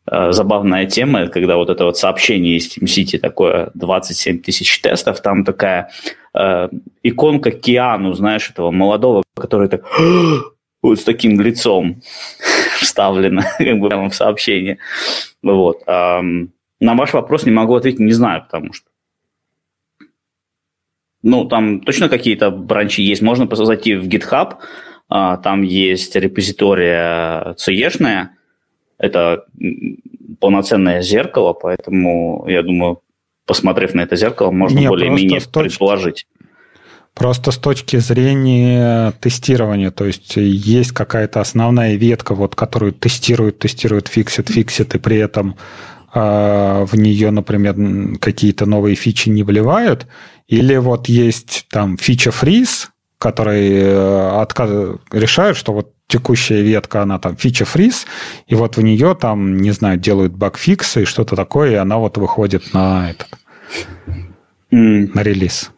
э, 0.07 0.31
забавная 0.31 0.85
тема, 0.85 1.27
когда 1.27 1.57
вот 1.57 1.69
это 1.69 1.83
вот 1.83 1.97
сообщение 1.97 2.55
из 2.55 2.77
TeamCity 2.77 3.19
такое 3.19 3.71
27 3.73 4.39
тысяч 4.39 4.79
тестов, 4.79 5.21
там 5.21 5.43
такая 5.43 5.91
э, 6.33 6.69
иконка 7.03 7.51
Киану, 7.51 8.13
знаешь, 8.13 8.49
этого 8.49 8.71
молодого, 8.71 9.23
который 9.35 9.67
так 9.69 9.83
вот 10.81 10.99
с 10.99 11.03
таким 11.03 11.39
лицом 11.41 12.01
вставлено 12.79 13.41
как 13.57 13.79
бы 13.79 13.89
прямо 13.89 14.09
в 14.09 14.15
сообщение. 14.15 14.77
Вот. 15.43 15.83
А, 15.87 16.21
на 16.79 16.95
ваш 16.95 17.13
вопрос 17.13 17.45
не 17.45 17.51
могу 17.51 17.75
ответить, 17.75 17.99
не 17.99 18.13
знаю, 18.13 18.43
потому 18.43 18.73
что 18.73 18.89
ну, 21.21 21.45
там 21.45 21.81
точно 21.81 22.07
какие-то 22.07 22.49
бранчи 22.49 23.01
есть. 23.01 23.21
Можно 23.21 23.47
просто 23.47 23.65
зайти 23.65 23.95
в 23.95 24.07
GitHub, 24.07 24.55
а, 25.09 25.37
там 25.37 25.63
есть 25.63 26.15
репозитория 26.15 27.55
CE-шная, 27.55 28.29
это 28.97 29.45
полноценное 30.39 31.01
зеркало, 31.01 31.53
поэтому, 31.53 32.45
я 32.47 32.61
думаю, 32.63 33.01
посмотрев 33.49 33.95
на 33.95 34.01
это 34.01 34.15
зеркало, 34.15 34.51
можно 34.51 34.79
более-менее 34.87 35.41
предположить. 35.51 36.27
Просто 37.15 37.51
с 37.51 37.57
точки 37.57 37.97
зрения 37.97 39.11
тестирования, 39.19 39.89
то 39.89 40.05
есть 40.05 40.35
есть 40.35 40.91
какая-то 40.91 41.41
основная 41.41 41.95
ветка, 41.95 42.35
вот, 42.35 42.55
которую 42.55 42.93
тестируют, 42.93 43.57
тестируют, 43.57 44.07
фиксят, 44.07 44.49
фиксят, 44.49 44.93
и 44.93 44.99
при 44.99 45.17
этом 45.17 45.55
э, 46.13 46.85
в 46.85 46.95
нее, 46.95 47.31
например, 47.31 48.19
какие-то 48.19 48.67
новые 48.67 48.95
фичи 48.95 49.29
не 49.29 49.41
вливают, 49.41 50.05
или 50.47 50.77
вот 50.77 51.09
есть 51.09 51.65
там 51.71 51.97
фича 51.97 52.29
фриз, 52.29 52.91
который 53.17 53.69
э, 53.71 54.41
отказ... 54.41 54.99
решает, 55.11 55.57
что 55.57 55.73
вот 55.73 55.93
текущая 56.09 56.61
ветка, 56.61 57.03
она 57.03 57.19
там 57.19 57.37
фича 57.37 57.63
фриз, 57.63 58.05
и 58.47 58.55
вот 58.55 58.75
в 58.75 58.81
нее 58.81 59.15
там, 59.15 59.57
не 59.57 59.71
знаю, 59.71 59.97
делают 59.97 60.33
багфиксы 60.33 61.03
и 61.03 61.05
что-то 61.05 61.35
такое, 61.35 61.71
и 61.71 61.75
она 61.75 61.97
вот 61.97 62.17
выходит 62.17 62.73
на 62.73 63.11
этот, 63.11 63.29
mm. 64.71 65.11
на 65.13 65.23
релиз. 65.23 65.71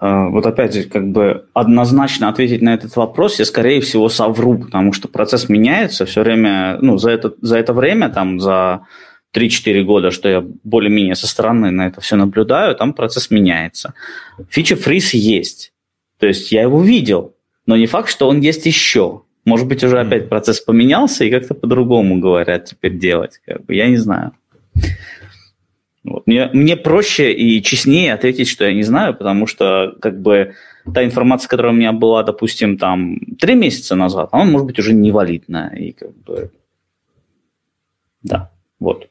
А, 0.00 0.28
вот 0.28 0.46
опять 0.46 0.74
же, 0.74 0.84
как 0.84 1.10
бы 1.12 1.46
однозначно 1.52 2.28
ответить 2.28 2.62
на 2.62 2.74
этот 2.74 2.96
вопрос 2.96 3.38
я, 3.38 3.44
скорее 3.44 3.80
всего, 3.82 4.08
совру, 4.08 4.58
потому 4.58 4.92
что 4.92 5.08
процесс 5.08 5.48
меняется 5.48 6.06
все 6.06 6.22
время, 6.22 6.78
ну, 6.80 6.96
за 6.96 7.10
это, 7.10 7.34
за 7.42 7.58
это 7.58 7.74
время, 7.74 8.08
там, 8.08 8.40
за 8.40 8.86
3-4 9.34 9.82
года, 9.82 10.10
что 10.10 10.28
я 10.28 10.42
более-менее 10.64 11.16
со 11.16 11.26
стороны 11.26 11.70
на 11.70 11.86
это 11.86 12.00
все 12.00 12.16
наблюдаю, 12.16 12.74
там 12.76 12.94
процесс 12.94 13.30
меняется. 13.30 13.92
Фича 14.48 14.76
фриз 14.76 15.12
есть. 15.12 15.72
То 16.18 16.26
есть 16.26 16.50
я 16.50 16.62
его 16.62 16.82
видел, 16.82 17.34
но 17.66 17.76
не 17.76 17.86
факт, 17.86 18.08
что 18.08 18.28
он 18.28 18.40
есть 18.40 18.64
еще. 18.64 19.22
Может 19.44 19.68
быть, 19.68 19.84
уже 19.84 20.00
опять 20.00 20.28
процесс 20.28 20.60
поменялся 20.60 21.24
и 21.24 21.30
как-то 21.30 21.54
по-другому 21.54 22.18
говорят 22.18 22.64
теперь 22.66 22.96
делать. 22.96 23.40
Как 23.44 23.64
бы, 23.64 23.74
я 23.74 23.88
не 23.88 23.98
знаю. 23.98 24.32
Вот. 26.04 26.26
Мне, 26.26 26.50
мне 26.52 26.76
проще 26.76 27.32
и 27.32 27.62
честнее 27.62 28.12
ответить, 28.12 28.48
что 28.48 28.64
я 28.64 28.74
не 28.74 28.82
знаю, 28.82 29.14
потому 29.14 29.46
что 29.46 29.94
как 30.00 30.20
бы 30.20 30.54
та 30.92 31.02
информация, 31.02 31.48
которая 31.48 31.72
у 31.72 31.76
меня 31.76 31.92
была, 31.92 32.22
допустим, 32.22 32.76
там 32.76 33.18
три 33.38 33.54
месяца 33.54 33.94
назад, 33.94 34.28
она 34.32 34.44
может 34.44 34.66
быть 34.66 34.78
уже 34.78 34.92
невалидная. 34.92 35.74
И 35.74 35.92
как 35.92 36.14
бы... 36.24 36.50
Да, 38.22 38.50
вот. 38.78 39.08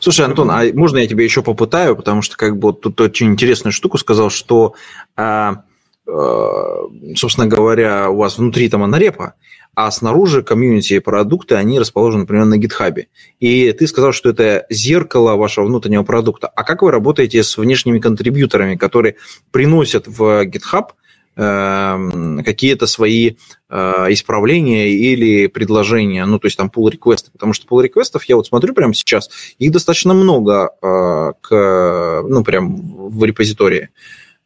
Слушай, 0.00 0.26
Антон, 0.26 0.50
а 0.50 0.62
можно 0.72 0.98
я 0.98 1.06
тебе 1.06 1.24
еще 1.24 1.42
попытаю, 1.42 1.96
потому 1.96 2.22
что 2.22 2.36
как 2.36 2.56
бы 2.58 2.68
вот 2.68 2.80
тут 2.80 3.00
очень 3.00 3.28
интересную 3.28 3.72
штуку 3.72 3.98
сказал, 3.98 4.30
что, 4.30 4.74
а, 5.16 5.62
собственно 6.06 7.46
говоря, 7.46 8.10
у 8.10 8.16
вас 8.16 8.38
внутри 8.38 8.68
там 8.68 8.82
анарепа, 8.82 9.34
а 9.74 9.90
снаружи 9.90 10.42
комьюнити 10.42 10.98
продукты, 11.00 11.54
они 11.56 11.78
расположены, 11.78 12.22
например, 12.22 12.46
на 12.46 12.56
гитхабе. 12.56 13.08
И 13.40 13.72
ты 13.72 13.86
сказал, 13.86 14.12
что 14.12 14.30
это 14.30 14.64
зеркало 14.70 15.36
вашего 15.36 15.66
внутреннего 15.66 16.02
продукта. 16.02 16.48
А 16.48 16.64
как 16.64 16.80
вы 16.80 16.90
работаете 16.90 17.42
с 17.42 17.58
внешними 17.58 17.98
контрибьюторами, 17.98 18.76
которые 18.76 19.16
приносят 19.50 20.06
в 20.06 20.46
GitHub 20.46 20.92
эм, 21.36 22.42
какие-то 22.42 22.86
свои 22.86 23.34
э, 23.68 24.06
исправления 24.08 24.88
или 24.88 25.46
предложения, 25.46 26.24
ну, 26.24 26.38
то 26.38 26.46
есть 26.46 26.56
там 26.56 26.72
pull 26.74 26.90
реквесты 26.90 27.30
потому 27.30 27.52
что 27.52 27.66
pull 27.66 27.82
реквестов 27.82 28.24
я 28.24 28.36
вот 28.36 28.46
смотрю 28.46 28.72
прямо 28.72 28.94
сейчас, 28.94 29.28
их 29.58 29.72
достаточно 29.72 30.14
много 30.14 30.70
э, 30.80 31.32
к, 31.42 32.22
ну, 32.26 32.44
прям 32.44 33.10
в 33.10 33.22
репозитории. 33.24 33.90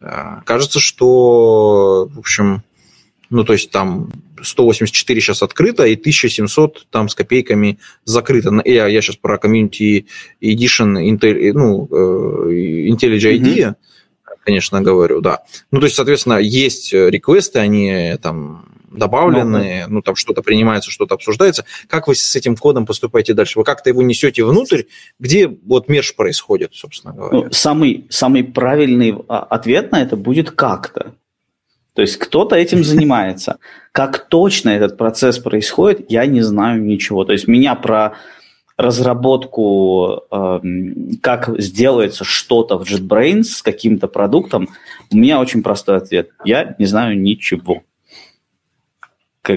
Кажется, 0.00 0.80
что, 0.80 2.08
в 2.10 2.18
общем, 2.18 2.62
ну, 3.28 3.44
то 3.44 3.52
есть 3.52 3.70
там 3.70 4.10
184 4.42 5.20
сейчас 5.20 5.42
открыто, 5.42 5.84
и 5.84 5.94
1700 5.94 6.86
там 6.90 7.08
с 7.08 7.14
копейками 7.14 7.78
закрыто. 8.04 8.62
Я, 8.64 8.86
я 8.88 9.02
сейчас 9.02 9.16
про 9.16 9.36
Community 9.36 10.06
Edition 10.42 10.96
Intel, 10.96 11.52
ну, 11.52 11.86
IntelliJ 11.90 13.38
IDEA, 13.38 13.68
mm-hmm. 13.68 13.74
конечно, 14.44 14.80
говорю, 14.80 15.20
да. 15.20 15.40
Ну, 15.70 15.80
то 15.80 15.86
есть, 15.86 15.96
соответственно, 15.96 16.38
есть 16.38 16.92
реквесты, 16.92 17.58
они 17.58 18.16
там 18.22 18.69
добавлены, 18.90 19.84
ну, 19.86 19.94
ну 19.94 20.02
там 20.02 20.16
что-то 20.16 20.42
принимается, 20.42 20.90
что-то 20.90 21.14
обсуждается. 21.14 21.64
Как 21.88 22.08
вы 22.08 22.14
с 22.14 22.36
этим 22.36 22.56
кодом 22.56 22.86
поступаете 22.86 23.34
дальше? 23.34 23.58
Вы 23.58 23.64
как-то 23.64 23.90
его 23.90 24.02
несете 24.02 24.44
внутрь, 24.44 24.82
где 25.18 25.48
вот 25.48 25.88
меж 25.88 26.14
происходит, 26.14 26.74
собственно 26.74 27.14
говоря? 27.14 27.36
Ну, 27.36 27.52
самый, 27.52 28.06
самый 28.10 28.44
правильный 28.44 29.16
а, 29.28 29.38
ответ 29.38 29.92
на 29.92 30.02
это 30.02 30.16
будет 30.16 30.50
как-то. 30.50 31.14
То 31.94 32.02
есть 32.02 32.16
кто-то 32.16 32.56
этим 32.56 32.84
занимается. 32.84 33.58
Как 33.92 34.28
точно 34.28 34.70
этот 34.70 34.96
процесс 34.96 35.38
происходит, 35.38 36.10
я 36.10 36.26
не 36.26 36.42
знаю 36.42 36.82
ничего. 36.82 37.24
То 37.24 37.32
есть 37.32 37.48
меня 37.48 37.74
про 37.74 38.14
разработку, 38.76 40.22
э, 40.30 40.60
как 41.22 41.50
сделается 41.60 42.24
что-то 42.24 42.78
в 42.78 42.82
JetBrains 42.82 43.42
с 43.44 43.62
каким-то 43.62 44.08
продуктом, 44.08 44.68
у 45.12 45.16
меня 45.16 45.38
очень 45.38 45.62
простой 45.62 45.98
ответ. 45.98 46.30
Я 46.44 46.74
не 46.78 46.86
знаю 46.86 47.20
ничего. 47.20 47.82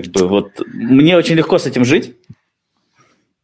Как 0.01 0.11
бы 0.11 0.27
вот 0.27 0.61
мне 0.73 1.17
очень 1.17 1.35
легко 1.35 1.57
с 1.57 1.65
этим 1.65 1.85
жить. 1.85 2.15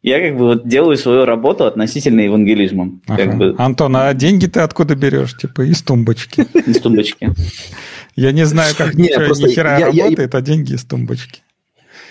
Я 0.02 0.22
как 0.22 0.38
бы 0.38 0.46
вот 0.46 0.68
делаю 0.68 0.98
свою 0.98 1.26
работу 1.26 1.66
относительно 1.66 2.22
евангелизмом. 2.22 3.02
Ага. 3.08 3.24
Как 3.24 3.38
бы. 3.38 3.56
Антон, 3.58 3.98
а 3.98 4.14
деньги 4.14 4.48
ты 4.48 4.62
откуда 4.62 4.96
берешь? 4.96 5.36
Типа 5.36 5.62
из 5.64 5.82
тумбочки. 5.82 6.48
Из 6.66 6.80
тумбочки. 6.80 7.34
Я 8.16 8.32
не 8.32 8.46
знаю, 8.46 8.76
как 8.78 8.96
не, 8.96 9.10
просто 9.10 9.48
ни 9.48 9.54
хера 9.54 9.80
работает, 9.80 10.36
а 10.36 10.42
деньги 10.42 10.74
из 10.74 10.84
тумбочки. 10.86 11.42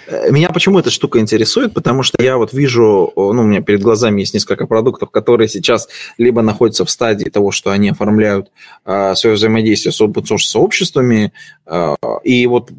Э, 0.08 0.30
меня 0.30 0.50
почему 0.50 0.78
эта 0.78 0.90
штука 0.90 1.20
интересует? 1.20 1.74
Потому 1.74 2.02
что 2.02 2.22
я 2.22 2.38
вот 2.38 2.52
вижу, 2.52 3.12
ну, 3.14 3.28
у 3.28 3.42
меня 3.42 3.60
перед 3.60 3.82
глазами 3.82 4.20
есть 4.20 4.34
несколько 4.34 4.66
продуктов, 4.66 5.10
которые 5.10 5.48
сейчас 5.48 5.88
либо 6.16 6.42
находятся 6.42 6.84
в 6.84 6.90
стадии 6.90 7.28
того, 7.28 7.52
что 7.52 7.70
они 7.70 7.90
оформляют 7.90 8.50
э, 8.84 9.14
свое 9.14 9.36
взаимодействие 9.36 9.92
с 9.92 10.00
open 10.00 10.24
source 10.24 10.46
сообществами, 10.46 11.32
э, 11.66 11.94
и 12.24 12.46
вот 12.46 12.70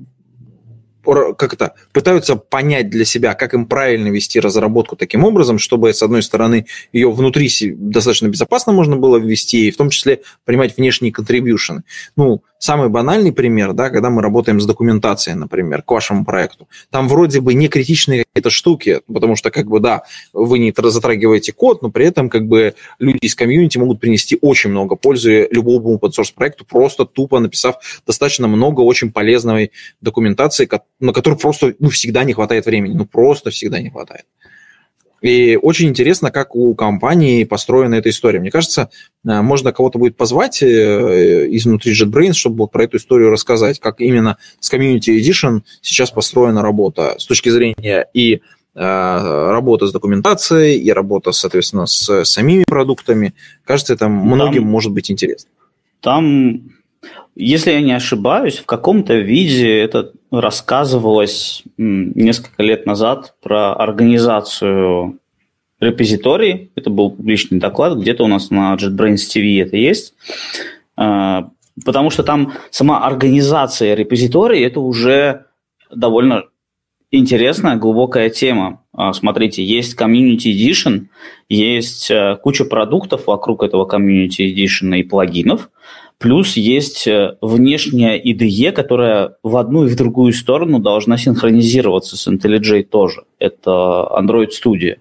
как 1.04 1.54
это, 1.54 1.74
пытаются 1.92 2.36
понять 2.36 2.90
для 2.90 3.06
себя, 3.06 3.34
как 3.34 3.54
им 3.54 3.66
правильно 3.66 4.10
вести 4.10 4.40
разработку 4.40 4.96
таким 4.96 5.24
образом, 5.24 5.58
чтобы, 5.58 5.94
с 5.94 6.04
одной 6.04 6.24
стороны, 6.24 6.66
ее 6.92 7.12
внутри 7.12 7.50
достаточно 7.78 8.28
безопасно 8.28 8.74
можно 8.74 8.96
было 8.96 9.18
ввести, 9.18 9.68
и 9.68 9.72
в 9.72 9.78
том 9.78 9.90
числе 9.90 10.22
принимать 10.46 10.78
внешние 10.78 11.12
контрибьюшены. 11.12 11.84
Ну, 12.16 12.44
самый 12.60 12.90
банальный 12.90 13.32
пример, 13.32 13.74
да, 13.74 13.90
когда 13.90 14.10
мы 14.10 14.22
работаем 14.22 14.60
с 14.60 14.66
документацией, 14.66 15.36
например, 15.36 15.82
к 15.82 15.92
вашему 15.92 16.26
проекту. 16.26 16.68
Там 16.92 17.08
вроде 17.08 17.42
бы 17.42 17.54
не 17.54 17.68
критичные 17.68 18.26
какие-то 18.34 18.50
штуки, 18.50 19.02
потому 19.12 19.36
что, 19.36 19.52
как 19.52 19.68
бы, 19.68 19.80
да, 19.80 20.04
вы 20.34 20.60
не 20.60 20.74
затрагиваете 20.76 21.52
код, 21.52 21.82
но 21.82 21.90
при 21.90 22.06
этом, 22.06 22.30
как 22.30 22.48
бы, 22.48 22.76
люди 23.00 23.26
из 23.26 23.36
комьюнити 23.36 23.78
могут 23.78 24.00
принести 24.00 24.38
очень 24.42 24.70
много 24.70 24.96
пользы 24.96 25.48
любому 25.52 25.98
open 25.98 26.12
source 26.12 26.34
проекту, 26.34 26.66
просто 26.66 27.06
тупо 27.06 27.40
написав 27.40 27.76
достаточно 28.06 28.48
много 28.48 28.82
очень 28.82 29.12
полезной 29.12 29.72
документации, 30.02 30.70
на 31.00 31.14
которую 31.14 31.40
просто, 31.40 31.76
ну, 31.80 31.90
всегда 31.90 32.24
не 32.24 32.34
хватает 32.34 32.66
времени, 32.66 32.94
ну, 32.94 33.06
просто 33.06 33.50
всегда 33.50 33.82
не 33.82 33.90
хватает. 33.90 34.26
И 35.22 35.58
очень 35.62 35.90
интересно, 35.90 36.32
как 36.32 36.56
у 36.56 36.74
компании 36.76 37.44
построена 37.44 37.96
эта 37.96 38.10
история. 38.10 38.40
Мне 38.40 38.52
кажется, 38.52 38.90
э, 39.26 39.42
можно 39.42 39.72
кого-то 39.72 40.00
будет 40.00 40.16
позвать 40.16 40.64
э, 40.64 41.48
изнутри 41.50 41.94
JetBrains, 41.94 42.34
чтобы 42.34 42.60
вот 42.60 42.72
про 42.72 42.86
эту 42.86 42.98
историю 42.98 43.30
рассказать, 43.30 43.80
как 43.80 44.00
именно 44.02 44.38
с 44.60 44.72
Community 44.72 45.20
Edition 45.20 45.62
сейчас 45.82 46.12
построена 46.12 46.62
работа 46.62 47.16
с 47.18 47.26
точки 47.26 47.50
зрения 47.50 48.08
и 48.14 48.36
э, 48.36 48.40
работа 48.76 49.88
с 49.88 49.92
документацией, 49.92 50.80
и 50.80 50.92
работа, 50.92 51.32
соответственно, 51.32 51.86
с 51.86 52.24
самими 52.24 52.64
продуктами. 52.66 53.34
Кажется, 53.66 53.94
это 53.94 54.08
многим 54.08 54.64
там, 54.64 54.72
может 54.72 54.92
быть 54.94 55.12
интересно. 55.12 55.50
Там 56.02 56.79
если 57.40 57.72
я 57.72 57.82
не 57.82 57.94
ошибаюсь, 57.94 58.58
в 58.58 58.66
каком-то 58.66 59.16
виде 59.16 59.80
это 59.80 60.12
рассказывалось 60.30 61.64
несколько 61.78 62.62
лет 62.62 62.86
назад 62.86 63.36
про 63.42 63.74
организацию 63.74 65.20
репозиторий. 65.80 66.70
Это 66.76 66.90
был 66.90 67.12
публичный 67.12 67.60
доклад, 67.60 67.98
где-то 67.98 68.26
у 68.26 68.28
нас 68.28 68.50
на 68.50 68.76
JetBrains 68.76 69.22
TV 69.34 69.62
это 69.62 69.78
есть. 69.78 70.14
А, 70.98 71.50
потому 71.86 72.10
что 72.10 72.24
там 72.24 72.54
сама 72.72 73.06
организация 73.06 73.96
репозиторий– 73.96 74.62
это 74.66 74.82
уже 74.82 75.46
довольно 75.90 76.44
интересная, 77.10 77.78
глубокая 77.78 78.30
тема. 78.30 78.84
А, 78.92 79.14
смотрите, 79.14 79.64
есть 79.64 79.98
Community 79.98 80.52
Edition, 80.52 81.06
есть 81.48 82.12
э, 82.12 82.38
куча 82.44 82.66
продуктов 82.66 83.28
вокруг 83.28 83.64
этого 83.64 83.88
Community 83.88 84.54
Edition 84.54 84.98
и 84.98 85.04
плагинов– 85.04 85.70
Плюс 86.20 86.58
есть 86.58 87.08
э, 87.08 87.38
внешняя 87.42 88.22
IDE, 88.22 88.74
которая 88.74 89.38
в 89.42 89.56
одну 89.56 89.86
и 89.86 89.88
в 89.88 89.96
другую 89.96 90.34
сторону 90.34 90.80
должна 90.80 91.18
синхронизироваться 91.18 92.18
с 92.18 92.28
IntelliJ 92.28 92.84
тоже. 92.84 93.24
Это 93.40 93.72
Android 94.20 94.50
Studio. 94.50 94.98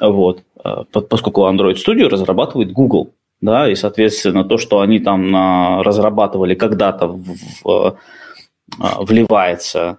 Вот. 0.00 0.42
Э, 0.64 0.84
поскольку 0.90 1.42
Android 1.42 1.74
Studio 1.74 2.08
разрабатывает 2.08 2.72
Google. 2.72 3.12
Да, 3.42 3.70
и, 3.70 3.74
соответственно, 3.74 4.44
то, 4.44 4.56
что 4.56 4.80
они 4.80 4.98
там 4.98 5.82
разрабатывали 5.82 6.54
когда-то, 6.54 7.20
э, 7.66 7.90
вливается 9.00 9.98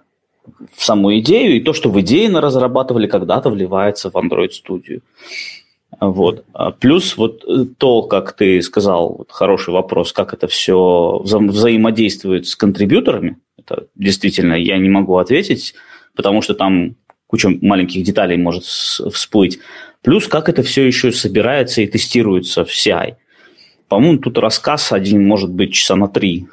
в 0.74 0.84
саму 0.84 1.16
идею, 1.20 1.56
и 1.56 1.60
то, 1.60 1.72
что 1.72 1.88
в 1.88 2.00
идее 2.00 2.36
разрабатывали 2.36 3.06
когда-то, 3.06 3.48
вливается 3.48 4.10
в 4.10 4.16
Android 4.16 4.50
Studio. 4.50 5.02
Вот. 6.00 6.44
А 6.54 6.70
плюс 6.70 7.16
вот 7.18 7.44
э, 7.46 7.66
то, 7.76 8.02
как 8.02 8.32
ты 8.32 8.62
сказал, 8.62 9.16
вот 9.18 9.30
хороший 9.30 9.74
вопрос, 9.74 10.12
как 10.12 10.32
это 10.32 10.48
все 10.48 11.20
вза 11.22 11.38
взаимодействует 11.38 12.46
с 12.46 12.56
контрибьюторами, 12.56 13.36
это 13.58 13.86
действительно 13.94 14.54
я 14.54 14.78
не 14.78 14.88
могу 14.88 15.18
ответить, 15.18 15.74
потому 16.16 16.40
что 16.40 16.54
там 16.54 16.96
куча 17.26 17.50
маленьких 17.60 18.02
деталей 18.02 18.38
может 18.38 18.64
всплыть. 18.64 19.58
Плюс 20.02 20.26
как 20.26 20.48
это 20.48 20.62
все 20.62 20.86
еще 20.86 21.12
собирается 21.12 21.82
и 21.82 21.86
тестируется 21.86 22.64
в 22.64 22.70
CI. 22.70 23.16
По-моему, 23.88 24.18
тут 24.18 24.38
рассказ 24.38 24.92
один 24.92 25.26
может 25.26 25.50
быть 25.50 25.74
часа 25.74 25.96
на 25.96 26.08
три 26.08 26.46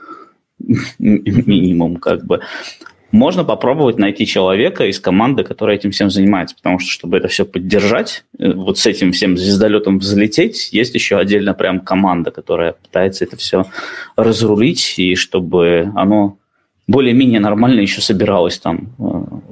минимум, 0.99 1.95
как 1.97 2.25
бы 2.25 2.41
можно 3.11 3.43
попробовать 3.43 3.97
найти 3.97 4.25
человека 4.25 4.85
из 4.85 4.99
команды, 4.99 5.43
которая 5.43 5.77
этим 5.77 5.91
всем 5.91 6.09
занимается, 6.09 6.55
потому 6.55 6.79
что, 6.79 6.89
чтобы 6.91 7.17
это 7.17 7.27
все 7.27 7.45
поддержать, 7.45 8.25
э, 8.37 8.51
вот 8.51 8.77
с 8.77 8.85
этим 8.85 9.11
всем 9.11 9.37
звездолетом 9.37 9.99
взлететь, 9.99 10.73
есть 10.73 10.93
еще 10.93 11.17
отдельно 11.17 11.53
прям 11.53 11.79
команда, 11.79 12.31
которая 12.31 12.73
пытается 12.73 13.23
это 13.23 13.37
все 13.37 13.65
разрулить, 14.15 14.95
и 14.97 15.15
чтобы 15.15 15.91
оно 15.95 16.37
более-менее 16.87 17.39
нормально 17.39 17.79
еще 17.79 18.01
собиралось 18.01 18.59
там 18.59 18.93
э, 18.99 19.03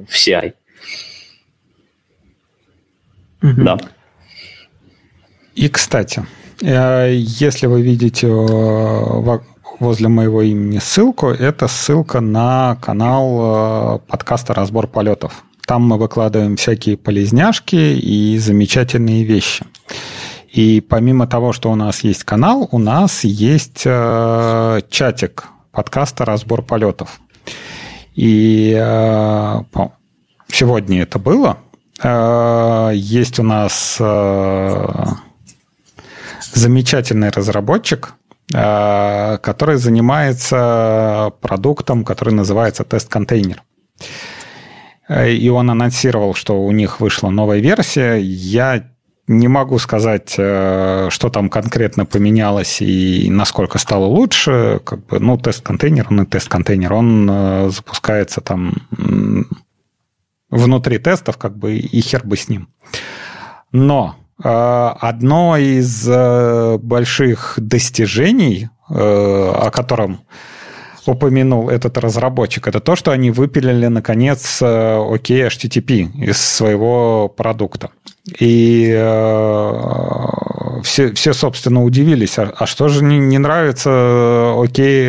в 0.10 0.14
CI. 0.14 0.54
Угу. 3.42 3.64
Да. 3.64 3.78
И, 5.56 5.70
кстати, 5.70 6.26
э, 6.62 7.14
если 7.16 7.68
вы 7.68 7.82
видите 7.82 8.28
возле 9.80 10.08
моего 10.08 10.42
имени 10.42 10.80
ссылку. 10.80 11.28
Это 11.28 11.68
ссылка 11.68 12.22
на 12.22 12.78
канал 12.82 13.98
э, 13.98 14.00
подкаста 14.08 14.54
«Разбор 14.54 14.88
полетов». 14.88 15.44
Там 15.66 15.88
мы 15.88 15.98
выкладываем 15.98 16.58
всякие 16.58 16.98
полезняшки 16.98 17.76
и 17.76 18.38
замечательные 18.38 19.24
вещи. 19.24 19.66
И 20.52 20.80
помимо 20.80 21.28
того, 21.28 21.54
что 21.54 21.72
у 21.72 21.76
нас 21.76 22.04
есть 22.04 22.24
канал, 22.24 22.70
у 22.72 22.78
нас 22.78 23.24
есть 23.24 23.82
э, 23.86 24.82
чатик 24.90 25.46
подкаста 25.72 26.24
«Разбор 26.26 26.62
полетов». 26.62 27.20
И 28.14 28.74
э, 28.78 29.62
сегодня 30.48 31.02
это 31.02 31.20
было. 31.20 31.58
Э, 32.02 32.92
есть 32.94 33.40
у 33.40 33.44
нас 33.44 33.98
э, 34.00 35.06
замечательный 36.54 37.30
разработчик, 37.30 38.14
который 38.52 39.78
занимается 39.78 41.34
продуктом, 41.42 42.04
который 42.04 42.34
называется 42.34 42.84
тест-контейнер. 42.84 43.64
Э, 45.08 45.30
и 45.32 45.50
он 45.50 45.70
анонсировал, 45.70 46.34
что 46.34 46.62
у 46.62 46.72
них 46.72 47.00
вышла 47.00 47.30
новая 47.30 47.60
версия. 47.60 48.18
Я 48.18 48.92
не 49.28 49.48
могу 49.48 49.80
сказать, 49.80 50.36
э, 50.38 51.08
что 51.10 51.30
там 51.30 51.50
конкретно 51.50 52.06
поменялось 52.06 52.82
и 52.82 53.30
насколько 53.30 53.80
стало 53.80 54.06
лучше. 54.06 54.80
Как 54.84 55.06
бы, 55.06 55.20
ну, 55.20 55.38
тест-контейнер, 55.38 56.08
он 56.10 56.22
и 56.22 56.26
тест-контейнер, 56.26 56.94
он 56.94 57.72
запускается 57.72 58.42
там 58.42 58.76
внутри 60.50 61.00
тестов, 61.00 61.38
как 61.38 61.58
бы, 61.58 61.78
и 61.78 62.02
хер 62.02 62.24
бы 62.24 62.38
с 62.38 62.48
ним. 62.48 62.70
Но 63.72 64.16
Э, 64.16 64.25
одно 64.38 65.58
из 65.58 66.08
э, 66.08 66.78
больших 66.78 67.56
достижений 67.58 68.70
о 68.88 69.72
котором 69.72 70.20
упомянул 71.06 71.70
этот 71.70 71.98
разработчик, 71.98 72.68
это 72.68 72.80
то, 72.80 72.96
что 72.96 73.12
они 73.12 73.32
выпилили, 73.32 73.88
наконец, 73.88 74.62
OK 74.62 75.48
HTTP 75.48 76.12
из 76.18 76.38
своего 76.38 77.30
продукта. 77.30 77.90
И 78.40 78.92
э, 78.96 79.72
все, 80.84 81.14
все, 81.14 81.34
собственно, 81.34 81.84
удивились, 81.84 82.40
а, 82.40 82.52
а 82.58 82.66
что 82.66 82.88
же 82.88 83.04
не, 83.04 83.20
не 83.20 83.38
нравится 83.38 84.56
окей, 84.58 85.08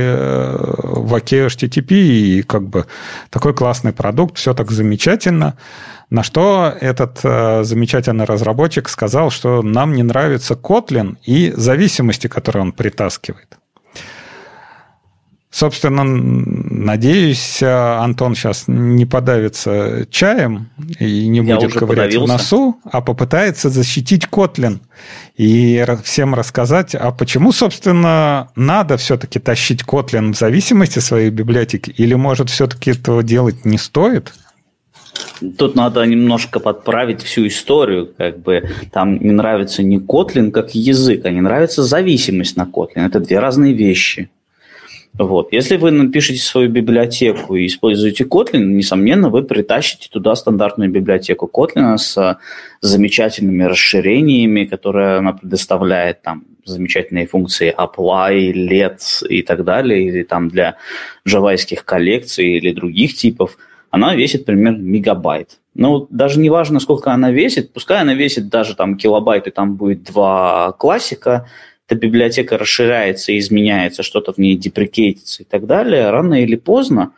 в 1.07 1.15
OK 1.15 1.47
HTTP, 1.47 1.93
и 1.93 2.43
как 2.43 2.69
бы 2.69 2.87
такой 3.31 3.55
классный 3.55 3.93
продукт, 3.93 4.37
все 4.37 4.53
так 4.53 4.71
замечательно. 4.71 5.57
На 6.11 6.23
что 6.23 6.73
этот 6.81 7.19
э, 7.25 7.65
замечательный 7.65 8.27
разработчик 8.27 8.89
сказал, 8.89 9.31
что 9.31 9.63
нам 9.63 9.93
не 9.95 10.05
нравится 10.05 10.55
Kotlin 10.55 11.17
и 11.25 11.53
зависимости, 11.57 12.29
которые 12.29 12.63
он 12.63 12.73
притаскивает. 12.73 13.59
Собственно, 15.51 16.05
надеюсь, 16.05 17.63
Антон 17.63 18.35
сейчас 18.35 18.65
не 18.67 19.07
подавится 19.07 20.07
чаем 20.11 20.71
и 20.99 21.29
не 21.29 21.41
будет 21.41 21.73
ковырять 21.73 22.15
подавился. 22.15 22.25
в 22.25 22.29
носу, 22.29 22.81
а 22.85 23.01
попытается 23.01 23.71
защитить 23.71 24.27
Котлин 24.27 24.81
и 25.37 25.83
всем 26.03 26.35
рассказать, 26.35 26.95
а 26.95 27.11
почему, 27.13 27.53
собственно, 27.53 28.51
надо 28.57 28.97
все-таки 28.97 29.39
тащить 29.39 29.83
Котлин 29.83 30.35
в 30.35 30.37
зависимости 30.37 30.99
своей 30.99 31.31
библиотеки, 31.31 31.91
или, 31.91 32.15
может, 32.15 32.51
все-таки 32.51 32.91
этого 32.91 33.23
делать 33.23 33.65
не 33.65 33.79
стоит? 33.79 34.35
Тут 35.57 35.75
надо 35.75 36.05
немножко 36.05 36.61
подправить 36.61 37.23
всю 37.23 37.47
историю, 37.47 38.13
как 38.19 38.41
бы 38.41 38.69
там 38.93 39.19
не 39.19 39.31
нравится 39.31 39.83
не 39.83 39.99
Kotlin 39.99 40.51
как 40.51 40.75
язык, 40.75 41.25
а 41.25 41.31
не 41.31 41.41
нравится 41.41 41.83
зависимость 41.83 42.57
на 42.57 42.63
Kotlin. 42.63 43.07
Это 43.07 43.21
две 43.21 43.39
разные 43.39 43.73
вещи. 43.73 44.29
Вот. 45.19 45.53
Если 45.53 45.77
вы 45.77 45.91
напишете 45.91 46.41
свою 46.41 46.69
библиотеку 46.69 47.57
и 47.57 47.67
используете 47.67 48.25
Kotlin, 48.25 48.65
несомненно, 48.65 49.31
вы 49.31 49.43
притащите 49.43 50.09
туда 50.11 50.35
стандартную 50.35 50.91
библиотеку 50.91 51.51
Kotlin 51.53 51.97
с 51.97 52.39
замечательными 52.83 53.65
расширениями, 53.65 54.65
которые 54.65 55.19
она 55.19 55.33
предоставляет, 55.33 56.23
там, 56.23 56.45
замечательные 56.67 57.27
функции 57.27 57.75
apply, 57.75 58.53
let 58.53 59.27
и 59.29 59.43
так 59.43 59.65
далее, 59.65 60.07
или 60.07 60.23
там 60.23 60.49
для 60.49 60.77
джавайских 61.27 61.85
коллекций 61.85 62.57
или 62.57 62.73
других 62.73 63.15
типов, 63.15 63.57
она 63.91 64.15
весит 64.15 64.45
примерно 64.45 64.83
мегабайт. 64.83 65.59
Ну, 65.75 66.07
даже 66.11 66.41
не 66.41 66.51
важно, 66.51 66.81
сколько 66.81 67.13
она 67.13 67.31
весит, 67.31 67.73
пускай 67.73 68.01
она 68.01 68.15
весит 68.15 68.49
даже 68.49 68.75
там 68.75 68.97
килобайт, 68.97 69.47
и 69.47 69.51
там 69.51 69.77
будет 69.77 70.05
два 70.05 70.73
классика, 70.73 71.47
эта 71.89 71.99
библиотека 71.99 72.59
расширяется, 72.59 73.37
изменяется, 73.39 74.03
что-то 74.03 74.33
в 74.33 74.39
ней 74.39 74.57
деприкейтится 74.57 75.43
и 75.43 75.47
так 75.47 75.67
далее, 75.67 76.11
рано 76.11 76.43
или 76.43 76.57
поздно 76.57 77.13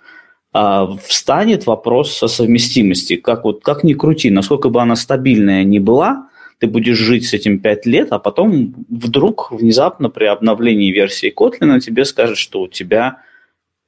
а, 0.53 0.87
встанет 1.03 1.67
вопрос 1.67 2.23
о 2.23 2.29
совместимости. 2.29 3.17
Как, 3.17 3.45
вот, 3.45 3.63
как 3.63 3.83
ни 3.83 3.95
крути, 3.95 4.31
насколько 4.31 4.69
бы 4.69 4.81
она 4.81 4.97
стабильная 4.97 5.65
ни 5.65 5.79
была, 5.79 6.29
ты 6.59 6.67
будешь 6.67 6.99
жить 6.99 7.27
с 7.27 7.33
этим 7.33 7.61
5 7.61 7.87
лет, 7.87 8.09
а 8.11 8.19
потом 8.19 8.75
вдруг 8.91 9.53
внезапно 9.53 10.11
при 10.11 10.27
обновлении 10.27 10.91
версии 10.91 11.33
Kotlin 11.35 11.81
тебе 11.81 12.05
скажет, 12.05 12.37
что 12.37 12.63
у 12.63 12.69
тебя 12.69 13.23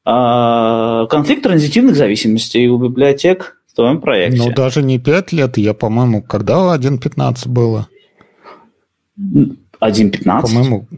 а, 0.04 1.06
конфликт 1.06 1.42
транзитивных 1.42 1.94
зависимостей 1.94 2.68
у 2.68 2.78
библиотек 2.78 3.60
в 3.70 3.74
твоем 3.74 4.00
проекте. 4.00 4.38
Ну, 4.38 4.52
даже 4.54 4.82
не 4.82 4.98
5 4.98 5.32
лет, 5.32 5.58
я, 5.58 5.74
по-моему, 5.74 6.22
когда 6.22 6.74
1.15 6.74 7.48
было? 7.48 7.88
1.15? 9.80 10.42
По-моему, 10.42 10.88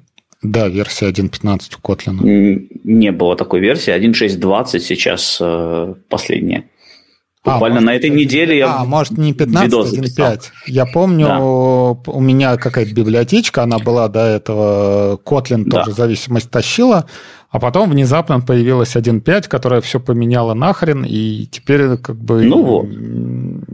да, 0.42 0.68
версия 0.68 1.10
1.15 1.10 1.76
у 1.78 1.86
Kotlin. 1.86 2.68
Не 2.84 3.12
было 3.12 3.36
такой 3.36 3.60
версии. 3.60 3.94
1.6.20 3.94 4.78
сейчас 4.80 5.38
э, 5.40 5.94
последняя. 6.08 6.64
А, 7.44 7.54
Буквально 7.54 7.78
а, 7.78 7.82
на 7.82 7.94
этой 7.94 8.10
неделе 8.10 8.58
я 8.58 8.76
А, 8.76 8.84
может, 8.84 9.18
не 9.18 9.32
15, 9.32 9.72
1.5. 9.72 10.42
Я 10.66 10.86
помню, 10.86 11.26
да. 11.26 11.40
у 11.40 12.20
меня 12.20 12.56
какая-то 12.56 12.94
библиотечка, 12.94 13.64
она 13.64 13.78
была 13.78 14.08
до 14.08 14.20
этого, 14.20 15.16
Kotlin 15.16 15.64
да. 15.66 15.80
тоже 15.82 15.96
зависимость 15.96 16.50
тащила, 16.50 17.06
а 17.50 17.58
потом 17.58 17.90
внезапно 17.90 18.40
появилась 18.40 18.94
1.5, 18.94 19.48
которая 19.48 19.80
все 19.80 19.98
поменяла 19.98 20.54
нахрен, 20.54 21.04
и 21.04 21.46
теперь 21.50 21.96
как 21.96 22.16
бы 22.16 22.44
ну 22.44 22.62
вот. 22.62 22.86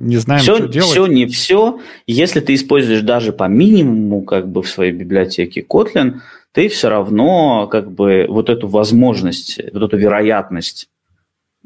Не 0.09 0.17
знаем, 0.17 0.41
все, 0.41 0.57
что 0.57 0.69
делать. 0.69 0.91
Все 0.91 1.07
не 1.07 1.27
все. 1.27 1.81
Если 2.07 2.41
ты 2.41 2.55
используешь 2.55 3.03
даже 3.03 3.33
по 3.33 3.45
минимуму 3.45 4.23
как 4.23 4.49
бы 4.49 4.63
в 4.63 4.69
своей 4.69 4.93
библиотеке 4.93 5.61
Kotlin, 5.61 6.21
ты 6.53 6.69
все 6.69 6.89
равно 6.89 7.67
как 7.67 7.93
бы 7.93 8.27
вот 8.29 8.49
эту 8.49 8.69
возможность, 8.69 9.61
вот 9.73 9.83
эту 9.83 9.97
вероятность 9.97 10.89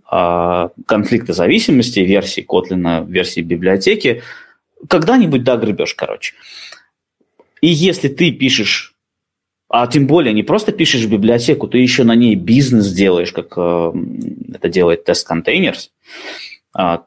а, 0.04 0.70
конфликта 0.86 1.32
зависимости 1.32 2.00
версии 2.00 2.44
Kotlin, 2.46 3.06
версии 3.06 3.40
библиотеки, 3.40 4.22
когда-нибудь 4.88 5.44
догребешь, 5.44 5.94
короче. 5.94 6.34
И 7.60 7.68
если 7.68 8.08
ты 8.08 8.32
пишешь, 8.32 8.94
а 9.68 9.86
тем 9.86 10.06
более 10.06 10.34
не 10.34 10.42
просто 10.42 10.72
пишешь 10.72 11.06
библиотеку, 11.06 11.68
ты 11.68 11.78
еще 11.78 12.02
на 12.02 12.16
ней 12.16 12.34
бизнес 12.34 12.92
делаешь, 12.92 13.32
как 13.32 13.54
э, 13.56 13.92
это 14.52 14.68
делает 14.68 15.04
а, 15.04 15.92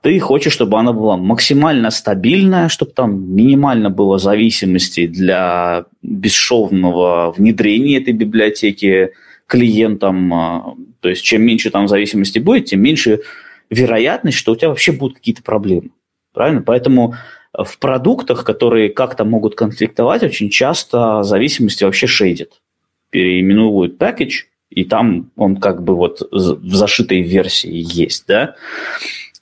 ты 0.02 0.20
хочешь, 0.20 0.54
чтобы 0.54 0.78
она 0.78 0.94
была 0.94 1.18
максимально 1.18 1.90
стабильная, 1.90 2.70
чтобы 2.70 2.92
там 2.92 3.36
минимально 3.36 3.90
было 3.90 4.20
зависимости 4.20 5.08
для 5.08 5.86
бесшовного 6.04 7.34
внедрения 7.36 7.98
этой 7.98 8.14
библиотеки 8.14 9.12
клиентам, 9.48 10.34
а, 10.34 10.76
то 11.00 11.10
есть 11.10 11.24
чем 11.24 11.44
меньше 11.44 11.70
там 11.72 11.88
зависимости 11.88 12.40
будет, 12.40 12.66
тем 12.66 12.82
меньше 12.82 13.22
вероятность, 13.70 14.38
что 14.38 14.52
у 14.52 14.56
тебя 14.56 14.70
вообще 14.70 14.92
будут 14.92 15.18
какие-то 15.18 15.44
проблемы. 15.44 15.90
Правильно? 16.34 16.62
Поэтому 16.62 17.16
в 17.54 17.80
продуктах, 17.80 18.44
которые 18.44 18.90
как-то 18.90 19.24
могут 19.24 19.56
конфликтовать, 19.56 20.24
очень 20.24 20.50
часто 20.50 21.24
зависимости 21.24 21.84
вообще 21.84 22.08
шейдят. 22.08 22.62
Переименуют 23.10 23.98
package, 24.02 24.46
и 24.70 24.84
там 24.84 25.32
он 25.36 25.58
как 25.58 25.84
бы 25.84 25.96
вот 25.96 26.22
в 26.32 26.76
зашитой 26.76 27.22
версии 27.22 27.72
есть, 27.72 28.26
да? 28.28 28.56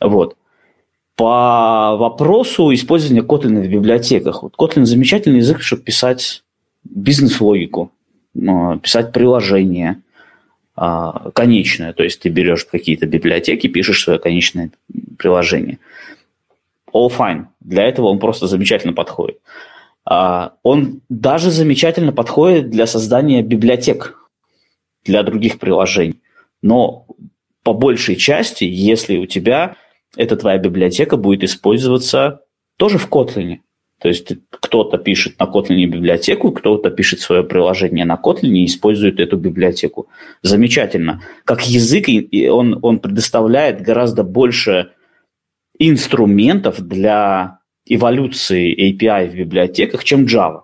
Вот. 0.04 0.38
По 1.16 1.96
вопросу 1.98 2.74
использования 2.74 3.22
Kotlin 3.22 3.62
в 3.62 3.70
библиотеках. 3.70 4.44
Вот 4.44 4.54
Kotlin 4.56 4.86
замечательный 4.86 5.38
язык, 5.38 5.62
чтобы 5.62 5.84
писать 5.84 6.44
бизнес-логику. 6.84 7.92
А, 8.48 8.78
писать 8.78 9.12
приложение 9.12 10.02
а, 10.76 11.30
конечное, 11.32 11.94
то 11.94 12.04
есть 12.04 12.22
ты 12.22 12.30
берешь 12.30 12.66
какие-то 12.66 13.06
библиотеки, 13.06 13.68
пишешь 13.68 14.04
свое 14.04 14.18
конечное 14.18 14.72
приложение. 15.18 15.78
All 16.92 17.10
fine. 17.10 17.46
Для 17.60 17.84
этого 17.84 18.08
он 18.08 18.20
просто 18.20 18.48
замечательно 18.48 18.94
подходит. 18.94 19.40
А, 20.06 20.54
он 20.64 21.02
даже 21.10 21.52
замечательно 21.52 22.12
подходит 22.12 22.70
для 22.70 22.88
создания 22.88 23.42
библиотек 23.44 24.18
для 25.06 25.22
других 25.24 25.60
приложений. 25.60 26.22
Но 26.62 27.06
по 27.62 27.74
большей 27.74 28.16
части, 28.16 28.64
если 28.64 29.18
у 29.18 29.26
тебя 29.26 29.76
эта 30.16 30.36
твоя 30.36 30.58
библиотека 30.58 31.18
будет 31.18 31.44
использоваться 31.44 32.42
тоже 32.78 32.98
в 32.98 33.10
Kotlin. 33.10 33.60
То 34.00 34.10
есть 34.10 34.34
кто-то 34.50 34.98
пишет 34.98 35.40
на 35.40 35.46
Kotlin 35.46 35.86
библиотеку, 35.86 36.52
кто-то 36.52 36.90
пишет 36.90 37.22
свое 37.22 37.44
приложение 37.44 38.06
на 38.06 38.20
Kotlin 38.22 38.50
и 38.50 38.66
использует 38.66 39.20
эту 39.20 39.38
библиотеку. 39.38 40.10
Замечательно. 40.42 41.22
Как 41.46 41.66
язык 41.66 42.08
он, 42.52 42.80
он 42.82 43.00
предоставляет 43.00 43.82
гораздо 43.82 44.24
больше 44.24 44.92
инструментов 45.80 46.82
для 46.82 47.60
эволюции 47.86 48.92
API 48.92 49.30
в 49.30 49.36
библиотеках, 49.36 50.04
чем 50.04 50.26
Java. 50.26 50.64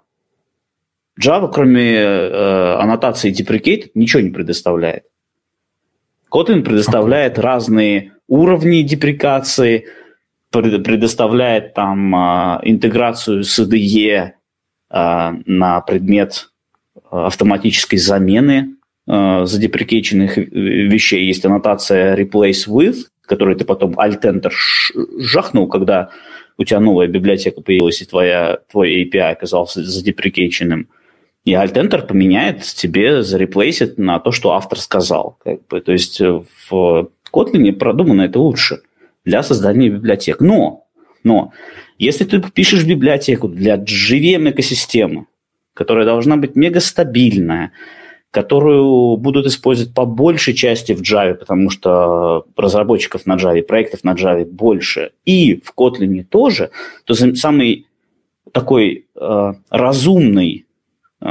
Java, 1.20 1.52
кроме 1.52 1.96
э, 1.96 2.74
аннотации 2.76 3.32
deprecate, 3.32 3.92
ничего 3.94 4.22
не 4.22 4.30
предоставляет. 4.30 5.04
Kotlin 6.32 6.62
предоставляет 6.62 7.38
okay. 7.38 7.42
разные 7.42 8.12
уровни 8.30 8.84
деприкации, 8.84 9.88
предоставляет 10.52 11.74
там 11.74 12.16
а, 12.16 12.62
интеграцию 12.64 13.44
с 13.44 13.60
IDE 13.60 14.32
а, 14.90 15.34
на 15.46 15.82
предмет 15.82 16.52
а, 17.12 17.28
автоматической 17.28 18.00
замены 18.00 18.76
задеприкейченных 19.08 20.38
вещей. 20.38 21.26
Есть 21.26 21.44
аннотация 21.44 22.16
replace 22.16 22.68
with, 22.68 23.06
которую 23.24 23.58
ты 23.58 23.66
потом 23.66 23.94
alt-enter 23.94 24.52
жахнул, 25.18 25.68
когда 25.68 26.12
у 26.60 26.64
тебя 26.64 26.80
новая 26.80 27.08
библиотека 27.08 27.60
появилась, 27.62 28.04
и 28.04 28.06
твоя, 28.06 28.60
твой 28.70 29.04
API 29.04 29.32
оказался 29.32 29.84
задеприкейченным. 29.84 30.90
И 31.44 31.54
alt-enter 31.54 32.06
поменяет 32.06 32.62
тебе, 32.62 33.24
зареплейсит 33.24 33.98
на 33.98 34.20
то, 34.20 34.32
что 34.32 34.52
автор 34.52 34.78
сказал. 34.78 35.40
Как 35.44 35.66
бы. 35.66 35.82
То 35.82 35.92
есть 35.92 36.22
в 36.22 37.10
Kotlin 37.32 37.72
продумано 37.74 38.24
это 38.24 38.40
лучше 38.40 38.82
для 39.26 39.44
создания 39.44 39.90
библиотек. 39.90 40.42
Но, 40.42 40.86
но 41.24 41.54
если 41.98 42.24
ты 42.24 42.42
пишешь 42.42 42.86
библиотеку 42.86 43.48
для 43.48 43.76
JVM 43.76 44.52
экосистемы, 44.52 45.28
которая 45.74 46.06
должна 46.06 46.38
быть 46.38 46.56
мега 46.56 46.80
стабильная, 46.80 47.72
которую 48.32 49.18
будут 49.18 49.48
использовать 49.48 49.94
по 49.94 50.06
большей 50.06 50.54
части 50.54 50.94
в 50.94 51.02
Java, 51.02 51.34
потому 51.34 51.70
что 51.70 52.46
разработчиков 52.56 53.26
на 53.26 53.36
Java, 53.38 53.62
проектов 53.64 54.04
на 54.04 54.14
Java 54.14 54.46
больше, 54.46 55.12
и 55.26 55.56
в 55.56 55.74
Kotlin 55.76 56.24
тоже, 56.24 56.72
то 57.06 57.14
самый 57.14 57.88
такой 58.52 59.08
э, 59.16 59.54
разумный, 59.70 60.66
э, 61.22 61.26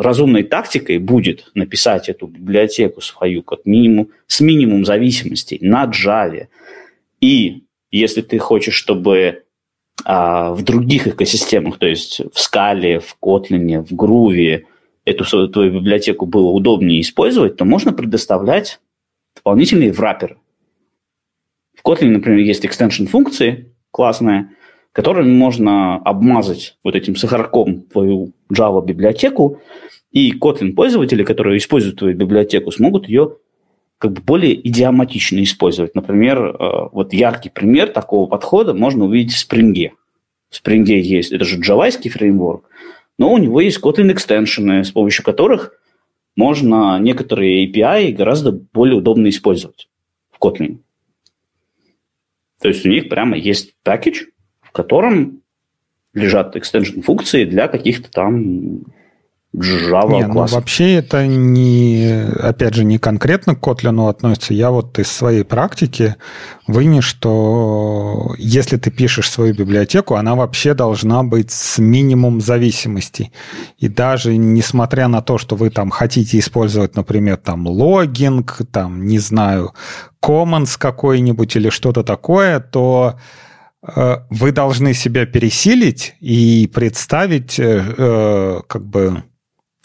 разумной 0.00 0.42
тактикой 0.44 0.98
будет 0.98 1.50
написать 1.54 2.08
эту 2.08 2.26
библиотеку 2.26 3.00
свою 3.00 3.42
как 3.42 3.66
минимум, 3.66 4.08
с 4.26 4.40
минимум 4.40 4.84
зависимостей 4.84 5.58
на 5.60 5.84
Java. 5.84 6.46
И 7.20 7.64
если 7.90 8.22
ты 8.22 8.38
хочешь, 8.38 8.74
чтобы 8.74 9.44
а, 10.04 10.52
в 10.52 10.62
других 10.62 11.06
экосистемах, 11.06 11.78
то 11.78 11.86
есть 11.86 12.20
в 12.20 12.36
Scala, 12.36 13.00
в 13.00 13.16
Kotlin, 13.22 13.84
в 13.84 13.92
Groovy, 13.92 14.64
эту 15.04 15.48
твою 15.48 15.72
библиотеку 15.72 16.26
было 16.26 16.48
удобнее 16.48 17.00
использовать, 17.00 17.56
то 17.56 17.64
можно 17.64 17.92
предоставлять 17.92 18.80
дополнительные 19.36 19.92
враперы. 19.92 20.38
В 21.76 21.86
Kotlin, 21.86 22.08
например, 22.08 22.38
есть 22.38 22.64
extension 22.64 23.06
функции 23.06 23.74
классная, 23.90 24.50
которыми 24.92 25.32
можно 25.32 25.96
обмазать 25.96 26.76
вот 26.84 26.94
этим 26.94 27.16
сахарком 27.16 27.82
твою 27.82 28.32
Java 28.52 28.84
библиотеку, 28.84 29.60
и 30.12 30.32
Kotlin 30.38 30.74
пользователи, 30.74 31.24
которые 31.24 31.58
используют 31.58 31.98
твою 31.98 32.14
библиотеку, 32.14 32.70
смогут 32.70 33.08
ее 33.08 33.36
как 33.98 34.12
бы 34.12 34.20
более 34.20 34.54
идиоматично 34.68 35.42
использовать. 35.42 35.94
Например, 35.94 36.44
э, 36.44 36.88
вот 36.92 37.12
яркий 37.12 37.48
пример 37.48 37.88
такого 37.88 38.28
подхода 38.28 38.74
можно 38.74 39.04
увидеть 39.04 39.34
в 39.34 39.50
Spring. 39.50 39.90
В 40.50 40.62
Spring 40.62 40.84
есть, 40.84 41.32
это 41.32 41.44
же 41.44 41.58
джавайский 41.58 42.10
фреймворк, 42.10 42.68
но 43.18 43.32
у 43.32 43.38
него 43.38 43.60
есть 43.60 43.80
Kotlin 43.80 44.12
экстеншены, 44.12 44.84
с 44.84 44.90
помощью 44.90 45.24
которых 45.24 45.78
можно 46.36 46.98
некоторые 46.98 47.66
API 47.66 48.12
гораздо 48.12 48.52
более 48.52 48.96
удобно 48.96 49.28
использовать 49.28 49.88
в 50.30 50.44
Kotlin. 50.44 50.78
То 52.60 52.68
есть 52.68 52.84
у 52.84 52.88
них 52.88 53.08
прямо 53.08 53.36
есть 53.36 53.74
пакет, 53.82 54.28
в 54.60 54.72
котором 54.72 55.42
лежат 56.12 56.54
экстеншн 56.56 57.00
функции 57.00 57.44
для 57.44 57.68
каких-то 57.68 58.10
там 58.10 58.84
Java 59.54 60.08
не, 60.08 60.26
ну, 60.26 60.46
вообще 60.46 60.94
это 60.94 61.26
не, 61.26 62.24
опять 62.40 62.72
же, 62.72 62.84
не 62.84 62.96
конкретно 62.96 63.54
к 63.54 63.58
Kotlin 63.58 64.08
относится. 64.08 64.54
Я 64.54 64.70
вот 64.70 64.98
из 64.98 65.12
своей 65.12 65.44
практики 65.44 66.16
вынес, 66.66 67.04
что 67.04 68.34
если 68.38 68.78
ты 68.78 68.90
пишешь 68.90 69.30
свою 69.30 69.54
библиотеку, 69.54 70.14
она 70.14 70.36
вообще 70.36 70.72
должна 70.72 71.22
быть 71.22 71.50
с 71.50 71.78
минимум 71.78 72.40
зависимостей. 72.40 73.30
И 73.76 73.88
даже 73.88 74.38
несмотря 74.38 75.06
на 75.08 75.20
то, 75.20 75.36
что 75.36 75.54
вы 75.54 75.68
там 75.68 75.90
хотите 75.90 76.38
использовать, 76.38 76.96
например, 76.96 77.36
там 77.36 77.66
логинг, 77.66 78.62
там, 78.70 79.04
не 79.04 79.18
знаю, 79.18 79.74
commons 80.22 80.78
какой-нибудь 80.78 81.56
или 81.56 81.68
что-то 81.68 82.04
такое, 82.04 82.58
то 82.58 83.18
э, 83.86 84.16
вы 84.30 84.52
должны 84.52 84.94
себя 84.94 85.26
пересилить 85.26 86.14
и 86.20 86.70
представить 86.72 87.58
э, 87.60 87.84
э 87.98 88.60
как 88.66 88.86
бы 88.86 89.24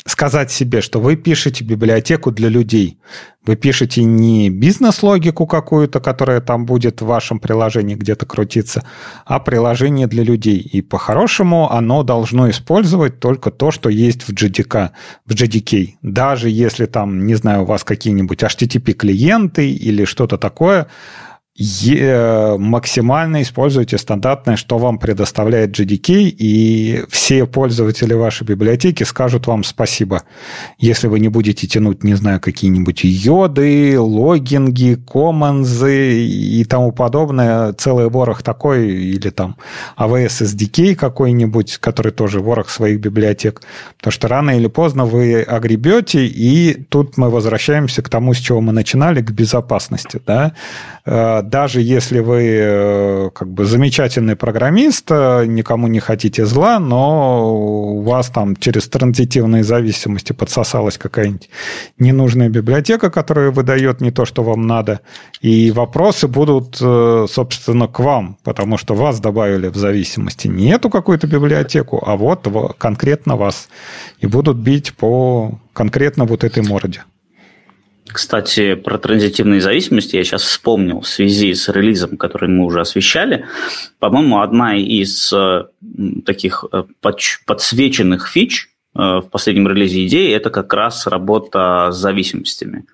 сказать 0.08 0.52
себе, 0.52 0.82
что 0.82 1.00
вы 1.00 1.16
пишете 1.16 1.64
библиотеку 1.64 2.32
для 2.32 2.50
людей. 2.50 2.98
Вы 3.46 3.56
пишете 3.56 4.04
не 4.04 4.50
бизнес-логику 4.50 5.48
какую-то, 5.48 6.00
которая 6.00 6.42
там 6.42 6.66
будет 6.66 7.02
в 7.02 7.06
вашем 7.06 7.40
приложении 7.40 7.96
где-то 7.96 8.26
крутиться, 8.26 8.84
а 9.26 9.40
приложение 9.40 10.08
для 10.08 10.24
людей. 10.24 10.58
И 10.60 10.82
по-хорошему 10.82 11.72
оно 11.72 12.04
должно 12.04 12.50
использовать 12.50 13.20
только 13.20 13.52
то, 13.52 13.72
что 13.72 13.90
есть 13.90 14.24
в 14.24 14.32
JDK, 14.32 14.90
в 15.26 15.32
JDK. 15.32 15.94
Даже 16.02 16.50
если 16.50 16.86
там, 16.86 17.26
не 17.26 17.36
знаю, 17.36 17.62
у 17.62 17.66
вас 17.66 17.84
какие-нибудь 17.84 18.44
HTTP-клиенты 18.44 19.70
или 19.70 20.04
что-то 20.06 20.38
такое, 20.38 20.88
максимально 21.60 23.42
используйте 23.42 23.98
стандартное, 23.98 24.58
что 24.58 24.78
вам 24.78 25.00
предоставляет 25.00 25.78
JDK, 25.80 26.36
и 26.38 27.04
все 27.10 27.46
пользователи 27.48 28.14
вашей 28.14 28.46
библиотеки 28.46 29.04
скажут 29.04 29.48
вам 29.48 29.64
спасибо. 29.64 30.22
Если 30.78 31.08
вы 31.08 31.20
не 31.20 31.30
будете 31.30 31.66
тянуть, 31.68 32.04
не 32.04 32.14
знаю, 32.14 32.40
какие-нибудь 32.40 33.04
йоды, 33.04 34.00
логинги, 34.00 34.96
коммонзы 34.96 36.26
и 36.26 36.64
тому 36.66 36.92
подобное, 36.92 37.74
целый 37.74 38.10
ворох 38.10 38.44
такой, 38.44 38.90
или 38.92 39.30
там 39.30 39.56
AWS 39.98 40.46
SDK 40.46 40.96
какой-нибудь, 40.96 41.78
который 41.80 42.12
тоже 42.12 42.40
ворох 42.40 42.70
своих 42.70 43.00
библиотек. 43.00 43.62
Потому 43.98 44.12
что 44.12 44.28
рано 44.28 44.52
или 44.52 44.68
поздно 44.68 45.06
вы 45.06 45.42
огребете, 45.42 46.26
и 46.26 46.74
тут 46.90 47.18
мы 47.18 47.30
возвращаемся 47.30 48.02
к 48.04 48.10
тому, 48.10 48.34
с 48.34 48.38
чего 48.38 48.62
мы 48.62 48.74
начинали, 48.74 49.22
к 49.22 49.32
безопасности. 49.32 50.22
Да? 50.26 50.54
Даже 51.48 51.82
если 51.82 52.20
вы 52.20 52.44
э, 52.44 53.30
как 53.34 53.48
бы 53.48 53.64
замечательный 53.64 54.36
программист, 54.36 55.10
э, 55.10 55.46
никому 55.46 55.88
не 55.88 56.02
хотите 56.02 56.46
зла, 56.46 56.78
но 56.78 57.56
у 57.56 58.02
вас 58.02 58.28
там 58.28 58.58
через 58.58 58.90
транзитивные 58.90 59.64
зависимости 59.64 60.34
подсосалась 60.34 60.98
какая-нибудь 60.98 61.50
ненужная 62.00 62.50
библиотека, 62.50 63.10
которая 63.10 63.52
выдает 63.52 64.02
не 64.02 64.12
то, 64.12 64.26
что 64.26 64.44
вам 64.44 64.68
надо, 64.68 65.00
и 65.40 65.72
вопросы 65.72 66.28
будут, 66.28 66.80
э, 66.82 67.28
собственно, 67.30 67.88
к 67.88 68.00
вам, 68.00 68.38
потому 68.44 68.78
что 68.78 68.94
вас 68.94 69.22
добавили 69.22 69.68
в 69.68 69.78
зависимости 69.78 70.50
не 70.50 70.72
эту 70.72 70.90
какую-то 70.90 71.28
библиотеку, 71.28 72.04
а 72.06 72.18
вот 72.18 72.46
конкретно 72.78 73.38
вас, 73.38 73.70
и 74.20 74.28
будут 74.28 74.58
бить 74.58 74.94
по 74.96 75.60
конкретно 75.72 76.26
вот 76.26 76.44
этой 76.44 76.64
морде. 76.64 77.04
Кстати, 78.12 78.76
про 78.76 78.98
транзитивные 78.98 79.62
зависимости 79.62 80.16
я 80.16 80.24
сейчас 80.24 80.44
вспомнил 80.44 81.02
в 81.02 81.08
связи 81.08 81.54
с 81.54 81.68
релизом, 81.70 82.18
который 82.18 82.50
мы 82.50 82.66
уже 82.66 82.82
освещали. 82.82 83.46
По-моему, 84.00 84.42
одна 84.42 84.76
из 84.76 85.32
э, 85.34 85.66
таких 86.26 86.66
э, 86.72 86.84
подсвеченных 87.46 88.28
фич 88.28 88.70
э, 88.96 89.00
в 89.00 89.30
последнем 89.30 89.68
релизе 89.68 90.06
идеи– 90.08 90.32
это 90.34 90.50
как 90.50 90.74
раз 90.74 91.08
работа 91.08 91.90
с 91.92 91.98
зависимостями. 91.98 92.86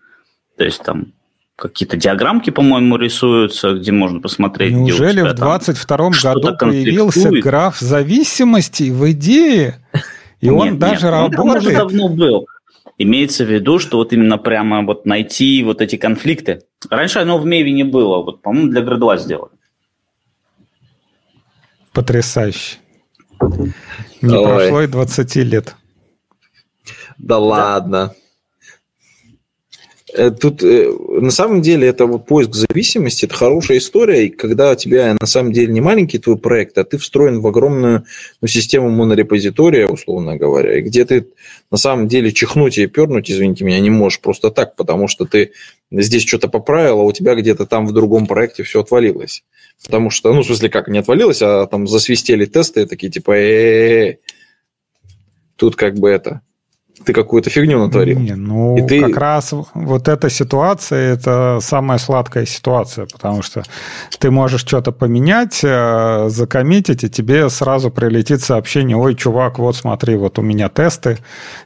То 0.57 0.63
есть 0.63 0.81
там 0.83 1.13
какие-то 1.55 1.97
диаграммки, 1.97 2.49
по-моему, 2.49 2.97
рисуются, 2.97 3.73
где 3.73 3.91
можно 3.91 4.19
посмотреть. 4.19 4.73
Неужели 4.73 5.21
в 5.21 5.33
22 5.33 6.09
году 6.23 6.57
появился 6.57 7.29
граф 7.29 7.79
зависимостей 7.79 8.91
в 8.91 9.09
идее? 9.11 9.85
И 10.41 10.49
нет, 10.49 10.53
он 10.55 10.79
даже 10.79 11.05
нет, 11.05 11.11
работает. 11.11 11.39
Он 11.39 11.57
уже 11.57 11.71
давно 11.71 12.09
был. 12.09 12.47
Имеется 12.97 13.45
в 13.45 13.51
виду, 13.51 13.79
что 13.79 13.97
вот 13.97 14.13
именно 14.13 14.37
прямо 14.37 14.83
вот 14.85 15.05
найти 15.05 15.63
вот 15.63 15.81
эти 15.81 15.95
конфликты. 15.95 16.63
Раньше 16.89 17.19
оно 17.19 17.37
в 17.37 17.45
Меве 17.45 17.71
не 17.71 17.83
было, 17.83 18.23
вот, 18.23 18.41
по-моему, 18.41 18.69
для 18.69 18.81
Градуа 18.81 19.17
сделали. 19.17 19.51
Потрясающе. 21.91 22.77
Не 24.21 24.35
Ой. 24.35 24.43
прошло 24.43 24.81
и 24.81 24.87
20 24.87 25.35
лет. 25.37 25.75
Да, 27.17 27.35
да. 27.35 27.39
ладно. 27.39 28.15
Э, 30.15 30.31
тут 30.31 30.63
э, 30.63 30.91
на 31.21 31.31
самом 31.31 31.61
деле 31.61 31.87
это 31.87 32.05
вот 32.05 32.25
поиск 32.25 32.53
зависимости, 32.53 33.25
это 33.25 33.33
хорошая 33.33 33.79
история, 33.79 34.27
и 34.27 34.29
когда 34.29 34.71
у 34.71 34.75
тебя 34.75 35.15
на 35.19 35.25
самом 35.25 35.51
деле 35.51 35.73
не 35.73 35.81
маленький 35.81 36.19
твой 36.19 36.37
проект, 36.37 36.77
а 36.77 36.83
ты 36.83 36.97
встроен 36.97 37.41
в 37.41 37.47
огромную 37.47 38.05
ну, 38.41 38.47
систему 38.47 38.89
монорепозитория, 38.89 39.87
условно 39.87 40.35
говоря, 40.35 40.77
и 40.77 40.81
где 40.81 41.05
ты 41.05 41.27
на 41.71 41.77
самом 41.77 42.07
деле 42.07 42.31
чихнуть 42.31 42.77
и 42.77 42.87
пернуть, 42.87 43.31
извините 43.31 43.63
меня, 43.65 43.79
не 43.79 43.89
можешь 43.89 44.19
просто 44.19 44.51
так, 44.51 44.75
потому 44.75 45.07
что 45.07 45.25
ты 45.25 45.51
здесь 45.91 46.25
что-то 46.25 46.47
поправил, 46.47 46.99
а 46.99 47.03
у 47.03 47.11
тебя 47.11 47.33
где-то 47.33 47.65
там 47.65 47.87
в 47.87 47.91
другом 47.91 48.27
проекте 48.27 48.63
все 48.63 48.81
отвалилось. 48.81 49.43
Потому 49.83 50.11
что, 50.11 50.33
ну, 50.33 50.41
в 50.41 50.45
смысле, 50.45 50.69
как, 50.69 50.87
не 50.87 50.99
отвалилось, 50.99 51.41
а 51.41 51.65
там 51.65 51.87
засвистели 51.87 52.45
тесты 52.45 52.85
такие, 52.85 53.11
типа, 53.11 53.31
э 53.31 54.17
Тут 55.55 55.75
как 55.75 55.95
бы 55.95 56.09
это, 56.09 56.41
ты 57.03 57.11
какую-то 57.11 57.49
фигню 57.49 57.79
натворил. 57.79 58.19
Не, 58.19 58.35
ну, 58.35 58.77
и 58.77 58.81
ты... 58.81 59.01
как 59.01 59.17
раз 59.17 59.53
вот 59.73 60.07
эта 60.07 60.29
ситуация, 60.29 61.13
это 61.13 61.59
самая 61.61 61.97
сладкая 61.97 62.45
ситуация, 62.45 63.07
потому 63.11 63.41
что 63.41 63.63
ты 64.19 64.29
можешь 64.29 64.61
что-то 64.61 64.91
поменять, 64.91 65.61
э, 65.63 66.27
закоммитить, 66.29 67.03
и 67.03 67.09
тебе 67.09 67.49
сразу 67.49 67.89
прилетит 67.89 68.41
сообщение, 68.41 68.95
ой, 68.95 69.15
чувак, 69.15 69.57
вот 69.59 69.75
смотри, 69.75 70.15
вот 70.15 70.37
у 70.37 70.43
меня 70.43 70.69
тесты, 70.69 71.17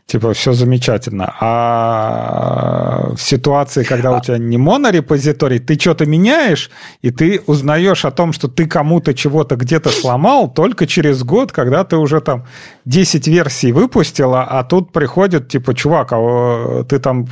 типа, 0.06 0.34
все 0.34 0.54
замечательно. 0.54 1.36
А 1.40 3.12
в 3.16 3.22
ситуации, 3.22 3.84
когда 3.84 4.12
у 4.12 4.16
а 4.16 4.22
тебя 4.22 4.38
не 4.38 4.58
монорепозиторий, 4.58 5.60
ты 5.60 5.78
что-то 5.78 6.06
меняешь, 6.06 6.72
и 7.02 7.12
ты 7.12 7.42
узнаешь 7.48 8.06
о 8.06 8.12
том, 8.12 8.32
что 8.32 8.48
ты 8.48 8.66
кому-то 8.66 9.14
чего-то 9.14 9.58
где-то 9.58 9.90
сломал 9.90 10.52
только 10.52 10.88
через 10.88 11.24
год, 11.24 11.52
когда 11.52 11.84
ты 11.84 11.98
уже 11.98 12.22
там 12.22 12.46
10 12.86 13.28
версий 13.28 13.74
выпустила, 13.74 14.44
а 14.44 14.64
тут 14.64 14.94
приходит 14.94 15.16
приходят, 15.18 15.47
типа, 15.47 15.74
чувак, 15.74 16.09
а 16.11 16.84
ты 16.84 16.99
там 16.99 17.28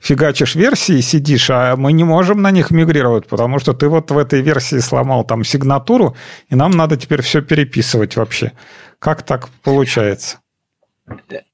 фигачишь 0.00 0.54
версии, 0.54 1.00
сидишь, 1.00 1.48
а 1.50 1.76
мы 1.76 1.92
не 1.92 2.04
можем 2.04 2.42
на 2.42 2.50
них 2.50 2.70
мигрировать, 2.70 3.26
потому 3.26 3.58
что 3.58 3.72
ты 3.72 3.88
вот 3.88 4.10
в 4.10 4.18
этой 4.18 4.42
версии 4.42 4.80
сломал 4.80 5.24
там 5.24 5.44
сигнатуру, 5.44 6.14
и 6.50 6.54
нам 6.54 6.72
надо 6.72 6.96
теперь 6.96 7.22
все 7.22 7.40
переписывать 7.40 8.16
вообще. 8.16 8.52
Как 8.98 9.22
так 9.22 9.48
получается? 9.62 10.40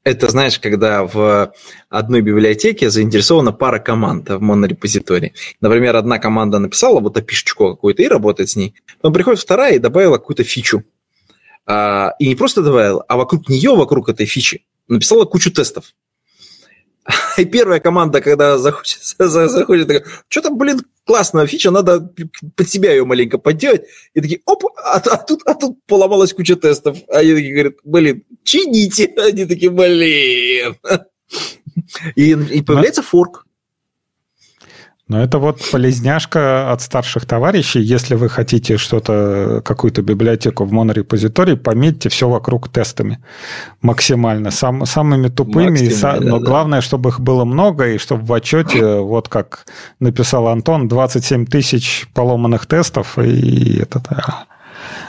Это, 0.02 0.28
знаешь, 0.28 0.58
когда 0.58 1.04
в 1.04 1.52
одной 1.88 2.22
библиотеке 2.22 2.90
заинтересована 2.90 3.52
пара 3.52 3.78
команд 3.78 4.28
в 4.30 4.40
монорепозитории. 4.40 5.32
Например, 5.60 5.96
одна 5.96 6.18
команда 6.18 6.58
написала 6.58 6.98
вот 7.00 7.16
опишечку 7.16 7.70
какую-то 7.70 8.02
и 8.02 8.08
работает 8.08 8.48
с 8.50 8.56
ней. 8.56 8.74
Потом 8.96 9.12
приходит 9.12 9.40
вторая 9.40 9.74
и 9.74 9.78
добавила 9.78 10.18
какую-то 10.18 10.42
фичу. 10.42 10.82
А, 11.66 12.14
и 12.18 12.26
не 12.28 12.34
просто 12.34 12.62
добавила, 12.62 13.04
а 13.08 13.16
вокруг 13.16 13.48
нее, 13.48 13.76
вокруг 13.76 14.08
этой 14.08 14.26
фичи, 14.26 14.64
написала 14.88 15.24
кучу 15.24 15.52
тестов. 15.52 15.94
И 17.38 17.44
первая 17.44 17.80
команда, 17.80 18.20
когда 18.20 18.58
заходит, 18.58 19.00
заходит 19.18 20.04
что 20.28 20.42
там, 20.42 20.58
блин, 20.58 20.82
классная 21.04 21.46
фича, 21.46 21.70
надо 21.70 22.12
под 22.56 22.68
себя 22.68 22.92
ее 22.92 23.04
маленько 23.04 23.38
подделать. 23.38 23.82
И 24.14 24.20
такие, 24.20 24.40
оп, 24.44 24.64
а, 24.76 24.96
а, 24.96 25.16
тут, 25.16 25.42
а 25.46 25.54
тут 25.54 25.78
поломалась 25.86 26.32
куча 26.32 26.56
тестов. 26.56 26.98
А 27.08 27.18
они 27.18 27.34
такие 27.34 27.52
говорят, 27.52 27.74
блин, 27.84 28.24
чините. 28.44 29.06
Они 29.16 29.44
такие, 29.46 29.70
блин. 29.70 30.76
И, 32.16 32.30
и 32.30 32.62
появляется 32.62 33.02
форк. 33.02 33.44
Но 35.08 35.22
это 35.22 35.38
вот 35.38 35.62
полезняшка 35.72 36.70
от 36.70 36.82
старших 36.82 37.24
товарищей. 37.24 37.80
Если 37.80 38.14
вы 38.14 38.28
хотите 38.28 38.76
что-то, 38.76 39.62
какую-то 39.64 40.02
библиотеку 40.02 40.64
в 40.64 40.72
монорепозитории, 40.72 41.54
пометьте 41.54 42.10
все 42.10 42.28
вокруг 42.28 42.68
тестами 42.68 43.18
максимально. 43.80 44.50
Сам, 44.50 44.84
самыми 44.84 45.28
тупыми, 45.28 45.78
и 45.78 45.90
са, 45.90 46.12
да, 46.12 46.20
но 46.20 46.38
да. 46.38 46.44
главное, 46.44 46.80
чтобы 46.82 47.08
их 47.08 47.20
было 47.20 47.46
много, 47.46 47.88
и 47.88 47.98
чтобы 47.98 48.24
в 48.24 48.32
отчете, 48.34 48.98
вот 48.98 49.30
как 49.30 49.64
написал 49.98 50.46
Антон, 50.48 50.88
27 50.88 51.46
тысяч 51.46 52.06
поломанных 52.12 52.66
тестов, 52.66 53.18
и 53.18 53.78
этот 53.80 54.06
а, 54.10 54.44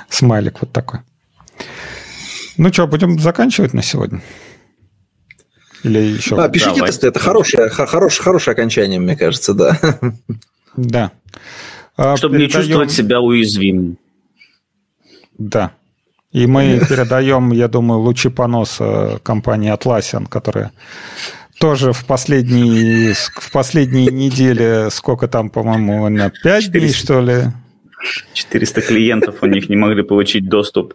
смайлик 0.10 0.62
вот 0.62 0.72
такой. 0.72 1.02
Ну 2.56 2.72
что, 2.72 2.88
будем 2.88 3.20
заканчивать 3.20 3.74
на 3.74 3.84
сегодня? 3.84 4.22
Или 5.84 6.00
еще... 6.00 6.42
А, 6.42 6.50
пишите 6.50 6.76
Давай. 6.76 6.90
тесты, 6.90 7.08
это 7.08 7.20
хорошее, 7.20 7.70
хорошее, 7.70 8.24
хорошее 8.24 8.54
окончание, 8.54 9.00
мне 9.00 9.16
кажется, 9.16 9.54
да. 9.54 9.80
Да. 10.76 11.12
А, 11.98 12.16
Чтобы 12.16 12.38
передаем... 12.38 12.48
не 12.48 12.54
чувствовать 12.54 12.92
себя 12.92 13.20
уязвимым. 13.20 13.98
Да. 15.38 15.72
И 16.32 16.46
мы 16.46 16.80
передаем, 16.88 17.52
я 17.52 17.68
думаю, 17.68 18.02
лучи 18.02 18.30
поноса 18.30 19.20
компании 19.24 19.74
Atlassian, 19.74 20.28
которая 20.30 20.72
тоже 21.60 21.92
в 21.92 22.06
последние, 22.06 23.14
в 23.14 23.52
последние 23.52 24.12
недели, 24.12 24.90
сколько 24.92 25.28
там, 25.28 25.50
по-моему, 25.50 26.08
на 26.10 26.30
5 26.30 26.64
400, 26.66 26.72
дней, 26.72 26.94
что 26.94 27.22
ли? 27.22 27.44
400 28.34 28.82
клиентов 28.82 29.36
у 29.42 29.46
них 29.48 29.70
не 29.70 29.76
могли 29.76 30.04
получить 30.04 30.48
доступ 30.48 30.94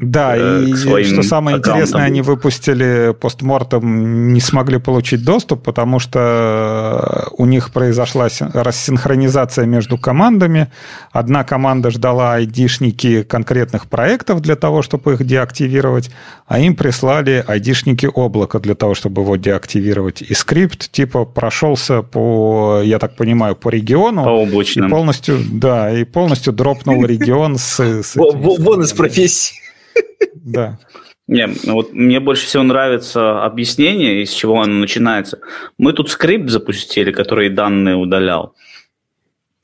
да, 0.00 0.36
э, 0.36 0.64
и 0.64 1.04
что 1.04 1.22
самое 1.22 1.58
аккаунтам. 1.58 1.82
интересное, 1.82 2.04
они 2.06 2.20
выпустили 2.20 3.14
постмортом, 3.18 4.32
не 4.32 4.40
смогли 4.40 4.78
получить 4.78 5.24
доступ, 5.24 5.62
потому 5.62 6.00
что 6.00 7.28
у 7.38 7.46
них 7.46 7.70
произошла 7.72 8.26
рассинхронизация 8.54 9.66
между 9.66 9.96
командами. 9.96 10.68
Одна 11.12 11.44
команда 11.44 11.92
ждала 11.92 12.34
айдишники 12.34 13.22
конкретных 13.22 13.86
проектов 13.86 14.40
для 14.40 14.56
того, 14.56 14.82
чтобы 14.82 15.12
их 15.12 15.24
деактивировать, 15.24 16.10
а 16.48 16.58
им 16.58 16.74
прислали 16.74 17.44
айдишники 17.46 18.10
облака 18.12 18.58
для 18.58 18.74
того, 18.74 18.96
чтобы 18.96 19.22
его 19.22 19.36
деактивировать. 19.36 20.22
И 20.22 20.34
скрипт 20.34 20.90
типа 20.90 21.24
прошелся 21.24 22.02
по, 22.02 22.80
я 22.82 22.98
так 22.98 23.14
понимаю, 23.14 23.54
по 23.54 23.68
региону. 23.68 24.24
По 24.24 24.30
облачным. 24.30 24.88
И 24.88 24.90
полностью, 24.90 25.38
да, 25.52 25.96
и 25.96 26.02
полностью 26.02 26.52
дропнул 26.52 27.04
регион 27.04 27.58
с... 27.58 27.78
с 27.78 28.16
Вон 28.16 28.82
из 28.82 28.92
профессии. 28.92 29.63
Да. 30.34 30.78
Не, 31.26 31.46
вот 31.46 31.94
мне 31.94 32.20
больше 32.20 32.44
всего 32.46 32.62
нравится 32.62 33.44
объяснение, 33.44 34.22
из 34.22 34.30
чего 34.30 34.60
оно 34.60 34.74
начинается. 34.74 35.40
Мы 35.78 35.94
тут 35.94 36.10
скрипт 36.10 36.50
запустили, 36.50 37.12
который 37.12 37.48
данные 37.48 37.96
удалял. 37.96 38.54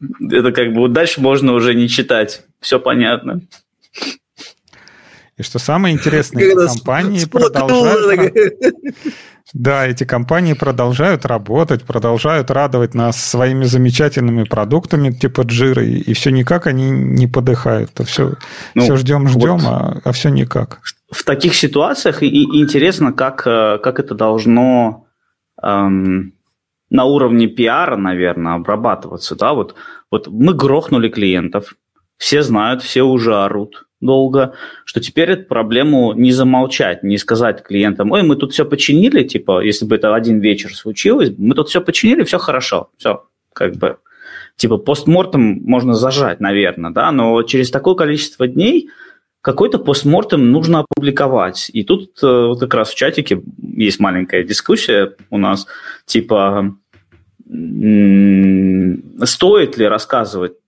Это 0.00 0.52
как 0.52 0.72
бы 0.72 0.88
дальше 0.88 1.20
можно 1.20 1.52
уже 1.52 1.74
не 1.74 1.88
читать. 1.88 2.44
Все 2.60 2.80
понятно. 2.80 3.42
И 5.41 5.43
что 5.43 5.59
самое 5.59 5.95
интересное, 5.95 6.45
эти 6.45 6.66
компании 6.66 7.24
продолжают... 7.24 8.34
Да, 9.55 9.86
эти 9.86 10.05
компании 10.05 10.53
продолжают 10.53 11.24
работать, 11.24 11.82
продолжают 11.84 12.51
радовать 12.51 12.95
нас 12.95 13.16
своими 13.16 13.64
замечательными 13.64 14.45
продуктами 14.45 15.11
типа 15.11 15.41
джиры, 15.41 15.86
и 15.88 16.12
все 16.12 16.30
никак 16.30 16.66
они 16.66 16.91
не 16.91 17.26
подыхают. 17.26 17.91
То 17.95 18.05
все, 18.05 18.34
ну, 18.74 18.82
все 18.82 18.97
ждем, 18.97 19.26
ждем, 19.28 19.57
вот 19.57 19.66
а, 19.66 20.01
а 20.05 20.12
все 20.12 20.28
никак. 20.28 20.80
В 21.11 21.24
таких 21.24 21.55
ситуациях 21.55 22.22
и, 22.22 22.28
и 22.28 22.61
интересно, 22.61 23.14
как, 23.14 23.47
э, 23.47 23.78
как 23.82 23.99
это 23.99 24.14
должно 24.14 25.07
эм, 25.62 26.34
на 26.91 27.05
уровне 27.05 27.47
пиара, 27.47 27.97
наверное, 27.97 28.57
обрабатываться. 28.57 29.36
Да? 29.36 29.55
Вот, 29.55 29.74
вот 30.11 30.28
мы 30.28 30.53
грохнули 30.53 31.09
клиентов, 31.09 31.74
все 32.20 32.42
знают, 32.42 32.82
все 32.82 33.02
уже 33.02 33.34
орут 33.34 33.86
долго, 34.02 34.54
что 34.84 35.00
теперь 35.00 35.30
эту 35.30 35.48
проблему 35.48 36.12
не 36.12 36.32
замолчать, 36.32 37.02
не 37.02 37.16
сказать 37.16 37.62
клиентам, 37.62 38.12
ой, 38.12 38.22
мы 38.22 38.36
тут 38.36 38.52
все 38.52 38.66
починили, 38.66 39.24
типа, 39.24 39.62
если 39.62 39.86
бы 39.86 39.96
это 39.96 40.14
один 40.14 40.38
вечер 40.38 40.74
случилось, 40.74 41.32
мы 41.36 41.54
тут 41.54 41.70
все 41.70 41.80
починили, 41.80 42.22
все 42.24 42.38
хорошо, 42.38 42.90
все, 42.98 43.24
как 43.54 43.76
бы, 43.76 43.96
типа, 44.56 44.76
постмортом 44.76 45.62
можно 45.64 45.94
зажать, 45.94 46.40
наверное, 46.40 46.90
да, 46.90 47.10
но 47.10 47.42
через 47.42 47.70
такое 47.70 47.94
количество 47.94 48.46
дней 48.46 48.90
какой-то 49.40 49.78
постмортем 49.78 50.50
нужно 50.50 50.80
опубликовать. 50.80 51.70
И 51.72 51.82
тут 51.82 52.22
э, 52.22 52.26
вот 52.26 52.60
как 52.60 52.74
раз 52.74 52.90
в 52.90 52.94
чатике 52.94 53.40
есть 53.62 53.98
маленькая 53.98 54.44
дискуссия 54.44 55.14
у 55.30 55.38
нас, 55.38 55.66
типа, 56.04 56.76
стоит 59.24 59.78
ли 59.78 59.86
рассказывать 59.86 60.59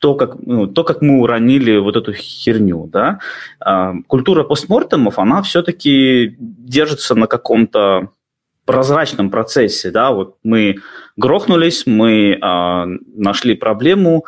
то, 0.00 0.14
как, 0.14 0.36
ну, 0.40 0.66
то, 0.66 0.82
как 0.82 1.02
мы 1.02 1.20
уронили 1.20 1.76
вот 1.76 1.94
эту 1.94 2.12
херню, 2.12 2.88
да, 2.90 3.20
а, 3.60 3.94
культура 4.06 4.44
постмортемов, 4.44 5.18
она 5.18 5.42
все-таки 5.42 6.36
держится 6.38 7.14
на 7.14 7.26
каком-то 7.26 8.08
прозрачном 8.64 9.30
процессе, 9.30 9.90
да, 9.90 10.10
вот 10.10 10.36
мы 10.42 10.76
грохнулись, 11.16 11.86
мы 11.86 12.38
а, 12.40 12.86
нашли 13.14 13.54
проблему, 13.54 14.24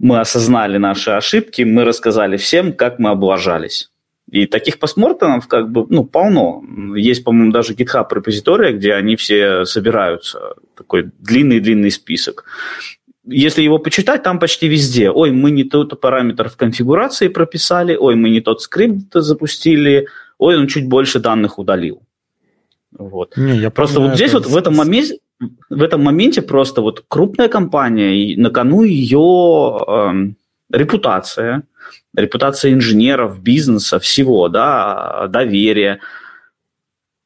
мы 0.00 0.18
осознали 0.18 0.78
наши 0.78 1.10
ошибки, 1.12 1.62
мы 1.62 1.84
рассказали 1.84 2.36
всем, 2.36 2.72
как 2.72 2.98
мы 2.98 3.10
облажались. 3.10 3.90
И 4.30 4.46
таких 4.46 4.78
постмортемов 4.78 5.48
как 5.48 5.70
бы, 5.70 5.86
ну, 5.88 6.04
полно. 6.04 6.62
Есть, 6.96 7.24
по-моему, 7.24 7.52
даже 7.52 7.74
GitHub 7.74 8.06
репозитория, 8.10 8.72
где 8.72 8.94
они 8.94 9.16
все 9.16 9.64
собираются. 9.64 10.54
Такой 10.76 11.10
длинный-длинный 11.18 11.90
список 11.90 12.44
если 13.24 13.62
его 13.62 13.78
почитать, 13.78 14.22
там 14.22 14.38
почти 14.38 14.68
везде. 14.68 15.10
Ой, 15.10 15.30
мы 15.30 15.50
не 15.50 15.64
тот 15.64 16.00
параметр 16.00 16.48
в 16.48 16.56
конфигурации 16.56 17.28
прописали, 17.28 17.96
ой, 17.96 18.14
мы 18.14 18.30
не 18.30 18.40
тот 18.40 18.62
скрипт 18.62 19.12
запустили, 19.12 20.08
ой, 20.38 20.56
он 20.56 20.66
чуть 20.66 20.88
больше 20.88 21.20
данных 21.20 21.58
удалил. 21.58 22.02
Вот. 22.92 23.36
Не, 23.36 23.56
я 23.58 23.70
просто 23.70 24.00
вот 24.00 24.14
здесь 24.14 24.32
вот 24.32 24.46
в 24.46 24.56
этом 24.56 24.74
моменте 24.74 25.18
в 25.70 25.82
этом 25.82 26.02
моменте 26.02 26.42
просто 26.42 26.82
вот 26.82 27.04
крупная 27.08 27.48
компания, 27.48 28.14
и 28.14 28.36
на 28.36 28.50
кону 28.50 28.82
ее 28.82 29.78
эм, 29.88 30.36
репутация, 30.70 31.62
репутация 32.14 32.72
инженеров, 32.72 33.40
бизнеса, 33.40 33.98
всего, 33.98 34.48
да, 34.48 35.28
доверие. 35.28 36.00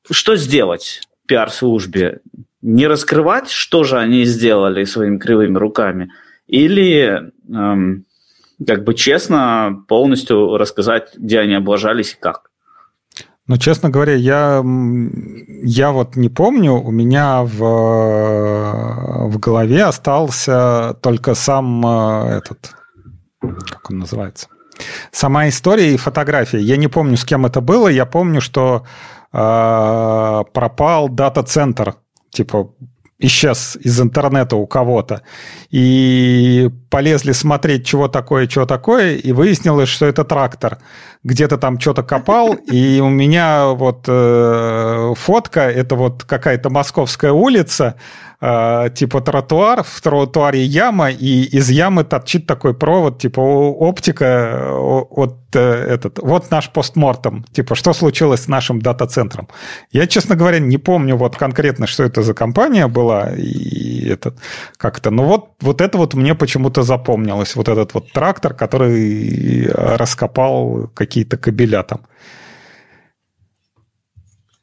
Что 0.09 0.37
сделать 0.37 1.03
пиар-службе? 1.27 2.21
Не 2.65 2.87
раскрывать, 2.87 3.51
что 3.51 3.85
же 3.85 3.99
они 3.99 4.25
сделали 4.25 4.85
своими 4.85 5.19
кривыми 5.19 5.59
руками, 5.59 6.11
или 6.47 7.31
эм, 7.53 8.07
как 8.67 8.85
бы 8.85 8.95
честно 8.95 9.85
полностью 9.87 10.57
рассказать, 10.57 11.11
где 11.15 11.41
они 11.41 11.55
облажались 11.55 12.15
и 12.15 12.17
как. 12.19 12.51
Ну, 13.47 13.59
честно 13.59 13.91
говоря, 13.91 14.15
я, 14.15 14.65
я 15.63 15.93
вот 15.93 16.17
не 16.17 16.31
помню, 16.31 16.73
у 16.73 16.91
меня 16.91 17.43
в, 17.43 17.59
в 19.29 19.39
голове 19.39 19.85
остался 19.85 20.97
только 21.03 21.35
сам 21.35 21.85
э, 21.87 22.39
этот, 22.39 22.75
как 23.41 23.91
он 23.91 23.99
называется, 23.99 24.49
сама 25.13 25.49
история 25.49 25.93
и 25.93 25.99
фотография. 25.99 26.61
Я 26.61 26.79
не 26.79 26.89
помню, 26.89 27.19
с 27.19 27.27
кем 27.27 27.45
это 27.45 27.61
было, 27.61 27.89
я 27.89 28.07
помню, 28.07 28.41
что 28.41 28.87
э, 29.35 30.43
пропал 30.55 31.11
дата-центр 31.11 31.97
типа 32.35 32.75
исчез 33.19 33.77
из 33.81 34.01
интернета 34.01 34.57
у 34.57 34.67
кого-то, 34.67 35.23
и 35.71 36.69
полезли 36.91 37.33
смотреть, 37.33 37.87
чего 37.87 38.09
такое, 38.09 38.47
чего 38.47 38.67
такое, 38.67 39.17
и 39.17 39.33
выяснилось, 39.33 39.89
что 39.89 40.07
это 40.07 40.25
трактор. 40.25 40.79
Где-то 41.23 41.57
там 41.57 41.81
что-то 41.81 42.03
копал, 42.03 42.55
и 42.55 43.01
у 43.01 43.09
меня 43.09 43.69
вот 43.69 44.05
э, 44.09 45.15
фотка, 45.17 45.61
это 45.61 45.95
вот 45.95 46.25
какая-то 46.25 46.71
московская 46.71 47.33
улица, 47.33 47.95
типа 48.95 49.21
тротуар, 49.21 49.83
в 49.83 50.01
тротуаре 50.01 50.65
яма, 50.65 51.11
и 51.11 51.45
из 51.45 51.71
ямы 51.71 52.05
торчит 52.05 52.47
такой 52.47 52.75
провод, 52.75 53.19
типа 53.19 53.41
оптика, 53.41 54.69
вот 54.71 55.39
э, 55.55 55.61
этот, 55.61 56.19
вот 56.19 56.51
наш 56.51 56.71
постмортом, 56.71 57.45
типа 57.53 57.75
что 57.75 57.93
случилось 57.95 58.43
с 58.43 58.49
нашим 58.49 58.81
дата-центром. 58.81 59.49
Я, 59.93 60.07
честно 60.07 60.37
говоря, 60.37 60.59
не 60.59 60.79
помню 60.79 61.17
вот 61.17 61.37
конкретно, 61.37 61.87
что 61.87 62.03
это 62.03 62.23
за 62.23 62.35
компания 62.35 62.87
была, 62.87 63.31
и 63.35 64.09
этот, 64.09 64.39
как-то, 64.77 65.11
но 65.11 65.25
вот, 65.25 65.49
вот 65.61 65.81
это 65.81 65.97
вот 65.97 66.15
мне 66.15 66.35
почему-то 66.35 66.83
запомнилось, 66.83 67.57
вот 67.57 67.69
этот 67.69 67.95
вот 67.95 68.13
трактор, 68.13 68.55
который 68.55 69.69
раскопал 69.73 70.91
какие-то 70.95 71.37
кабеля 71.37 71.83
там. 71.83 72.01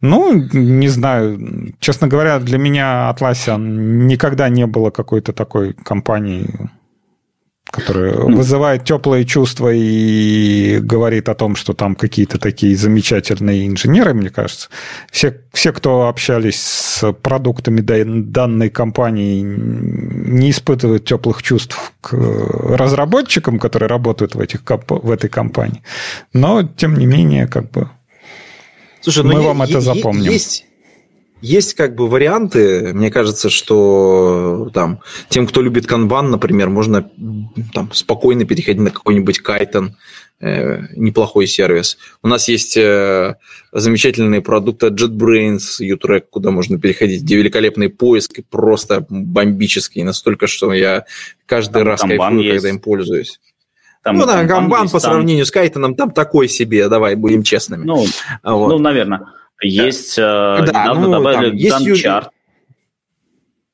Ну, 0.01 0.33
не 0.51 0.87
знаю. 0.87 1.73
Честно 1.79 2.07
говоря, 2.07 2.39
для 2.39 2.57
меня 2.57 3.15
Atlassian 3.15 3.59
никогда 4.07 4.49
не 4.49 4.65
было 4.65 4.89
какой-то 4.89 5.31
такой 5.31 5.73
компании, 5.73 6.49
которая 7.71 8.15
ну. 8.15 8.37
вызывает 8.37 8.83
теплые 8.83 9.25
чувства 9.25 9.71
и 9.71 10.79
говорит 10.79 11.29
о 11.29 11.35
том, 11.35 11.55
что 11.55 11.73
там 11.73 11.95
какие-то 11.95 12.39
такие 12.39 12.75
замечательные 12.75 13.67
инженеры, 13.67 14.15
мне 14.15 14.29
кажется. 14.29 14.69
Все, 15.11 15.37
все 15.53 15.71
кто 15.71 16.07
общались 16.07 16.61
с 16.61 17.13
продуктами 17.13 17.81
данной 17.81 18.71
компании, 18.71 19.41
не 19.41 20.49
испытывают 20.49 21.05
теплых 21.05 21.43
чувств 21.43 21.93
к 22.01 22.13
разработчикам, 22.13 23.59
которые 23.59 23.87
работают 23.87 24.33
в, 24.33 24.39
этих, 24.39 24.63
в 24.65 25.11
этой 25.11 25.29
компании. 25.29 25.83
Но, 26.33 26.63
тем 26.63 26.95
не 26.97 27.05
менее, 27.05 27.47
как 27.47 27.69
бы 27.69 27.89
Слушай, 29.01 29.23
мы 29.23 29.33
ну, 29.35 29.43
вам 29.43 29.61
это 29.63 29.81
запомним. 29.81 30.31
Есть, 30.31 30.65
есть 31.41 31.73
как 31.73 31.95
бы 31.95 32.07
варианты. 32.07 32.93
Мне 32.93 33.09
кажется, 33.09 33.49
что 33.49 34.69
там 34.73 34.99
тем, 35.29 35.47
кто 35.47 35.61
любит 35.61 35.87
канбан, 35.87 36.29
например, 36.29 36.69
можно 36.69 37.09
там 37.73 37.91
спокойно 37.93 38.45
переходить 38.45 38.81
на 38.81 38.91
какой-нибудь 38.91 39.39
кайтон, 39.39 39.97
э, 40.39 40.83
неплохой 40.95 41.47
сервис. 41.47 41.97
У 42.21 42.27
нас 42.27 42.47
есть 42.47 42.77
э, 42.77 43.35
замечательные 43.71 44.41
продукты 44.41 44.87
от 44.87 44.93
JetBrains, 44.93 45.79
U-Track, 45.79 46.25
куда 46.29 46.51
можно 46.51 46.79
переходить, 46.79 47.23
где 47.23 47.37
великолепный 47.37 47.89
поиск 47.89 48.39
просто 48.49 49.05
бомбический, 49.09 50.03
настолько, 50.03 50.45
что 50.45 50.71
я 50.73 51.05
каждый 51.47 51.79
там 51.79 51.87
раз 51.87 52.01
кайфую, 52.01 52.41
есть. 52.41 52.53
когда 52.53 52.69
им 52.69 52.79
пользуюсь. 52.79 53.39
Там, 54.03 54.17
ну 54.17 54.25
да, 54.25 54.43
Гамбан 54.43 54.87
по 54.87 54.99
там... 54.99 55.01
сравнению 55.01 55.45
с 55.45 55.51
Кайтоном 55.51 55.95
там 55.95 56.11
такой 56.11 56.49
себе, 56.49 56.89
давай 56.89 57.15
будем 57.15 57.43
честными. 57.43 57.83
Ну, 57.83 58.05
вот. 58.43 58.69
ну 58.69 58.79
наверное. 58.79 59.27
Есть, 59.61 60.17
да. 60.17 60.57
э, 60.59 60.71
да, 60.71 60.93
ну, 60.93 61.11
добавили 61.11 61.55
есть 61.55 62.01
чарт. 62.01 62.29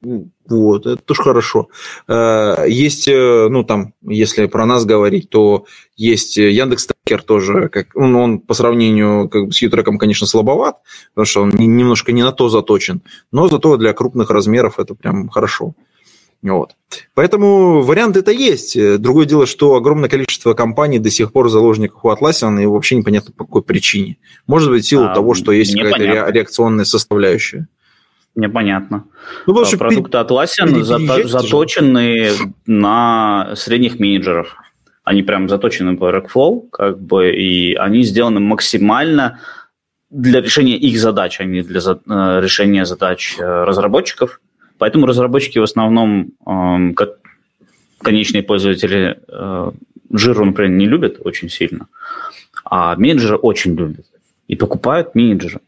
Вот, 0.02 0.86
это 0.86 1.02
тоже 1.02 1.24
хорошо. 1.24 1.70
Э, 2.08 2.66
есть, 2.68 3.08
э, 3.08 3.48
ну, 3.49 3.64
там, 3.64 3.94
если 4.02 4.45
про 4.45 4.66
нас 4.66 4.86
говорить, 4.86 5.30
то 5.30 5.66
есть 5.95 6.38
Яндекс 6.38 6.88
Трекер 6.88 7.24
тоже, 7.24 7.70
как, 7.70 7.95
ну, 7.95 8.22
он 8.22 8.40
по 8.40 8.54
сравнению 8.54 9.30
как 9.30 9.48
бы, 9.48 9.54
с 9.54 9.62
Ютреком, 9.62 9.98
конечно, 9.98 10.28
слабоват, 10.28 10.78
потому 11.14 11.26
что 11.26 11.41
он 11.44 11.49
немножко 11.49 12.12
не 12.12 12.24
на 12.24 12.32
то 12.32 12.49
заточен, 12.49 13.02
но 13.32 13.48
зато 13.48 13.78
для 13.78 13.94
крупных 13.94 14.30
размеров 14.30 14.80
это 14.80 14.94
прям 14.94 15.30
хорошо. 15.30 15.74
Вот. 16.42 16.76
Поэтому 17.16 17.82
варианты 17.82 18.20
это 18.20 18.32
есть. 18.32 18.78
Другое 19.00 19.26
дело, 19.26 19.46
что 19.46 19.76
огромное 19.76 20.10
количество 20.10 20.54
компаний 20.54 21.00
до 21.00 21.10
сих 21.10 21.32
пор 21.32 21.50
заложников 21.50 22.06
у 22.06 22.10
Atlassian, 22.10 22.62
и 22.62 22.66
вообще 22.66 22.96
непонятно 22.96 23.34
по 23.36 23.46
какой 23.46 23.64
причине. 23.64 24.18
Может 24.46 24.70
быть, 24.70 24.86
в 24.86 24.88
силу 24.88 25.06
а, 25.06 25.14
того, 25.14 25.34
что 25.34 25.52
есть 25.52 25.76
какая-то 25.76 26.32
реакционная 26.32 26.86
составляющая. 26.86 27.68
Непонятно. 28.36 29.06
Ну, 29.48 29.54
потому 29.54 29.66
что 29.66 29.78
Продукты 29.78 30.18
Atlassian 30.20 30.84
зато, 30.84 31.28
заточены 31.28 32.30
на 32.68 33.56
средних 33.56 34.00
менеджеров. 34.00 34.56
Они 35.04 35.24
прям 35.24 35.50
заточены 35.50 35.98
по 35.98 36.12
Rackflow, 36.12 36.70
как 36.70 37.02
бы, 37.02 37.32
и 37.32 37.74
они 37.74 38.04
сделаны 38.04 38.40
максимально 38.40 39.40
для 40.10 40.42
решения 40.42 40.78
их 40.78 41.00
задач, 41.00 41.40
а 41.40 41.46
не 41.46 41.62
для 41.62 41.80
э, 41.80 42.40
решения 42.42 42.86
задач 42.86 43.38
э, 43.40 43.64
разработчиков. 43.64 44.40
Поэтому 44.78 45.06
разработчики 45.06 45.60
в 45.60 45.64
основном, 45.64 46.32
э, 46.45 46.94
как 46.94 47.20
конечные 48.02 48.44
пользователи, 48.44 49.20
э, 49.28 49.72
жиру, 50.12 50.45
например, 50.45 50.72
не 50.72 50.86
любят 50.86 51.18
очень 51.24 51.49
сильно, 51.49 51.88
а 52.64 52.95
менеджеры 52.95 53.38
очень 53.38 53.76
любят 53.76 54.06
и 54.48 54.56
покупают 54.56 55.16
менеджеры. 55.16 55.60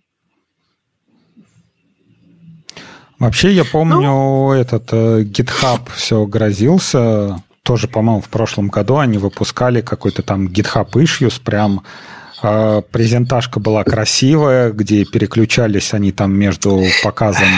Вообще, 3.19 3.52
я 3.52 3.65
помню, 3.65 3.99
ну, 4.02 4.52
этот 4.53 4.94
э, 4.94 5.23
GitHub 5.23 5.81
все 5.94 6.26
грозился. 6.26 7.44
Тоже, 7.64 7.90
по-моему, 7.90 8.22
в 8.22 8.30
прошлом 8.30 8.69
году 8.69 8.98
они 8.98 9.18
выпускали 9.18 9.81
какой-то 9.81 10.23
там 10.23 10.48
GitHub 10.48 10.90
Issues, 10.94 11.41
прям 11.44 11.84
э, 12.41 12.81
презентажка 12.90 13.60
была 13.60 13.84
красивая, 13.84 14.72
где 14.72 15.03
переключались 15.03 15.94
они 15.94 16.14
там 16.14 16.34
между 16.34 16.81
показом 17.03 17.49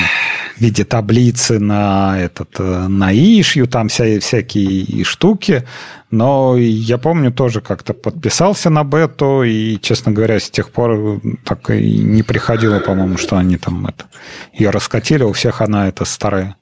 в 0.55 0.61
виде 0.61 0.83
таблицы 0.83 1.59
на 1.59 2.19
этот 2.19 2.59
э, 2.59 2.87
на 2.87 3.11
ишью, 3.11 3.67
там 3.67 3.87
вся, 3.87 4.19
всякие 4.19 5.03
штуки. 5.03 5.63
Но 6.09 6.57
я 6.57 6.97
помню 6.97 7.31
тоже 7.31 7.61
как-то 7.61 7.93
подписался 7.93 8.69
на 8.69 8.83
бету, 8.83 9.43
и, 9.43 9.79
честно 9.81 10.11
говоря, 10.11 10.39
с 10.39 10.49
тех 10.49 10.71
пор 10.71 11.21
так 11.45 11.69
и 11.69 11.97
не 11.97 12.23
приходило, 12.23 12.79
по-моему, 12.79 13.17
что 13.17 13.37
они 13.37 13.57
там 13.57 13.85
это, 13.87 14.05
ее 14.53 14.69
раскатили. 14.71 15.23
У 15.23 15.31
всех 15.31 15.61
она 15.61 15.87
это 15.87 16.05
старая. 16.05 16.55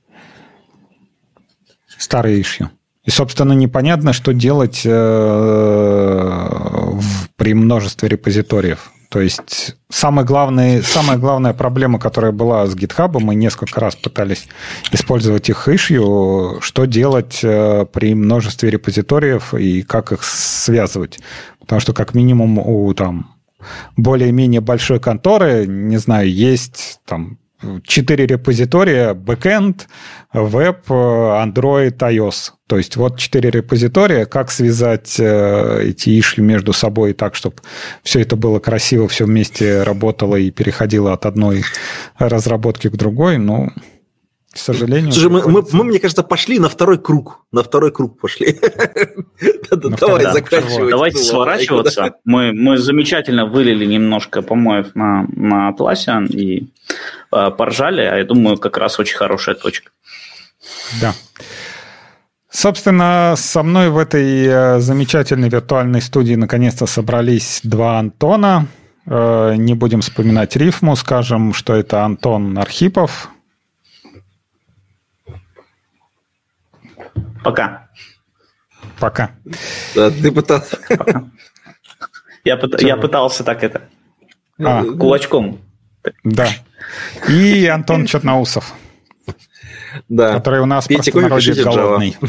Старая 1.97 2.39
ишью. 2.39 2.69
И, 3.05 3.11
собственно, 3.11 3.53
непонятно, 3.53 4.13
что 4.13 4.33
делать 4.33 4.81
э, 4.85 6.49
при 7.37 7.53
множестве 7.53 8.07
репозиториев. 8.09 8.91
То 9.09 9.21
есть 9.21 9.75
самая 9.89 10.23
главная, 10.23 10.83
самая 10.83 11.17
главная 11.17 11.53
проблема, 11.53 11.99
которая 11.99 12.31
была 12.31 12.67
с 12.67 12.75
GitHub, 12.75 13.19
мы 13.19 13.33
несколько 13.33 13.79
раз 13.79 13.95
пытались 13.95 14.47
использовать 14.91 15.49
их 15.49 15.67
issue, 15.67 16.61
что 16.61 16.85
делать 16.85 17.39
э, 17.43 17.87
при 17.91 18.13
множестве 18.13 18.69
репозиториев 18.69 19.55
и 19.55 19.81
как 19.81 20.11
их 20.11 20.23
связывать. 20.23 21.19
Потому 21.59 21.81
что 21.81 21.93
как 21.93 22.13
минимум 22.13 22.59
у 22.59 22.93
там 22.93 23.35
более-менее 23.97 24.61
большой 24.61 24.99
конторы, 24.99 25.65
не 25.65 25.97
знаю, 25.97 26.31
есть 26.31 26.99
там 27.05 27.39
четыре 27.83 28.25
репозитория, 28.25 29.13
backend, 29.13 29.81
веб, 30.33 30.89
Android, 30.89 31.97
iOS. 31.97 32.51
То 32.67 32.77
есть 32.77 32.95
вот 32.95 33.17
четыре 33.17 33.49
репозитория, 33.49 34.25
как 34.25 34.51
связать 34.51 35.19
э, 35.19 35.81
эти 35.83 36.19
ишли 36.19 36.43
между 36.43 36.71
собой 36.71 37.13
так, 37.13 37.35
чтобы 37.35 37.57
все 38.03 38.21
это 38.21 38.35
было 38.35 38.59
красиво, 38.59 39.07
все 39.07 39.25
вместе 39.25 39.83
работало 39.83 40.35
и 40.35 40.51
переходило 40.51 41.13
от 41.13 41.25
одной 41.25 41.63
разработки 42.17 42.89
к 42.89 42.95
другой, 42.95 43.37
ну, 43.37 43.71
к 44.51 44.57
сожалению. 44.57 45.11
Слушай, 45.11 45.29
мы, 45.29 45.47
мы, 45.47 45.63
мы, 45.71 45.83
мне 45.83 45.99
кажется, 45.99 46.23
пошли 46.23 46.57
на 46.57 46.69
второй 46.69 46.97
круг. 46.97 47.45
На 47.51 47.61
второй 47.61 47.91
круг 47.91 48.19
пошли. 48.19 48.59
Давай 49.71 50.23
заканчивать. 50.33 50.89
Давайте 50.89 51.19
сворачиваться. 51.19 52.15
Мы, 52.25 52.51
мы 52.51 52.77
замечательно 52.77 53.45
вылили 53.45 53.85
немножко 53.85 54.41
помоев 54.41 54.95
на, 54.95 55.27
на 55.35 55.71
Atlassian 55.71 56.27
и 56.27 56.67
э, 57.31 57.51
поржали, 57.51 58.01
а 58.01 58.17
я 58.17 58.25
думаю, 58.25 58.57
как 58.57 58.77
раз 58.77 58.99
очень 58.99 59.17
хорошая 59.17 59.53
точка. 59.53 59.91
Да. 60.99 61.13
Собственно, 62.49 63.35
со 63.37 63.61
мной 63.61 63.89
в 63.89 63.99
этой 63.99 64.47
э, 64.47 64.79
замечательной 64.79 65.49
виртуальной 65.49 66.01
студии 66.01 66.33
наконец-то 66.33 66.87
собрались 66.87 67.59
два 67.63 67.99
Антона. 67.99 68.65
Э, 69.05 69.53
не 69.55 69.75
будем 69.75 70.01
вспоминать 70.01 70.55
рифму, 70.55 70.95
скажем, 70.95 71.53
что 71.53 71.75
это 71.75 72.03
Антон 72.03 72.57
Архипов, 72.57 73.29
Пока. 77.43 77.89
Пока. 78.99 79.31
Да, 79.95 80.11
ты 80.11 80.31
пытался. 80.31 80.77
Пока. 80.87 81.23
Я, 82.43 82.57
пыт... 82.57 82.81
я 82.81 82.97
пытался 82.97 83.43
так 83.43 83.63
это. 83.63 83.83
А. 84.59 84.83
Кулачком. 84.83 85.59
Да. 86.23 86.49
И 87.27 87.65
Антон 87.67 88.05
Черноусов. 88.05 88.73
Да. 90.07 90.33
Который 90.33 90.61
у 90.61 90.65
нас 90.65 90.87
Пейте 90.87 91.11
просто 91.11 91.63
голодный. 91.63 92.17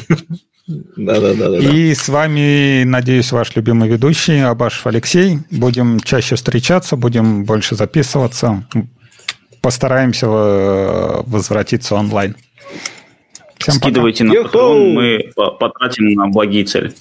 Да, 0.97 1.19
да, 1.19 1.35
да, 1.35 1.51
да. 1.51 1.59
И 1.59 1.93
с 1.93 2.09
вами, 2.09 2.85
надеюсь, 2.85 3.33
ваш 3.33 3.57
любимый 3.57 3.89
ведущий 3.89 4.39
Абашев 4.39 4.87
Алексей. 4.87 5.41
Будем 5.51 5.99
чаще 5.99 6.37
встречаться, 6.37 6.95
будем 6.95 7.45
больше 7.45 7.75
записываться. 7.75 8.65
Постараемся 9.63 10.27
э, 10.27 11.23
возвратиться 11.27 11.97
онлайн. 11.97 12.37
Всем 13.61 13.75
Скидывайте 13.75 14.25
пока. 14.25 14.39
на 14.39 14.47
Patreon, 14.47 14.93
мы 14.93 15.33
потратим 15.59 16.07
на 16.15 16.29
благие 16.29 16.65
цели. 16.65 16.95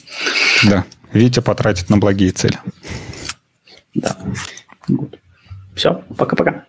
Да, 0.70 0.86
Витя 1.14 1.40
потратит 1.40 1.90
на 1.90 1.98
благие 1.98 2.32
цели. 2.32 2.60
Да. 3.94 4.18
Все, 5.74 6.04
пока-пока. 6.18 6.66